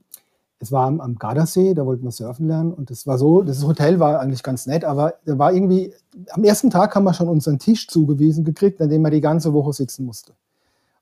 es 0.59 0.73
war 0.73 0.87
am, 0.87 1.17
Gardasee, 1.17 1.75
da 1.75 1.85
wollten 1.85 2.05
wir 2.05 2.11
surfen 2.11 2.49
lernen 2.49 2.73
und 2.73 2.91
das 2.91 3.07
war 3.07 3.19
so, 3.19 3.43
das 3.43 3.65
Hotel 3.67 4.01
war 4.01 4.21
eigentlich 4.21 4.43
ganz 4.43 4.67
nett, 4.67 4.85
aber 4.85 5.15
da 5.25 5.39
war 5.39 5.53
irgendwie, 5.53 5.93
am 6.31 6.45
ersten 6.45 6.71
Tag 6.71 6.95
haben 6.95 7.05
wir 7.05 7.15
schon 7.15 7.29
unseren 7.29 7.59
Tisch 7.59 7.89
zugewiesen 7.89 8.45
gekriegt, 8.45 8.81
an 8.81 8.89
dem 8.89 9.03
man 9.03 9.13
die 9.13 9.21
ganze 9.21 9.53
Woche 9.53 9.73
sitzen 9.73 10.07
musste. 10.07 10.33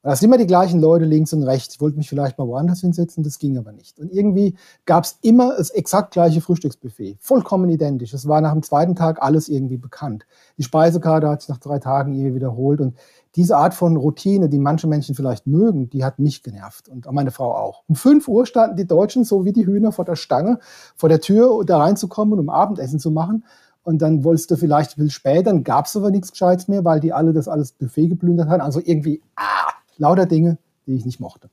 Und 0.04 0.10
da 0.10 0.16
sind 0.16 0.28
immer 0.28 0.36
die 0.36 0.46
gleichen 0.46 0.80
Leute 0.80 1.06
links 1.06 1.32
und 1.32 1.44
rechts. 1.44 1.76
Ich 1.76 1.80
wollte 1.80 1.96
mich 1.96 2.10
vielleicht 2.10 2.36
mal 2.36 2.46
woanders 2.46 2.82
hinsetzen, 2.82 3.24
das 3.24 3.38
ging 3.38 3.56
aber 3.56 3.72
nicht. 3.72 3.98
Und 3.98 4.12
irgendwie 4.12 4.54
gab 4.84 5.04
es 5.04 5.18
immer 5.22 5.56
das 5.56 5.70
exakt 5.70 6.10
gleiche 6.10 6.42
Frühstücksbuffet, 6.42 7.16
vollkommen 7.20 7.70
identisch. 7.70 8.12
Es 8.12 8.28
war 8.28 8.42
nach 8.42 8.52
dem 8.52 8.62
zweiten 8.62 8.96
Tag 8.96 9.22
alles 9.22 9.48
irgendwie 9.48 9.78
bekannt. 9.78 10.26
Die 10.58 10.62
Speisekarte 10.62 11.26
hat 11.26 11.40
sich 11.40 11.48
nach 11.48 11.56
drei 11.56 11.78
Tagen 11.78 12.12
irgendwie 12.12 12.34
wiederholt 12.34 12.82
und 12.82 12.98
diese 13.34 13.56
Art 13.56 13.72
von 13.72 13.96
Routine, 13.96 14.50
die 14.50 14.58
manche 14.58 14.86
Menschen 14.86 15.14
vielleicht 15.14 15.46
mögen, 15.46 15.88
die 15.88 16.04
hat 16.04 16.18
mich 16.18 16.42
genervt 16.42 16.90
und 16.90 17.10
meine 17.10 17.30
Frau 17.30 17.54
auch. 17.54 17.82
Um 17.88 17.94
5 17.94 18.28
Uhr 18.28 18.44
standen 18.44 18.76
die 18.76 18.86
Deutschen 18.86 19.24
so 19.24 19.46
wie 19.46 19.54
die 19.54 19.64
Hühner 19.64 19.90
vor 19.90 20.04
der 20.04 20.16
Stange, 20.16 20.58
vor 20.96 21.08
der 21.08 21.22
Tür, 21.22 21.64
da 21.64 21.78
reinzukommen, 21.78 22.38
um 22.38 22.50
Abendessen 22.50 22.98
zu 22.98 23.10
machen. 23.10 23.44
Und 23.82 24.02
dann 24.02 24.22
wolltest 24.22 24.50
du 24.50 24.56
vielleicht 24.56 24.92
viel 24.92 25.10
später, 25.10 25.44
dann 25.44 25.64
gab 25.64 25.86
es 25.86 25.96
aber 25.96 26.10
nichts 26.10 26.30
Gescheites 26.30 26.68
mehr, 26.68 26.84
weil 26.84 27.00
die 27.00 27.14
alle 27.14 27.32
das 27.32 27.48
alles 27.48 27.72
Buffet 27.72 28.08
geplündert 28.08 28.50
haben. 28.50 28.60
Also 28.60 28.80
irgendwie, 28.82 29.22
ah, 29.36 29.72
lauter 29.98 30.26
Dinge, 30.26 30.58
die 30.86 30.94
ich 30.94 31.04
nicht 31.04 31.20
mochte. 31.20 31.50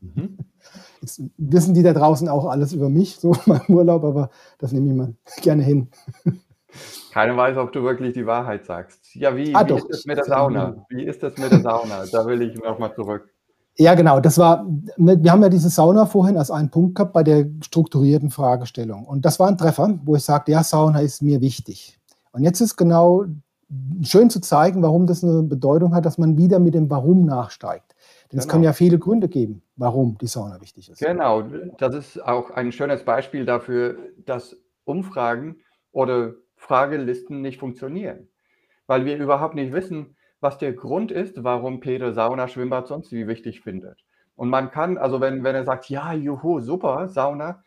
Mhm. 0.00 0.38
Jetzt 1.00 1.22
wissen 1.36 1.74
die 1.74 1.82
da 1.82 1.92
draußen 1.92 2.28
auch 2.28 2.46
alles 2.46 2.72
über 2.72 2.88
mich, 2.88 3.16
so 3.16 3.36
mein 3.46 3.62
Urlaub, 3.68 4.04
aber 4.04 4.30
das 4.58 4.72
nehme 4.72 4.90
ich 4.90 4.96
mal 4.96 5.14
gerne 5.42 5.62
hin. 5.62 5.88
Keiner 7.12 7.36
weiß, 7.36 7.56
ob 7.56 7.72
du 7.72 7.82
wirklich 7.82 8.12
die 8.12 8.26
Wahrheit 8.26 8.66
sagst. 8.66 9.14
Ja, 9.14 9.34
wie, 9.34 9.54
ah, 9.54 9.66
wie 9.66 9.74
ist 9.74 9.88
das 9.88 10.04
mit 10.04 10.18
der 10.18 10.24
Sauna? 10.24 10.86
Wie 10.90 11.04
ist 11.04 11.22
das 11.22 11.36
mit 11.38 11.50
der 11.50 11.60
Sauna? 11.60 12.04
Da 12.12 12.26
will 12.26 12.42
ich 12.42 12.58
nochmal 12.58 12.94
zurück. 12.94 13.32
Ja, 13.78 13.94
genau. 13.94 14.20
Das 14.20 14.36
war, 14.38 14.66
wir 14.96 15.32
haben 15.32 15.42
ja 15.42 15.48
diese 15.48 15.70
Sauna 15.70 16.04
vorhin 16.04 16.36
als 16.36 16.50
einen 16.50 16.68
Punkt 16.68 16.96
gehabt 16.96 17.14
bei 17.14 17.22
der 17.22 17.46
strukturierten 17.62 18.30
Fragestellung. 18.30 19.06
Und 19.06 19.24
das 19.24 19.40
war 19.40 19.48
ein 19.48 19.56
Treffer, 19.56 19.98
wo 20.04 20.14
ich 20.14 20.24
sagte, 20.24 20.52
ja, 20.52 20.62
Sauna 20.62 21.00
ist 21.00 21.22
mir 21.22 21.40
wichtig. 21.40 21.98
Und 22.32 22.42
jetzt 22.42 22.60
ist 22.60 22.76
genau 22.76 23.24
schön 24.02 24.30
zu 24.30 24.40
zeigen, 24.40 24.82
warum 24.82 25.06
das 25.06 25.22
eine 25.22 25.42
Bedeutung 25.42 25.94
hat, 25.94 26.06
dass 26.06 26.18
man 26.18 26.36
wieder 26.36 26.58
mit 26.58 26.74
dem 26.74 26.90
Warum 26.90 27.24
nachsteigt. 27.24 27.94
Denn 28.30 28.38
genau. 28.38 28.40
es 28.40 28.48
können 28.48 28.64
ja 28.64 28.72
viele 28.72 28.98
Gründe 28.98 29.28
geben, 29.28 29.62
warum 29.76 30.18
die 30.18 30.26
Sauna 30.26 30.60
wichtig 30.60 30.90
ist. 30.90 31.00
Genau, 31.00 31.42
das 31.78 31.94
ist 31.94 32.22
auch 32.22 32.50
ein 32.50 32.72
schönes 32.72 33.04
Beispiel 33.04 33.44
dafür, 33.44 33.96
dass 34.24 34.56
Umfragen 34.84 35.56
oder 35.92 36.34
Fragelisten 36.56 37.40
nicht 37.40 37.60
funktionieren, 37.60 38.28
weil 38.86 39.04
wir 39.04 39.16
überhaupt 39.16 39.54
nicht 39.54 39.72
wissen, 39.72 40.16
was 40.40 40.58
der 40.58 40.72
Grund 40.72 41.10
ist, 41.10 41.42
warum 41.42 41.80
Peter 41.80 42.12
Sauna, 42.12 42.48
Schwimmbad 42.48 42.86
sonst 42.86 43.12
wie 43.12 43.26
wichtig 43.26 43.60
findet. 43.60 44.04
Und 44.36 44.50
man 44.50 44.70
kann, 44.70 44.98
also 44.98 45.20
wenn, 45.20 45.42
wenn 45.42 45.56
er 45.56 45.64
sagt, 45.64 45.88
ja, 45.88 46.12
juhu, 46.12 46.60
super, 46.60 47.08
Sauna, 47.08 47.64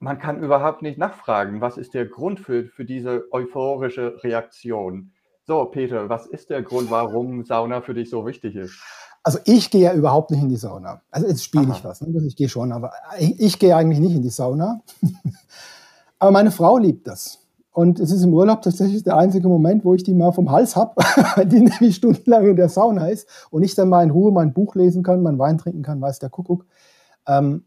man 0.00 0.18
kann 0.18 0.42
überhaupt 0.42 0.82
nicht 0.82 0.98
nachfragen, 0.98 1.62
was 1.62 1.78
ist 1.78 1.94
der 1.94 2.04
Grund 2.04 2.40
für, 2.40 2.66
für 2.66 2.84
diese 2.84 3.24
euphorische 3.32 4.22
Reaktion. 4.22 5.12
So, 5.46 5.66
Peter, 5.66 6.08
was 6.08 6.26
ist 6.26 6.48
der 6.48 6.62
Grund, 6.62 6.90
warum 6.90 7.44
Sauna 7.44 7.82
für 7.82 7.92
dich 7.92 8.08
so 8.08 8.24
wichtig 8.24 8.56
ist? 8.56 8.80
Also 9.22 9.38
ich 9.44 9.70
gehe 9.70 9.82
ja 9.82 9.92
überhaupt 9.92 10.30
nicht 10.30 10.42
in 10.42 10.48
die 10.48 10.56
Sauna. 10.56 11.02
Also 11.10 11.26
jetzt 11.28 11.44
spiele 11.44 11.70
ich 11.70 11.84
was, 11.84 12.00
ne? 12.00 12.26
Ich 12.26 12.36
gehe 12.36 12.48
schon, 12.48 12.72
aber 12.72 12.92
ich, 13.18 13.40
ich 13.40 13.58
gehe 13.58 13.76
eigentlich 13.76 13.98
nicht 13.98 14.14
in 14.14 14.22
die 14.22 14.30
Sauna. 14.30 14.80
aber 16.18 16.30
meine 16.30 16.50
Frau 16.50 16.78
liebt 16.78 17.06
das. 17.06 17.40
Und 17.72 18.00
es 18.00 18.10
ist 18.10 18.22
im 18.22 18.32
Urlaub 18.32 18.62
tatsächlich 18.62 19.02
der 19.02 19.16
einzige 19.16 19.48
Moment, 19.48 19.84
wo 19.84 19.94
ich 19.94 20.02
die 20.02 20.14
mal 20.14 20.32
vom 20.32 20.50
Hals 20.50 20.76
habe, 20.76 20.94
die 21.46 21.60
nämlich 21.60 21.96
stundenlang 21.96 22.46
in 22.46 22.56
der 22.56 22.68
Sauna 22.70 23.08
ist 23.08 23.28
und 23.50 23.64
ich 23.64 23.74
dann 23.74 23.88
mal 23.88 24.02
in 24.02 24.10
Ruhe 24.10 24.32
mein 24.32 24.54
Buch 24.54 24.74
lesen 24.76 25.02
kann, 25.02 25.22
mein 25.22 25.38
Wein 25.38 25.58
trinken 25.58 25.82
kann, 25.82 26.00
weiß 26.00 26.20
der 26.20 26.30
Kuckuck. 26.30 26.64
Ähm, 27.26 27.64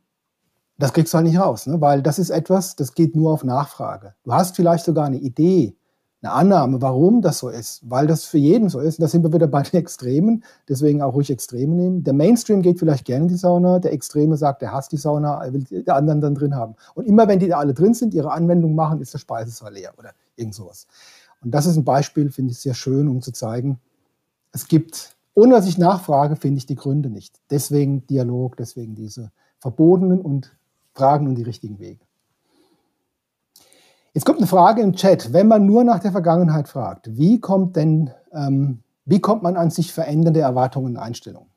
das 0.80 0.94
kriegst 0.94 1.14
du 1.14 1.18
halt 1.18 1.28
nicht 1.28 1.40
raus, 1.40 1.68
ne? 1.68 1.82
weil 1.82 2.02
das 2.02 2.18
ist 2.18 2.30
etwas, 2.30 2.76
das 2.76 2.94
geht 2.94 3.16
nur 3.16 3.34
auf 3.34 3.44
Nachfrage. 3.44 4.16
Du 4.24 4.34
hast 4.34 4.56
vielleicht 4.56 4.86
sogar 4.86 5.06
eine 5.06 5.18
Idee, 5.18 5.76
eine 6.22 6.34
Annahme, 6.34 6.82
warum 6.82 7.22
das 7.22 7.40
so 7.40 7.50
ist, 7.50 7.82
weil 7.88 8.08
das 8.08 8.26
für 8.26 8.40
jeden 8.40 8.70
so 8.70 8.80
ist. 8.80 8.98
Und 8.98 9.04
da 9.04 9.08
sind 9.08 9.24
wir 9.24 9.32
wieder 9.34 9.48
bei 9.48 9.62
den 9.62 9.80
Extremen, 9.80 10.44
deswegen 10.68 11.02
auch 11.02 11.14
ruhig 11.14 11.30
Extreme 11.30 11.76
nehmen. 11.76 12.04
Der 12.04 12.14
Mainstream 12.14 12.64
geht 12.64 12.80
vielleicht 12.80 13.06
gerne 13.06 13.24
in 13.24 13.28
die 13.28 13.36
Sauna, 13.36 13.80
der 13.80 13.94
Extreme 13.94 14.36
sagt, 14.36 14.64
er 14.64 14.72
hasst 14.72 14.92
die 14.92 14.98
Sauna, 14.98 15.44
er 15.46 15.54
will 15.54 15.64
die 15.64 15.90
anderen 15.92 16.20
dann 16.20 16.34
drin 16.34 16.56
haben. 16.56 16.76
Und 16.96 17.06
immer 17.06 17.28
wenn 17.28 17.40
die 17.40 17.48
da 17.48 17.60
alle 17.60 17.74
drin 17.76 17.94
sind, 17.94 18.16
ihre 18.16 18.32
Anwendung 18.32 18.74
machen, 18.74 19.00
ist 19.00 19.14
der 19.14 19.20
Speisesaal 19.20 19.74
leer 19.74 19.94
oder 19.98 20.12
irgend 20.36 20.56
sowas. 20.56 20.88
Und 21.44 21.52
das 21.52 21.68
ist 21.68 21.78
ein 21.78 21.86
Beispiel, 21.86 22.32
finde 22.32 22.52
ich 22.52 22.60
sehr 22.60 22.74
schön, 22.74 23.08
um 23.08 23.22
zu 23.22 23.32
zeigen, 23.32 23.80
es 24.52 24.68
gibt, 24.68 25.16
ohne 25.36 25.54
dass 25.54 25.68
ich 25.68 25.78
nachfrage, 25.78 26.36
finde 26.36 26.58
ich 26.58 26.66
die 26.66 26.76
Gründe 26.76 27.12
nicht. 27.12 27.40
Deswegen 27.52 28.08
Dialog, 28.08 28.58
deswegen 28.58 28.96
diese 28.96 29.32
verbotenen 29.60 30.22
und 30.22 30.58
Fragen 30.96 31.28
und 31.28 31.36
die 31.36 31.44
richtigen 31.44 31.78
Wege. 31.80 32.07
Jetzt 34.18 34.26
kommt 34.26 34.40
eine 34.40 34.48
Frage 34.48 34.82
im 34.82 34.94
Chat. 34.94 35.32
Wenn 35.32 35.48
man 35.48 35.68
nur 35.68 35.84
nach 35.84 36.00
der 36.00 36.12
Vergangenheit 36.12 36.68
fragt, 36.68 37.16
wie 37.20 37.40
kommt 37.40 37.76
denn 37.76 38.10
ähm, 38.32 38.82
Wie 39.06 39.22
kommt 39.22 39.44
man 39.44 39.56
an 39.56 39.70
sich 39.70 39.94
verändernde 39.94 40.40
Erwartungen 40.40 40.96
und 40.96 40.98
Einstellungen? 40.98 41.52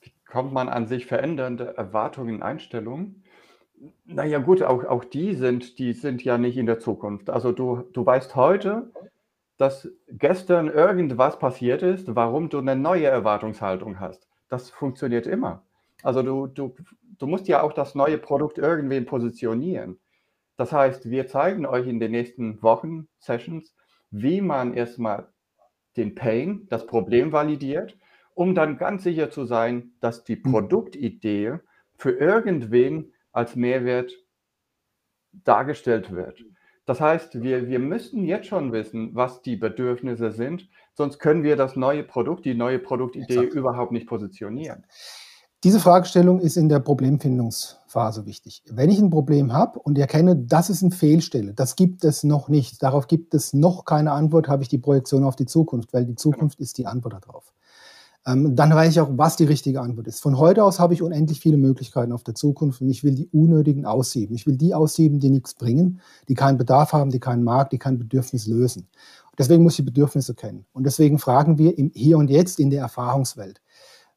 Wie 0.00 0.12
kommt 0.24 0.52
man 0.52 0.68
an 0.68 0.86
sich 0.86 1.06
verändernde 1.06 1.76
Erwartungen 1.76 2.36
und 2.36 2.42
Einstellungen? 2.44 3.24
Naja 4.04 4.38
gut, 4.38 4.62
auch, 4.62 4.84
auch 4.84 5.02
die 5.02 5.34
sind, 5.34 5.80
die 5.80 5.92
sind 5.92 6.22
ja 6.22 6.38
nicht 6.38 6.56
in 6.56 6.66
der 6.66 6.78
Zukunft. 6.78 7.28
Also 7.28 7.50
du, 7.50 7.82
du 7.92 8.06
weißt 8.06 8.36
heute, 8.36 8.92
dass 9.56 9.88
gestern 10.08 10.68
irgendwas 10.68 11.36
passiert 11.40 11.82
ist, 11.82 12.14
warum 12.14 12.48
du 12.48 12.58
eine 12.58 12.76
neue 12.76 13.06
Erwartungshaltung 13.06 13.98
hast. 13.98 14.28
Das 14.48 14.70
funktioniert 14.70 15.26
immer. 15.26 15.64
Also 16.04 16.22
du, 16.22 16.46
du, 16.46 16.76
du 17.18 17.26
musst 17.26 17.48
ja 17.48 17.62
auch 17.62 17.72
das 17.72 17.94
neue 17.94 18.18
Produkt 18.18 18.58
irgendwie 18.58 19.00
positionieren. 19.00 19.98
Das 20.56 20.72
heißt, 20.72 21.10
wir 21.10 21.28
zeigen 21.28 21.66
euch 21.66 21.86
in 21.86 22.00
den 22.00 22.10
nächsten 22.10 22.62
Wochen, 22.62 23.08
Sessions, 23.18 23.74
wie 24.10 24.40
man 24.40 24.74
erstmal 24.74 25.28
den 25.96 26.14
Pain, 26.14 26.66
das 26.68 26.86
Problem 26.86 27.32
validiert, 27.32 27.96
um 28.34 28.54
dann 28.54 28.78
ganz 28.78 29.02
sicher 29.02 29.30
zu 29.30 29.44
sein, 29.44 29.92
dass 30.00 30.24
die 30.24 30.36
hm. 30.36 30.42
Produktidee 30.50 31.58
für 31.96 32.12
irgendwen 32.12 33.12
als 33.32 33.56
Mehrwert 33.56 34.12
dargestellt 35.32 36.12
wird. 36.12 36.44
Das 36.86 37.00
heißt, 37.00 37.42
wir, 37.42 37.68
wir 37.68 37.80
müssen 37.80 38.24
jetzt 38.24 38.46
schon 38.46 38.72
wissen, 38.72 39.14
was 39.14 39.42
die 39.42 39.56
Bedürfnisse 39.56 40.32
sind, 40.32 40.68
sonst 40.94 41.18
können 41.18 41.42
wir 41.42 41.54
das 41.56 41.76
neue 41.76 42.02
Produkt, 42.02 42.46
die 42.46 42.54
neue 42.54 42.78
Produktidee 42.78 43.34
Exakt. 43.34 43.54
überhaupt 43.54 43.92
nicht 43.92 44.06
positionieren. 44.06 44.86
Diese 45.64 45.80
Fragestellung 45.80 46.38
ist 46.38 46.56
in 46.56 46.68
der 46.68 46.78
Problemfindungsphase 46.78 48.26
wichtig. 48.26 48.62
Wenn 48.70 48.90
ich 48.90 49.00
ein 49.00 49.10
Problem 49.10 49.52
habe 49.52 49.80
und 49.80 49.98
erkenne, 49.98 50.36
das 50.36 50.70
ist 50.70 50.84
eine 50.84 50.92
Fehlstelle, 50.92 51.52
das 51.52 51.74
gibt 51.74 52.04
es 52.04 52.22
noch 52.22 52.48
nicht, 52.48 52.80
darauf 52.80 53.08
gibt 53.08 53.34
es 53.34 53.54
noch 53.54 53.84
keine 53.84 54.12
Antwort, 54.12 54.46
habe 54.46 54.62
ich 54.62 54.68
die 54.68 54.78
Projektion 54.78 55.24
auf 55.24 55.34
die 55.34 55.46
Zukunft, 55.46 55.92
weil 55.92 56.04
die 56.04 56.14
Zukunft 56.14 56.60
ist 56.60 56.78
die 56.78 56.86
Antwort 56.86 57.14
darauf. 57.14 57.52
Ähm, 58.24 58.54
dann 58.54 58.72
weiß 58.72 58.92
ich 58.92 59.00
auch, 59.00 59.08
was 59.10 59.34
die 59.34 59.46
richtige 59.46 59.80
Antwort 59.80 60.06
ist. 60.06 60.22
Von 60.22 60.38
heute 60.38 60.62
aus 60.62 60.78
habe 60.78 60.94
ich 60.94 61.02
unendlich 61.02 61.40
viele 61.40 61.56
Möglichkeiten 61.56 62.12
auf 62.12 62.22
der 62.22 62.36
Zukunft 62.36 62.80
und 62.80 62.88
ich 62.88 63.02
will 63.02 63.16
die 63.16 63.26
unnötigen 63.26 63.84
aussieben. 63.84 64.36
Ich 64.36 64.46
will 64.46 64.56
die 64.56 64.74
aussieben, 64.74 65.18
die 65.18 65.30
nichts 65.30 65.54
bringen, 65.54 66.00
die 66.28 66.34
keinen 66.34 66.58
Bedarf 66.58 66.92
haben, 66.92 67.10
die 67.10 67.18
keinen 67.20 67.42
Markt, 67.42 67.72
die 67.72 67.78
kein 67.78 67.98
Bedürfnis 67.98 68.46
lösen. 68.46 68.86
Deswegen 69.36 69.64
muss 69.64 69.78
ich 69.78 69.84
Bedürfnisse 69.84 70.34
kennen. 70.34 70.66
Und 70.72 70.84
deswegen 70.84 71.18
fragen 71.18 71.58
wir 71.58 71.78
im 71.78 71.90
Hier 71.94 72.18
und 72.18 72.30
Jetzt 72.30 72.60
in 72.60 72.70
der 72.70 72.82
Erfahrungswelt. 72.82 73.60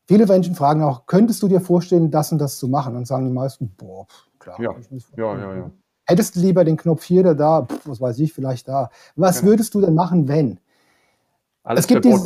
Viele 0.07 0.25
Menschen 0.25 0.55
fragen 0.55 0.83
auch, 0.83 1.05
könntest 1.05 1.41
du 1.43 1.47
dir 1.47 1.61
vorstellen, 1.61 2.11
das 2.11 2.31
und 2.31 2.39
das 2.39 2.57
zu 2.57 2.67
machen? 2.67 2.95
Und 2.95 3.07
sagen 3.07 3.25
die 3.25 3.31
meisten, 3.31 3.73
boah, 3.77 4.07
klar. 4.39 4.59
Ja, 4.59 4.75
ja, 5.17 5.37
ja, 5.37 5.55
ja. 5.55 5.71
Hättest 6.05 6.35
du 6.35 6.39
lieber 6.41 6.65
den 6.65 6.77
Knopf 6.77 7.03
hier 7.03 7.21
oder 7.21 7.35
da, 7.35 7.65
Pff, 7.65 7.87
was 7.87 8.01
weiß 8.01 8.19
ich, 8.19 8.33
vielleicht 8.33 8.67
da. 8.67 8.89
Was 9.15 9.39
genau. 9.39 9.51
würdest 9.51 9.73
du 9.73 9.81
denn 9.81 9.93
machen, 9.93 10.27
wenn? 10.27 10.59
Alles 11.63 11.81
es 11.81 11.87
gibt 11.87 12.05
diese 12.05 12.17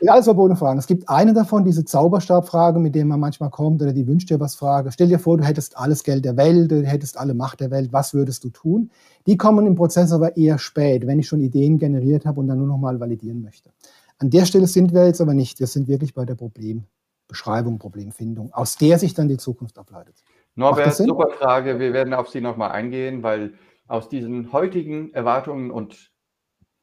ja, 0.00 0.12
alles 0.12 0.26
verbotene 0.26 0.56
Fragen. 0.56 0.78
Es 0.78 0.86
gibt 0.86 1.08
eine 1.08 1.32
davon, 1.32 1.64
diese 1.64 1.84
Zauberstabfrage, 1.84 2.78
mit 2.78 2.94
der 2.94 3.06
man 3.06 3.18
manchmal 3.18 3.50
kommt, 3.50 3.80
oder 3.80 3.94
die 3.94 4.06
Wünsch 4.06 4.26
dir 4.26 4.38
was 4.40 4.56
Frage. 4.56 4.92
Stell 4.92 5.08
dir 5.08 5.18
vor, 5.18 5.38
du 5.38 5.44
hättest 5.44 5.78
alles 5.78 6.04
Geld 6.04 6.24
der 6.24 6.36
Welt, 6.36 6.70
du 6.70 6.82
hättest 6.84 7.16
alle 7.18 7.32
Macht 7.32 7.60
der 7.60 7.70
Welt, 7.70 7.92
was 7.92 8.12
würdest 8.12 8.44
du 8.44 8.50
tun? 8.50 8.90
Die 9.26 9.38
kommen 9.38 9.66
im 9.66 9.74
Prozess 9.74 10.12
aber 10.12 10.36
eher 10.36 10.58
spät, 10.58 11.06
wenn 11.06 11.18
ich 11.18 11.28
schon 11.28 11.40
Ideen 11.40 11.78
generiert 11.78 12.26
habe 12.26 12.40
und 12.40 12.48
dann 12.48 12.58
nur 12.58 12.66
noch 12.66 12.78
mal 12.78 13.00
validieren 13.00 13.40
möchte. 13.40 13.70
An 14.18 14.30
der 14.30 14.46
Stelle 14.46 14.66
sind 14.66 14.94
wir 14.94 15.06
jetzt 15.06 15.20
aber 15.20 15.34
nicht. 15.34 15.60
Wir 15.60 15.66
sind 15.66 15.88
wirklich 15.88 16.14
bei 16.14 16.24
der 16.24 16.34
Problembeschreibung, 16.34 17.78
Problemfindung, 17.78 18.52
aus 18.52 18.76
der 18.76 18.98
sich 18.98 19.14
dann 19.14 19.28
die 19.28 19.36
Zukunft 19.36 19.78
ableitet. 19.78 20.22
Norbert, 20.54 20.94
super 20.94 21.28
Frage. 21.38 21.78
Wir 21.78 21.92
werden 21.92 22.14
auf 22.14 22.28
Sie 22.28 22.40
nochmal 22.40 22.70
eingehen, 22.70 23.22
weil 23.22 23.54
aus 23.86 24.08
diesen 24.08 24.52
heutigen 24.52 25.12
Erwartungen 25.12 25.70
und 25.70 26.12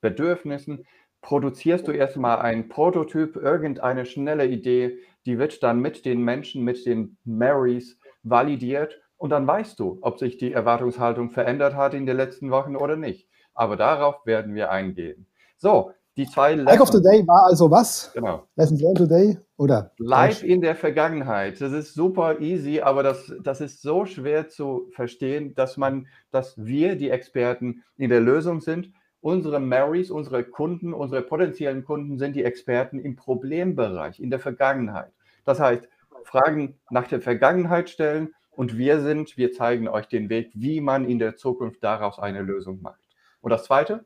Bedürfnissen 0.02 0.86
produzierst 1.22 1.88
du 1.88 1.92
erstmal 1.92 2.40
einen 2.40 2.70
Prototyp, 2.70 3.36
irgendeine 3.36 4.06
schnelle 4.06 4.46
Idee, 4.46 5.00
die 5.26 5.40
wird 5.40 5.64
dann 5.64 5.80
mit 5.80 6.06
den 6.06 6.22
Menschen, 6.22 6.64
mit 6.64 6.86
den 6.86 7.18
Marys 7.24 7.98
validiert 8.24 9.02
und 9.18 9.30
dann 9.30 9.48
weißt 9.48 9.80
du, 9.80 10.00
ob 10.02 10.20
sich 10.20 10.38
die 10.38 10.52
Erwartungshaltung 10.52 11.30
verändert 11.30 11.76
hat 11.76 11.94
in 11.94 12.06
den 12.06 12.18
letzten 12.18 12.52
Wochen 12.52 12.76
oder 12.76 12.98
nicht. 12.98 13.28
Aber 13.54 13.78
darauf 13.78 14.26
werden 14.26 14.54
wir 14.54 14.70
eingehen. 14.70 15.28
So, 15.58 15.94
die 16.18 16.28
zwei 16.28 16.56
Lessons. 16.56 16.82
of 16.82 16.90
the 16.90 17.02
Day 17.02 17.26
war 17.28 17.46
also 17.46 17.70
was? 17.70 18.12
Genau. 18.14 18.44
Lessons 18.56 18.82
learned 18.82 18.98
today 18.98 19.38
oder? 19.58 19.92
Bleib 19.98 20.44
in 20.44 20.62
der 20.62 20.76
Vergangenheit. 20.76 21.60
Das 21.60 21.72
ist 21.72 21.94
super 21.94 22.40
easy, 22.40 22.82
aber 22.82 23.04
das, 23.04 23.34
das 23.44 23.62
ist 23.62 23.82
so 23.82 24.06
schwer 24.06 24.50
zu 24.50 24.90
verstehen, 24.92 25.56
dass 25.56 25.78
man, 25.78 26.08
dass 26.32 26.56
wir 26.58 26.96
die 26.96 27.10
Experten 27.10 27.84
in 27.98 28.10
der 28.10 28.22
Lösung 28.22 28.62
sind 28.62 28.92
Unsere 29.24 29.62
Marys, 29.62 30.12
unsere 30.12 30.44
Kunden, 30.44 30.94
unsere 30.94 31.22
potenziellen 31.22 31.86
Kunden 31.86 32.18
sind 32.18 32.36
die 32.36 32.44
Experten 32.44 33.00
im 33.00 33.16
Problembereich, 33.16 34.20
in 34.20 34.30
der 34.30 34.40
Vergangenheit. 34.40 35.14
Das 35.46 35.62
heißt, 35.62 35.88
Fragen 36.26 36.78
nach 36.90 37.08
der 37.08 37.22
Vergangenheit 37.22 37.90
stellen 37.90 38.34
und 38.52 38.78
wir 38.78 39.00
sind, 39.00 39.38
wir 39.38 39.54
zeigen 39.54 39.88
euch 39.88 40.08
den 40.10 40.28
Weg, 40.28 40.52
wie 40.56 40.82
man 40.82 41.06
in 41.06 41.20
der 41.20 41.38
Zukunft 41.38 41.82
daraus 41.86 42.20
eine 42.20 42.42
Lösung 42.42 42.82
macht. 42.82 43.00
Und 43.40 43.52
das 43.52 43.64
Zweite? 43.64 44.04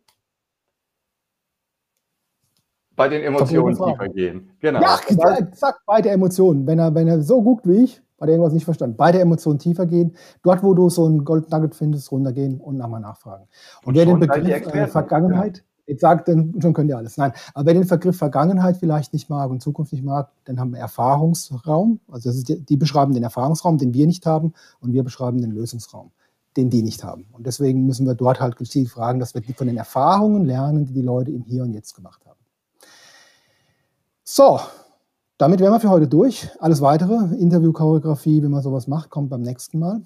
Bei 2.97 3.07
den 3.07 3.21
Emotionen 3.21 3.77
tiefer 3.77 4.09
gehen. 4.09 4.49
Genau. 4.59 4.81
Ja, 4.81 4.99
zack, 5.53 5.81
bei 5.85 6.01
der 6.01 6.13
Emotionen. 6.13 6.65
Wenn 6.65 6.79
er, 6.79 6.93
wenn 6.95 7.07
er 7.07 7.21
so 7.21 7.43
guckt 7.43 7.67
wie 7.67 7.83
ich, 7.83 8.01
hat 8.19 8.27
er 8.27 8.33
irgendwas 8.33 8.53
nicht 8.53 8.65
verstanden. 8.65 8.97
Bei 8.97 9.11
der 9.11 9.21
Emotion 9.21 9.59
tiefer 9.59 9.85
gehen, 9.85 10.15
dort, 10.41 10.63
wo 10.63 10.73
du 10.73 10.89
so 10.89 11.07
ein 11.07 11.23
Gold 11.23 11.51
Nugget 11.51 11.75
findest, 11.75 12.11
runtergehen 12.11 12.59
und 12.59 12.77
nochmal 12.77 12.99
nachfragen. 12.99 13.45
Und, 13.83 13.89
und 13.89 13.95
wer 13.95 14.05
den 14.07 14.19
Begriff 14.19 14.73
äh, 14.73 14.87
Vergangenheit, 14.87 15.57
ja. 15.57 15.63
jetzt 15.93 16.01
sagt, 16.01 16.27
dann 16.27 16.55
schon 16.59 16.73
könnt 16.73 16.89
ihr 16.89 16.97
alles. 16.97 17.17
Nein, 17.17 17.33
aber 17.53 17.67
wer 17.67 17.73
den 17.75 17.87
Begriff 17.87 18.17
Vergangenheit 18.17 18.77
vielleicht 18.77 19.13
nicht 19.13 19.29
mag 19.29 19.51
und 19.51 19.61
Zukunft 19.61 19.93
nicht 19.93 20.03
mag, 20.03 20.31
dann 20.45 20.59
haben 20.59 20.71
wir 20.71 20.79
Erfahrungsraum. 20.79 21.99
Also 22.11 22.29
das 22.29 22.37
ist 22.37 22.49
die, 22.49 22.65
die 22.65 22.77
beschreiben 22.77 23.13
den 23.13 23.21
Erfahrungsraum, 23.21 23.77
den 23.77 23.93
wir 23.93 24.07
nicht 24.07 24.25
haben, 24.25 24.53
und 24.79 24.93
wir 24.93 25.03
beschreiben 25.03 25.39
den 25.39 25.51
Lösungsraum, 25.51 26.09
den 26.55 26.71
die 26.71 26.81
nicht 26.81 27.03
haben. 27.03 27.27
Und 27.31 27.45
deswegen 27.45 27.85
müssen 27.85 28.07
wir 28.07 28.15
dort 28.15 28.39
halt 28.39 28.55
gezielt 28.55 28.89
fragen, 28.89 29.19
dass 29.19 29.35
wir 29.35 29.43
von 29.55 29.67
den 29.67 29.77
Erfahrungen 29.77 30.45
lernen, 30.45 30.85
die 30.85 30.93
die 30.93 31.03
Leute 31.03 31.29
im 31.29 31.43
Hier 31.43 31.61
und 31.61 31.73
Jetzt 31.73 31.93
gemacht 31.93 32.25
haben. 32.25 32.26
So, 34.29 34.59
damit 35.37 35.61
wären 35.61 35.71
wir 35.71 35.79
für 35.79 35.89
heute 35.89 36.09
durch. 36.09 36.49
Alles 36.59 36.81
weitere, 36.81 37.33
Interviewchoreografie, 37.39 38.43
wie 38.43 38.49
man 38.49 38.61
sowas 38.61 38.85
macht, 38.85 39.09
kommt 39.09 39.29
beim 39.29 39.39
nächsten 39.39 39.79
Mal. 39.79 40.01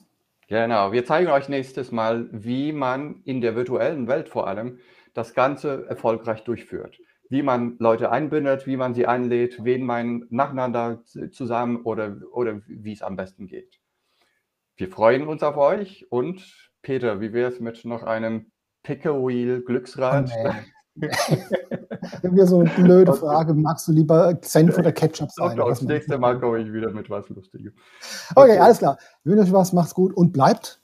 Genau, 0.48 0.92
wir 0.92 1.04
zeigen 1.06 1.32
euch 1.32 1.50
nächstes 1.50 1.92
Mal, 1.92 2.30
wie 2.32 2.72
man 2.72 3.24
in 3.24 3.42
der 3.42 3.56
virtuellen 3.56 4.08
Welt 4.08 4.30
vor 4.30 4.46
allem 4.46 4.78
das 5.16 5.34
Ganze 5.34 5.88
erfolgreich 5.90 6.44
durchführt. 6.44 7.00
Wie 7.30 7.42
man 7.42 7.78
Leute 7.80 8.12
einbindet, 8.12 8.68
wie 8.68 8.78
man 8.78 8.94
sie 8.94 9.08
einlädt, 9.08 9.64
wen 9.64 9.84
man 9.84 10.28
nacheinander 10.30 11.02
zusammen 11.32 11.78
oder, 11.78 12.16
oder 12.32 12.62
wie 12.68 12.94
es 12.94 13.02
am 13.02 13.16
besten 13.16 13.48
geht. 13.48 13.80
Wir 14.76 14.90
freuen 14.90 15.28
uns 15.28 15.42
auf 15.42 15.58
euch 15.58 16.06
und 16.12 16.70
Peter, 16.84 17.22
wie 17.22 17.34
wäre 17.34 17.50
es 17.50 17.60
mit 17.60 17.86
noch 17.86 18.04
einem 18.04 18.52
Pickawheel 18.84 19.64
Glücksrad? 19.64 20.30
Oh, 20.38 20.52
Wenn 22.22 22.36
wir 22.36 22.46
so 22.46 22.60
eine 22.60 22.70
blöde 22.70 23.14
Frage, 23.14 23.54
magst 23.54 23.88
du 23.88 23.94
lieber 23.94 24.38
Senf 24.42 24.78
oder 24.78 24.92
Ketchup 24.92 25.32
sein? 25.36 25.56
Doch, 25.56 25.70
das 25.70 25.82
nächste 25.82 26.18
Mal 26.18 26.40
komme 26.40 26.60
ich 26.60 26.74
wieder 26.74 26.92
mit 26.92 27.10
was 27.10 27.30
Lustiges. 27.30 27.74
Okay, 28.36 28.52
okay 28.52 28.60
alles 28.60 28.80
klar. 28.80 28.98
Ich 29.24 29.32
wünsche 29.32 29.44
euch 29.44 29.54
was, 29.54 29.74
macht's 29.74 29.94
gut 29.94 30.14
und 30.14 30.34
bleibt 30.34 30.81